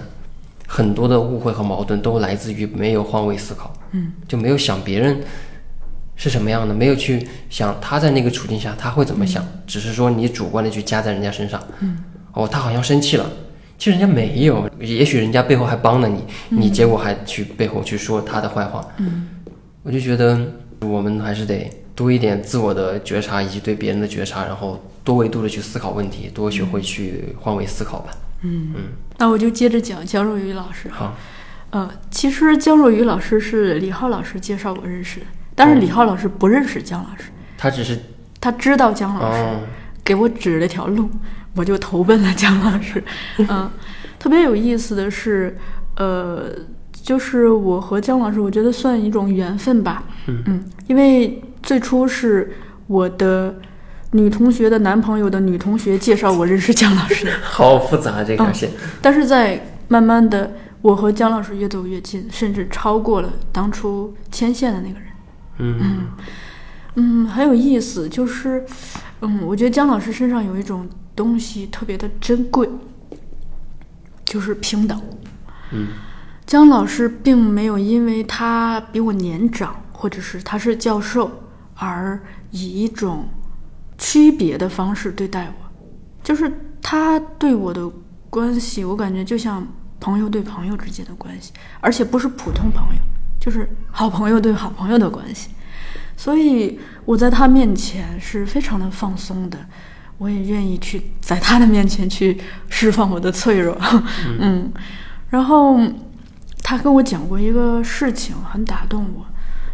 [0.66, 5.20] 很多的误会和矛盾都来自于没有换位思考，嗯，就没有想别人。
[6.20, 6.74] 是什么样的？
[6.74, 11.62] 没有去想他在那个处境下他会怎么想，只是说你主观的去加在人家身上。
[11.78, 11.96] 嗯，
[12.32, 13.30] 哦，他好像生气了，
[13.78, 18.84] 其实人家没有，也许人家背后还帮了你，你结果还去背后去说他的坏话。
[18.98, 19.28] 嗯，
[19.84, 20.38] 我就觉得
[20.80, 28.10] 我们还是得多一点自我的觉察以及对别人的觉察，然后多维度的去思考问题，多学会去换位思考吧。
[28.42, 28.82] 嗯嗯，
[29.16, 30.88] 那我就接着讲江若愚老师。
[30.90, 31.14] 好，
[31.70, 35.26] 呃，其实江若愚老师是李浩老师介绍我认识的。
[35.54, 37.98] 但是李浩老师不认识姜老师，他只是
[38.40, 39.44] 他知道姜老师，
[40.04, 41.10] 给我指了条路，
[41.58, 43.02] 我就投奔了姜老师。
[43.48, 43.68] 嗯，
[44.18, 45.58] 特别有意思的是，
[45.96, 46.44] 呃，
[46.92, 50.04] 就是我和姜老师，我觉得算一种缘分吧。
[50.26, 52.54] 嗯，因为最初是
[52.86, 53.56] 我的
[54.12, 58.70] 女同学的男朋友的女同学介绍我认识姜老师， 好复杂这条线。
[59.02, 65.08] 但是在慢慢的，我和姜老师越走越近，甚至超过了当初牵线的那个人。
[65.60, 66.06] 嗯
[66.94, 68.64] 嗯很有意思，就是，
[69.20, 70.88] 嗯，我觉得姜老师身上有一种
[71.18, 72.68] 东西特别的珍贵，
[74.24, 75.02] 就是平等。
[75.72, 75.88] 嗯，
[76.46, 81.28] 姜老师并没有因为他比我年长，或者是他是教授，
[81.74, 82.18] 而
[82.52, 83.28] 以一种
[83.98, 85.70] 区别的方式对待我，
[86.22, 86.50] 就是
[86.80, 87.90] 他对我的
[88.30, 89.66] 关系，我感觉就像
[89.98, 93.02] 朋友对朋友之间的关系，而且不是普通朋友。
[93.40, 95.48] 就是好朋友对好朋友的关系，
[96.16, 99.56] 所以我在他面前是非常的放松的，
[100.18, 102.36] 我也愿意去在他的面前去
[102.68, 103.76] 释放我的脆弱，
[104.40, 104.70] 嗯，
[105.30, 105.80] 然后
[106.62, 109.24] 他跟我讲过一个事情，很打动我。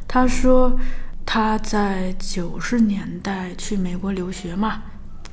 [0.07, 0.79] 他说
[1.25, 4.83] 他在九十年代去美国留学嘛，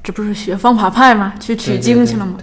[0.02, 2.38] 这不是学方法派嘛，去取经去了嘛。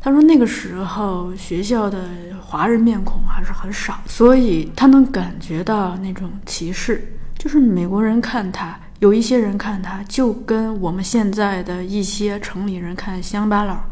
[0.00, 2.08] 他说那个时候学校的
[2.40, 13.84] 华人面孔还是很少，所以他能感觉到那种歧视，就是美国人看他，有一些人看他就跟我们现在的一些城里人看乡巴佬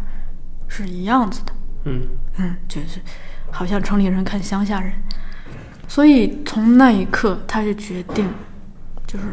[0.69, 1.53] 是一样子的。
[1.85, 2.03] 嗯
[2.39, 3.01] 嗯，就是
[3.51, 4.93] 好像城里人看乡下人，
[5.87, 8.29] 所以从那一刻他就决定，
[9.07, 9.27] 就是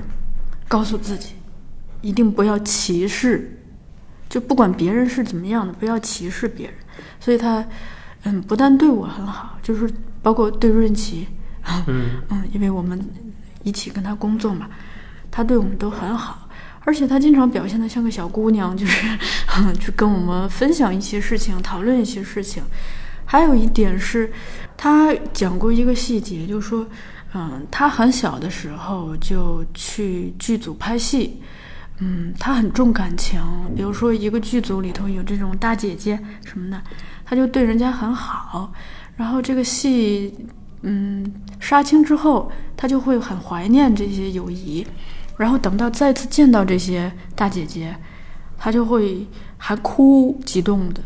[0.67, 1.33] 告诉自己，
[2.01, 3.59] 一定不要歧视，
[4.29, 6.75] 就不管别人是怎么样的，不要歧视别人。
[7.19, 7.65] 所以他，
[8.23, 9.91] 嗯，不但对我很好，就是
[10.21, 11.27] 包括对润琪，
[11.87, 13.03] 嗯嗯，因为我们
[13.63, 14.69] 一起跟他工作嘛，
[15.35, 16.47] 他对我们都很好，
[16.81, 19.17] 而且他经常表现得像个小姑娘，就是
[19.81, 22.61] 去跟我们分享一些事情，讨论一些事情。
[23.25, 24.31] 还有一点是，
[24.77, 26.85] 他讲过一个细节，就是说，
[27.33, 31.41] 嗯，他很小的时候就去剧组拍戏，
[31.97, 33.41] 嗯，他很重感情，
[33.75, 36.79] 比如说一个剧组里头有这种大姐姐什么的，
[37.25, 38.71] 他就对人家很好，
[39.15, 40.35] 然后这个戏，
[40.81, 41.25] 嗯，
[41.59, 44.85] 杀青之后，他就会很怀念这些友谊，
[45.37, 47.95] 然后等到再次见到这些大姐姐，
[48.57, 49.27] 她就会
[49.57, 51.01] 还哭，激动的。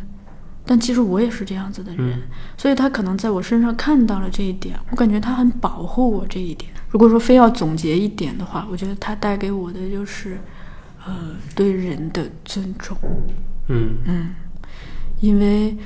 [0.70, 2.22] 但其实我也是这样子的人，
[2.58, 6.70] 所以她可能在我身上看到了这一点，我感觉她很保护我这一点。
[6.90, 10.38] 如果说非要总结一点的话，我觉得她带给我的就是，
[11.06, 12.98] 呃，对人的尊重。
[13.70, 14.36] 嗯嗯，
[15.22, 15.78] 因为，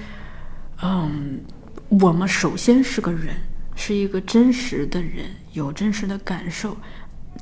[0.82, 1.40] 嗯，
[1.90, 3.36] 我们首先是个人，
[3.76, 6.76] 是一个真实的人，有真实的感受，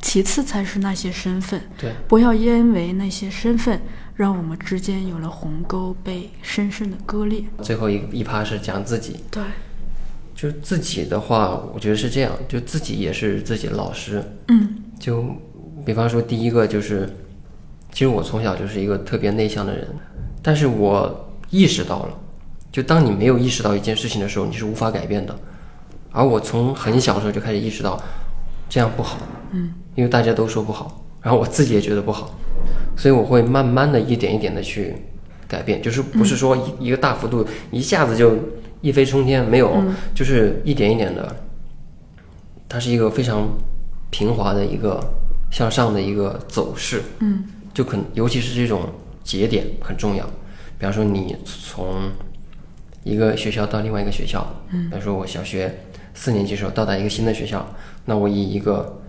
[0.01, 1.61] 其次才是那些身份。
[1.77, 3.81] 对，不要因为那些身份，
[4.15, 7.43] 让我们之间有了鸿沟，被深深的割裂。
[7.61, 9.43] 最后一一趴是讲自己，对，
[10.33, 14.23] 就自己的话，我觉得是这样，就自己也是自己的老师。
[14.47, 15.25] 嗯就
[15.85, 17.09] 比方说，第一个就是，
[17.91, 19.87] 其实我从小就是一个特别内向的人，
[20.41, 22.17] 但是我意识到了，
[22.71, 25.37] 就当你没有意识到一件事情的时候，你是无法改变的。
[26.11, 28.01] 而我从很小的时候就开始意识到，
[28.69, 29.17] 这样不好，
[29.51, 29.73] 嗯。
[29.95, 32.33] 因为大家都说不好，然后我自己也觉得不好，
[32.95, 34.95] 所以我会慢慢的一点一点的去
[35.45, 38.37] 改变，就是不是说一一个大幅度一下子就
[38.79, 39.83] 一飞冲天，没有，
[40.15, 41.35] 就是一点一点的，
[42.69, 43.49] 它是一个非常
[44.09, 45.03] 平滑的一个
[45.51, 47.43] 向上的一个走势，嗯。
[47.71, 48.89] 就可能尤其是这种
[49.23, 50.25] 节点很重要。
[50.77, 52.09] 比方说你从
[53.03, 55.79] 一个学校到另外一个学校，嗯，比方说我小学
[56.13, 57.65] 四年级的时候到达一个新的学校，
[58.09, 58.99] 那我以一个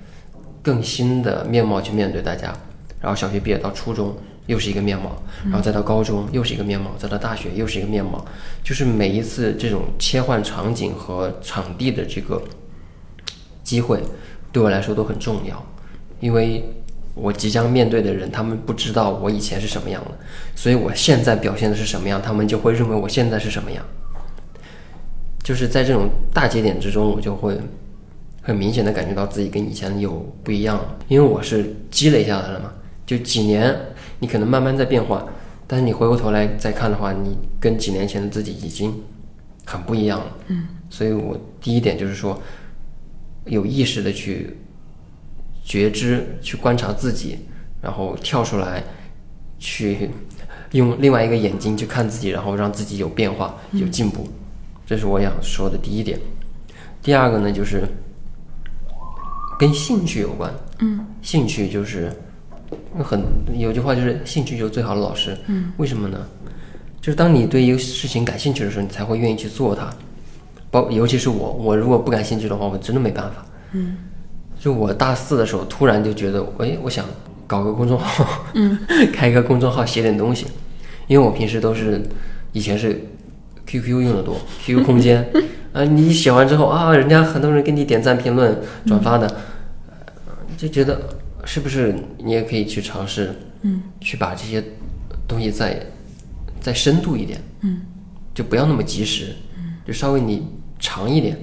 [0.62, 2.55] 更新的面貌去面对大家，
[3.01, 4.14] 然后小学毕业到初中
[4.44, 8.22] 又是一个面貌，然后再到高中又是一个面貌，再到大学又是一个面貌，
[8.62, 12.43] 就是每一次这种切换场景和场地的这个
[13.64, 14.02] 机会，
[14.52, 15.64] 对我来说都很重要，
[16.20, 16.62] 因为
[17.14, 20.10] 我即将面对的人，他们不知道我以前是什么样的，
[20.55, 23.82] 所以我现在表现的是什么样，他们就会认为我现在是什么样。
[25.43, 27.59] 就是在这种大节点之中，我就会
[28.42, 32.72] 很明显的感觉到自己跟以前有不一样了，因为我是积累下来了嘛，
[33.06, 33.74] 就几年，
[34.18, 35.26] 你可能慢慢在变化，
[35.66, 38.92] 但是你回过头来再看的话，你跟几年前的自己已经
[39.64, 40.36] 很不一样了。
[40.48, 42.40] 嗯，所以我第一点就是说，
[43.44, 44.56] 有意识的去
[45.64, 47.38] 觉知、去观察自己，
[47.82, 48.82] 然后跳出来，
[49.58, 50.10] 去
[50.72, 54.26] 用另外一个眼睛去看自己，然后让自己有变化、有进步。
[54.86, 56.18] 这是我想说的第一点。
[57.02, 57.84] 第二个呢，就是
[59.60, 60.50] 跟兴趣有关。
[60.78, 62.10] 嗯兴趣就是
[62.98, 63.22] 很
[63.54, 65.36] 有句话就是兴趣就是最好的老师。
[65.48, 66.18] 嗯，为什么呢？
[67.02, 69.90] 就是当你对一个事情感兴趣的时候，你才会愿意去做它。
[70.70, 73.44] 包尤其是我，我如果不感兴趣的话，我真的没办法。
[73.72, 73.98] 嗯
[74.58, 77.04] 就我大四的时候，突然就觉得，哎，我想
[77.46, 78.78] 搞个公众号，嗯，
[79.12, 80.46] 开一个公众号写点东西，
[81.06, 82.00] 因为我平时都是
[82.52, 83.06] 以前是
[83.66, 85.26] QQ 用的多，QQ 空间，
[85.72, 89.26] 啊，你写完之后啊，人家很多人给你点赞、评论、转发的，
[90.26, 91.01] 呃就觉得
[91.44, 94.62] 是不是你也可以去尝试，嗯去把这些
[95.28, 95.86] 东西再
[96.60, 97.82] 再深度一点，嗯。
[98.32, 99.34] 就不要那么及时，
[99.84, 100.47] 就稍微你
[100.78, 101.36] 长一点，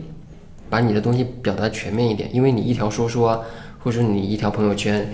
[0.70, 3.40] 把你的东西表达全面一点，因为你一条说说啊，
[3.80, 5.08] 或者你一条朋友圈，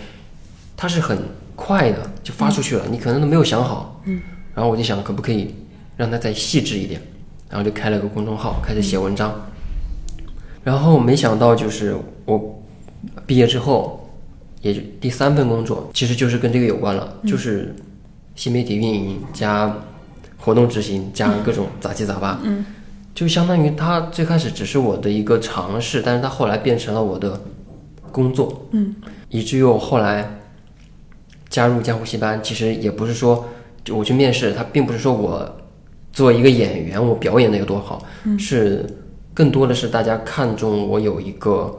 [0.78, 1.18] 它是很
[1.56, 4.22] 快的就发出去了，你可能都没有想好，嗯，
[4.54, 5.56] 然后我就想可不可以
[5.98, 7.02] 让它再细致一点，
[7.54, 9.32] 然后就开了个公众号，开始写文章，
[10.64, 12.60] 然后没想到就是我
[13.28, 14.10] 毕业之后，
[14.62, 17.76] 也就第三份工作其实就是跟这个有关了，就是
[18.34, 19.72] 新媒体运营加
[20.40, 22.66] 活动执行加各种杂七杂八，嗯。
[23.14, 27.40] 就相当于它最开始只是我的一个尝试，但是它后来变成了我的
[28.12, 28.96] 工作，嗯。
[29.30, 30.40] 以至于我后来
[31.50, 33.46] 加入江湖戏班，其实也不是说
[33.84, 35.56] 就我去面试，它并不是说我
[36.14, 38.02] 作为一个演员，我表演的有多好，
[38.38, 38.86] 是
[39.34, 41.76] 更多的是大家看重我有一个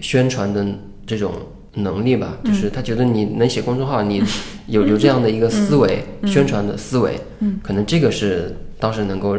[0.00, 0.66] 宣传的
[1.06, 1.32] 这种
[1.74, 4.20] 能力吧，就是他觉得你能写公众号，你
[4.66, 7.18] 有有这样的一个思维，宣传的思维，
[7.62, 9.38] 可能这个是当时能够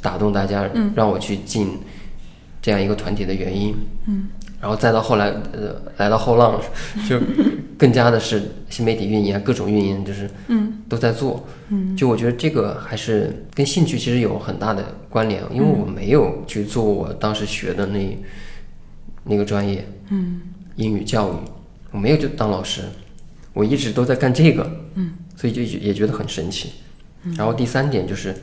[0.00, 1.68] 打动大家，让我去进
[2.62, 3.74] 这样一个团体的原因。
[4.06, 4.28] 嗯，
[4.60, 6.60] 然后再到后来，呃，来到后浪，
[7.08, 7.20] 就
[7.78, 11.46] 更加的是新媒体运营啊，各种运营，就是嗯都在做。
[11.68, 18.18] 嗯就我觉得这个还是跟兴趣其实有很大的关联，因为我没有去做我当时学的那
[19.24, 20.40] 那个专业嗯
[20.76, 21.36] 英语教育，
[21.92, 22.82] 我没有就当老师，
[23.52, 26.72] 我一直都在干这个，嗯，所以就也觉得很神奇。
[27.36, 28.34] 然后第三点就是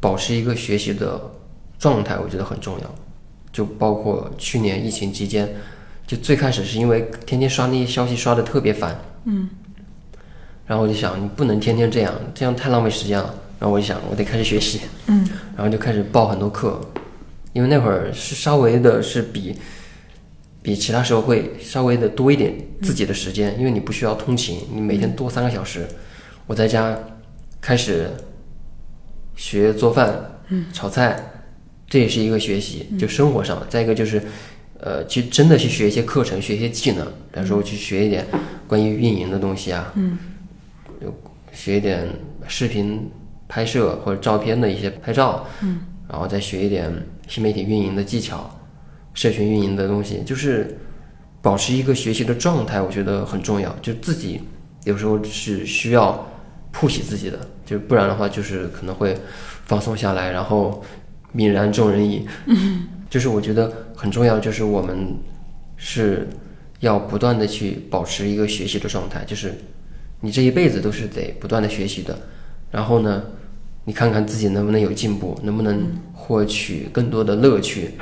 [0.00, 1.20] 保持一个学习的
[1.78, 2.94] 状态，我觉得很重要。
[3.56, 5.48] 就包括去年疫情期间，
[6.06, 9.48] 就最开始是因为天天刷那些消息刷的特别烦，嗯
[10.66, 13.34] 然后我就想，你不能天天这样，这样太浪费时间了。
[13.58, 15.26] 然后我就想，我得开始学习，嗯
[15.56, 16.78] 然后就开始报很多课，
[17.54, 19.56] 因为那会儿是稍微的是比
[20.60, 22.52] 比其他时候会稍微的多一点
[22.82, 25.88] 自己的时间，因为你不需要通勤，你每天多三个小时。
[26.46, 26.94] 我在家
[27.58, 28.10] 开始
[29.34, 30.14] 学做饭，
[30.74, 31.18] 炒菜，
[31.88, 33.64] 这也是一个学习，就生活上。
[33.68, 34.22] 再一个就是，
[34.80, 38.26] 呃，去真的去学一些课程，学一些技能，比方说去学一点
[38.66, 40.18] 关于运营的东西啊，嗯。
[41.52, 42.06] 学一点
[42.46, 43.10] 视频
[43.48, 46.92] 拍摄或者照片的一些拍照，嗯，然后再学一点
[47.26, 48.50] 新媒体运营的技巧、
[49.14, 50.76] 社群运营的东西，就是
[51.40, 53.74] 保持一个学习的状态，我觉得很重要。
[53.80, 54.42] 就自己
[54.84, 56.30] 有时候是需要
[56.74, 59.16] push 自己的，就不然的话就是可能会
[59.64, 60.84] 放松下来，然后
[61.36, 62.26] 泯然众人矣。
[62.46, 65.14] 嗯，就是我觉得很重要，就是我们
[65.76, 66.26] 是
[66.80, 69.54] 要不断的去保持一个学习的状态，就是
[70.20, 72.18] 你这一辈子都是得不断的学习的。
[72.70, 73.22] 然后呢，
[73.84, 77.92] 你看看自己能不能有进步，能不能获取更多的乐趣，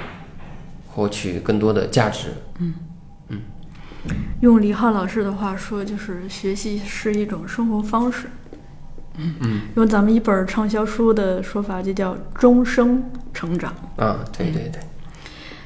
[0.88, 2.28] 获取更多的价值。
[2.60, 2.74] 嗯
[4.42, 8.28] 用李浩老师的话说，就是学习是一种生活方式。
[9.16, 13.72] 嗯用咱们一本畅销书的说法，就叫终生成长。
[13.96, 14.80] 啊，对对对，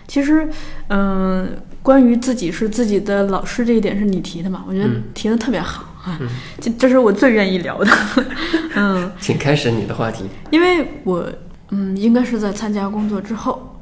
[0.07, 0.49] 其实，
[0.89, 1.49] 嗯、
[1.83, 4.65] 关于自己是自己的老师这一点是你提的嘛？
[4.69, 6.19] 我觉得嗯提的特别好啊，
[6.61, 7.91] 这这是我最愿意聊的。
[8.77, 10.25] 嗯，请开始你的话题。
[10.51, 11.27] 因为我
[11.71, 13.77] 嗯，应该是在参加工作之后，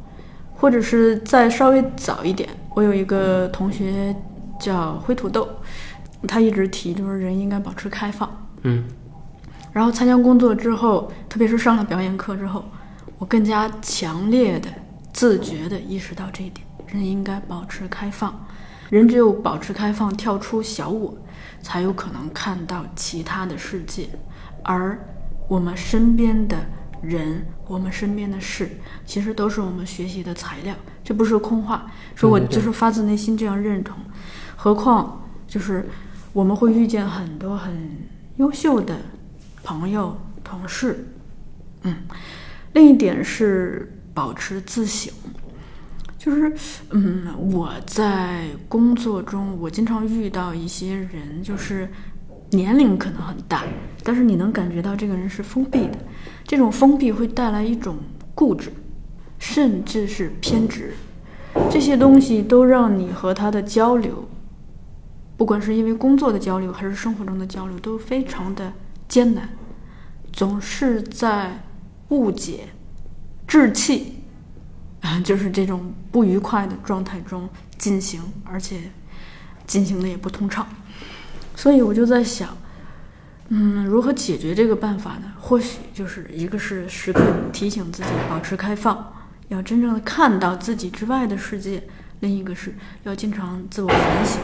[0.55, 2.48] 或者是再稍微早一点。
[2.74, 4.14] 我有一个同学
[4.60, 5.48] 叫灰土豆，
[6.28, 8.28] 他一直提就是人应该保持开放。
[8.62, 8.84] 嗯
[9.77, 12.65] 然后参加工作之后，特别是上了表演课之后，
[13.19, 14.70] 我更加强烈的、
[15.12, 18.47] 自觉的意识到这一点：人应该保持开放。
[18.89, 21.15] 人只有保持开放，跳出小我，
[21.61, 24.09] 才有可能看到其他的世界。
[24.62, 24.98] 而
[25.47, 26.57] 我们身边的
[27.03, 30.74] 人，我们身边的事，其实都是我们学习的材料。
[31.05, 31.85] 这不是空话，
[32.15, 33.94] 说我就是发自内心这样认同。
[34.57, 35.86] 何况就是
[36.32, 37.94] 我们会遇见很多很
[38.36, 38.97] 优秀的
[39.66, 41.09] 朋友、同事，
[41.82, 41.97] 嗯。
[42.72, 45.12] 另一点是保持自省，
[46.16, 46.52] 就是
[46.90, 51.88] 嗯，我在工作中，我经常遇到一些人，就是
[52.51, 53.64] 年龄可能很大，
[54.05, 55.98] 但是你能感觉到这个人是封闭的，
[56.44, 57.97] 这种封闭会带来一种
[58.34, 58.70] 固执，
[59.38, 60.93] 甚至是偏执，
[61.70, 64.28] 这些东西都让你和他的交流，
[65.38, 68.70] 不管是因为工作的交流还是生活中的交流，都非常的
[69.08, 69.48] 艰难，
[70.32, 71.64] 总是在
[72.08, 72.68] 误解、
[73.46, 74.22] 置气，
[75.00, 78.80] 啊， 就是这种不愉快的状态中进行，而且
[79.66, 80.66] 进行的也不通畅。
[81.54, 82.56] 所以我就在想，
[83.48, 85.32] 嗯，如何解决这个办法呢？
[85.38, 87.22] 或许就是一个是时刻
[87.52, 89.12] 提醒自己保持开放，
[89.48, 91.80] 要真正的看到自己之外的世界；
[92.20, 92.74] 另一个是
[93.04, 94.40] 要经常自我反省，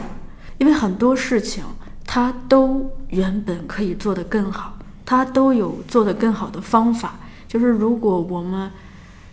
[0.57, 1.63] 因为很多事情
[2.05, 7.17] 他都原本可以做得更好，他都有做得更好的方法。
[7.47, 8.71] 就是如果我们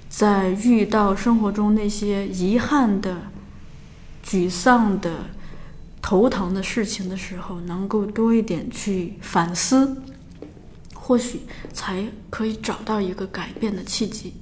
[0.08, 3.16] 在遇到生活中那些遗憾的、
[4.24, 5.10] 沮丧的、
[6.02, 10.02] 头疼的事情的时候，能够多一点去反思，
[10.94, 11.40] 或许
[11.72, 14.34] 才可以找到一个改变的契机。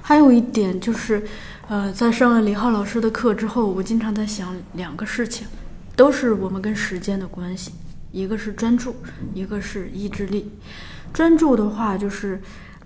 [0.00, 1.24] 还有一点就是，
[1.68, 5.46] 呃，在上了李浩老师的课之后，我经常在想两个事情，
[5.94, 7.72] 都是我们跟时间的关系，
[8.10, 8.94] 一个是专注，
[9.34, 10.50] 一个是意志力。
[11.12, 12.40] 专注的话，就是，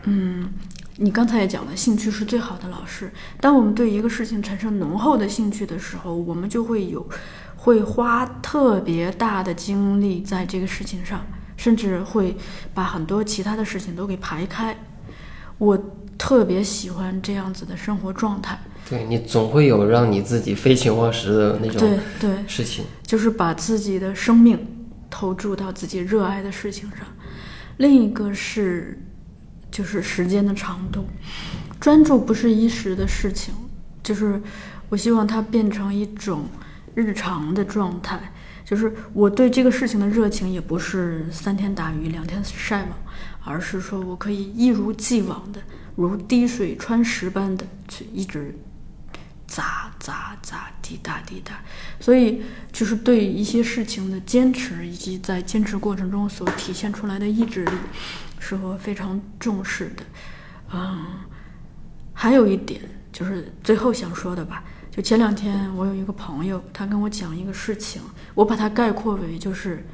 [0.04, 0.48] 嗯，
[0.96, 3.10] 你刚才也讲了，兴趣是最好的老师。
[3.40, 7.08] 当我们对一个事情产生浓厚的兴趣的时候，我们就会有，
[7.56, 11.24] 会花特别大的精力在这个事情上，
[11.56, 12.36] 甚至会
[12.74, 14.76] 把很多其他的事情都给排开。
[15.58, 15.78] 我
[16.18, 18.58] 特别喜欢这样子的生活状态。
[18.88, 22.84] 对你总会有让你自己废寝忘食的那种对对，事情。
[23.06, 24.58] 就是把自己的生命
[25.08, 27.06] 投注到自己热爱的事情上。
[27.78, 28.98] 另一个是，
[29.70, 31.06] 就是时间的长度，
[31.80, 33.54] 专注不是一时的事情，
[34.02, 34.40] 就是
[34.88, 36.46] 我希望它变成一种
[36.94, 38.32] 日常的状态。
[38.64, 42.90] 就是我对这个事情的热情，也不是三天打鱼两天晒网，
[43.44, 45.60] 而是说我可以一如既往的，
[45.94, 48.52] 如滴水穿石般的去一直
[49.46, 51.60] 砸砸砸，滴答滴答。
[52.00, 52.42] 所以
[52.72, 57.72] 就是对一些事情的坚持，以及在坚持过程中所体现出来的意志力，
[58.38, 60.02] 是我非常重视的。
[60.72, 61.06] 嗯，
[62.12, 62.80] 还有一点
[63.12, 64.64] 就是最后想说的吧。
[64.90, 68.00] 就前两天，我有一个朋友，他跟我讲一个事情，
[68.34, 69.86] 我把它概括为就是，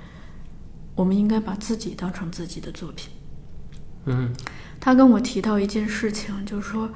[0.95, 3.11] 我们应该把自己当成自己的作品。
[4.05, 4.33] 嗯，
[4.81, 6.89] 他跟我提到一件事情，就是说，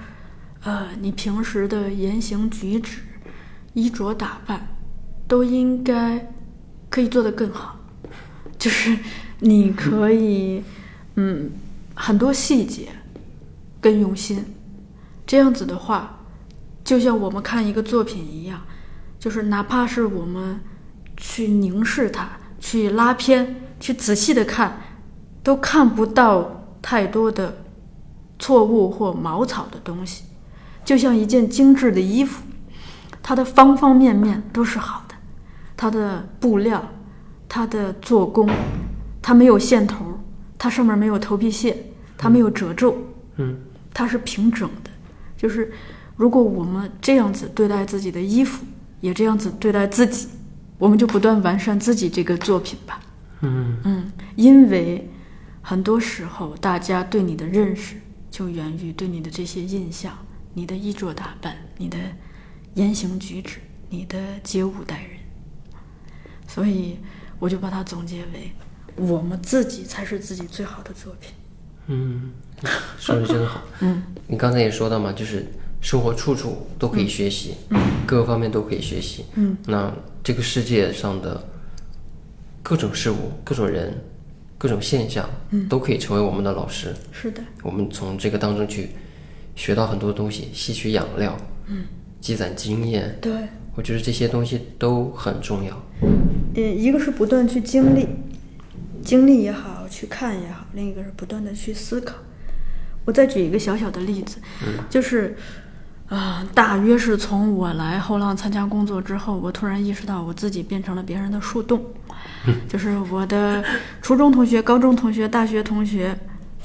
[0.67, 2.99] 呃，你平时的言行举止、
[3.75, 4.67] 衣着打扮，
[5.29, 6.33] 都应该
[6.91, 7.79] 可以做得更好，
[8.59, 8.99] 就是
[9.39, 10.65] 你可以，
[11.15, 11.53] 嗯，
[11.95, 12.89] 很多细节
[13.81, 14.45] 更用心，
[15.25, 16.13] 这样子的话。
[16.83, 18.61] 就像我们看一个作品一样，
[19.21, 20.61] 就是哪怕是我们
[21.17, 22.29] 去凝视它、
[22.59, 24.81] 去拉片、去仔细的看，
[25.45, 27.59] 都看不到太多的
[28.39, 30.25] 错误或毛草的东西。
[30.87, 32.43] 就像一件精致的衣服，
[33.23, 35.15] 它的方方面面都是好的，
[35.77, 36.83] 它的布料、
[37.47, 38.49] 它的做工，
[39.21, 40.19] 它没有线头，
[40.57, 41.77] 它上面没有头皮屑，
[42.17, 42.97] 它没有褶皱，
[43.37, 43.59] 嗯，
[43.93, 44.91] 它是平整的，
[45.37, 45.71] 就是。
[46.19, 48.65] 如果我们这样子对待自己的衣服，
[49.03, 50.29] 也这样子对待自己，
[50.79, 52.99] 我们就不断完善自己这个作品吧。
[53.43, 55.11] 嗯嗯，因为
[55.61, 57.97] 很多时候大家对你的认识
[58.31, 60.11] 就源于对你的这些印象，
[60.57, 61.99] 你的衣着打扮，你的
[62.73, 63.59] 言行举止，
[63.91, 65.11] 你的接物待人。
[66.49, 66.97] 所以
[67.39, 68.51] 我就把它总结为：
[68.97, 71.33] 我们自己才是自己最好的作品。
[71.89, 72.33] 嗯，
[72.99, 73.61] 说的真好。
[73.83, 75.47] 嗯，你刚才也说到嘛，就是。
[75.78, 77.55] 生活处处都可以学习，
[78.07, 79.24] 各个方面都可以学习。
[79.35, 79.93] 嗯，那
[80.24, 81.47] 这个世界上的
[82.61, 84.03] 各种事物、各种人、
[84.59, 86.93] 各种现象，嗯，都可以成为我们的老师。
[87.12, 88.89] 是的，我们从这个当中去
[89.57, 91.87] 学到很多东西，吸取养料，嗯，
[92.20, 93.19] 积攒经验。
[93.20, 93.33] 对，
[93.74, 95.83] 我觉得这些东西都很重要。
[96.03, 98.07] 嗯，一个是不断去经历，
[99.03, 102.15] 经历也好，去看也好；另一个是不断的去思考。
[103.05, 104.39] 我再举一个小小的例子，
[104.89, 105.37] 就是。
[106.09, 111.85] 啊，大约是从我来后浪参加工作之后，我突然意识到我自己变成了别人的树洞，
[112.70, 113.65] 就是我的
[114.01, 116.16] 初中同学、高中同学、大学同学，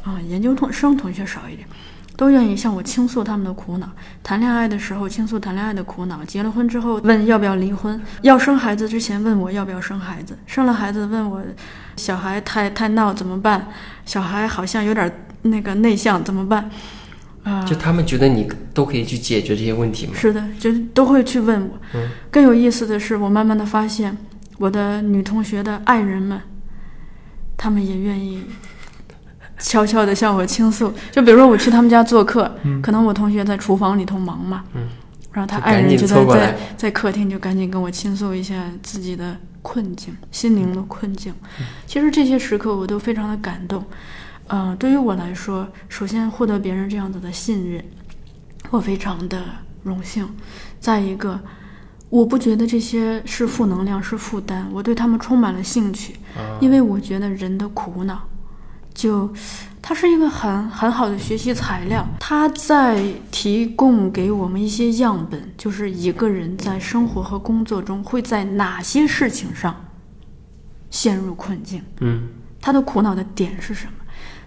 [0.03, 1.67] 啊，研究生同学少一点，
[2.21, 3.89] 都愿意向我倾诉他们的苦恼。
[4.21, 11.41] 谈恋爱的时候倾诉谈恋爱的苦恼，结了婚之后问要不要离婚，要生孩子之前问我要不要生孩子，生了孩子问我
[11.95, 13.69] 小孩太太闹怎么办，
[14.05, 15.11] 小孩好像有点
[15.41, 16.69] 那个内向怎么办。
[17.41, 20.13] 啊，就他们觉得你都可以去解决这些问题吗？
[20.15, 21.69] 是的，就都会去问我。
[21.95, 24.15] 嗯，更有意思的是，我慢慢的发现，
[24.59, 26.39] 我的女同学的爱人们，
[27.57, 28.43] 他们也愿意
[29.61, 30.93] 悄悄的向我倾诉。
[31.11, 32.51] 就比如说我去他们家做客，
[32.81, 34.87] 可能我同学在厨房里头忙嘛，嗯，
[35.31, 41.33] 然后他爱人就在在在客厅，就赶紧跟我倾诉一下自己的困境，心灵的困境。
[41.85, 43.83] 其实这些时刻我都非常的感动。
[44.47, 47.81] 嗯，对于我来说，首先获得别人这样子的信任，
[48.69, 49.41] 我非常的
[49.83, 50.27] 荣幸。
[50.79, 51.39] 再一个，
[52.09, 56.15] 我不觉得这些是负能量，是负担，我对他们充满了兴趣，
[56.59, 58.27] 因为我觉得人的苦恼，
[58.93, 59.31] 就
[59.81, 69.85] 它是一个很很好的学习材料，它在提供给我们一些样本，就是一个人在生活和工作中会在哪些事情上
[70.89, 72.27] 陷入困境，嗯，
[72.59, 73.93] 他的苦恼的点是什么？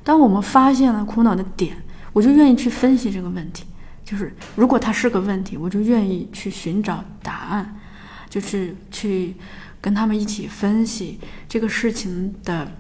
[0.05, 1.77] 当我们发现了苦恼的点，
[2.13, 3.65] 我就愿意去分析这个问题。
[4.05, 7.81] 就是如果它是个问题，我就愿意去寻找答案，
[8.29, 9.35] 就是去
[9.81, 11.19] 跟他们一起分析
[11.49, 12.71] 这个事情的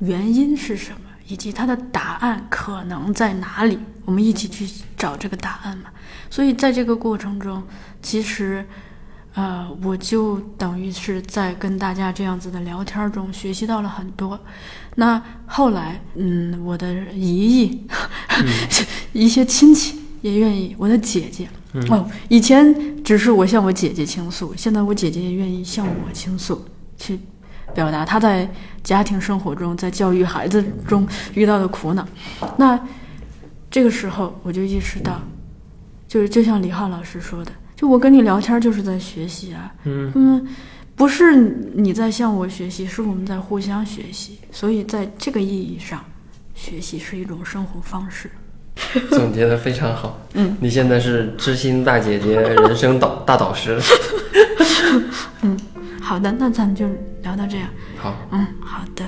[0.00, 3.78] 原因是什么，以及它的答案可能在哪里。
[4.04, 5.84] 我们一起去找这个答案嘛。
[6.28, 7.62] 所以在这个过程中，
[8.02, 8.66] 其实。
[9.34, 14.38] 呃，我就等于是在跟大家这样子的聊天中学习到了很多。
[14.96, 17.86] 那后来，嗯，我的姨姨，
[19.14, 21.48] 一些亲戚也愿意，我的姐姐，
[21.90, 26.64] 哦，以前只是我向我姐姐倾诉，现在我姐姐也愿意向我倾诉，
[26.98, 27.20] 去
[27.74, 28.48] 表达他在
[28.82, 32.06] 家庭生活中、在教育孩子中遇到的苦恼。
[32.56, 32.78] 那
[33.70, 35.20] 这个时候我就意识到，
[36.08, 40.48] 就是就像李浩老师说的，就我跟你聊天就是在学习啊，嗯嗯，
[40.96, 41.36] 不是
[41.74, 44.38] 你在向我学习，是我们在互相学习。
[44.50, 46.04] 所以在这个意义上，
[46.54, 48.30] 学习是一种生活方式。
[49.10, 50.18] 总结的非常好。
[50.34, 53.78] 嗯，你现在是知心大姐姐，人生导大导师。
[56.00, 56.86] 好的，那咱们就
[57.22, 57.68] 聊到这样。
[57.98, 59.04] 好，嗯，好的。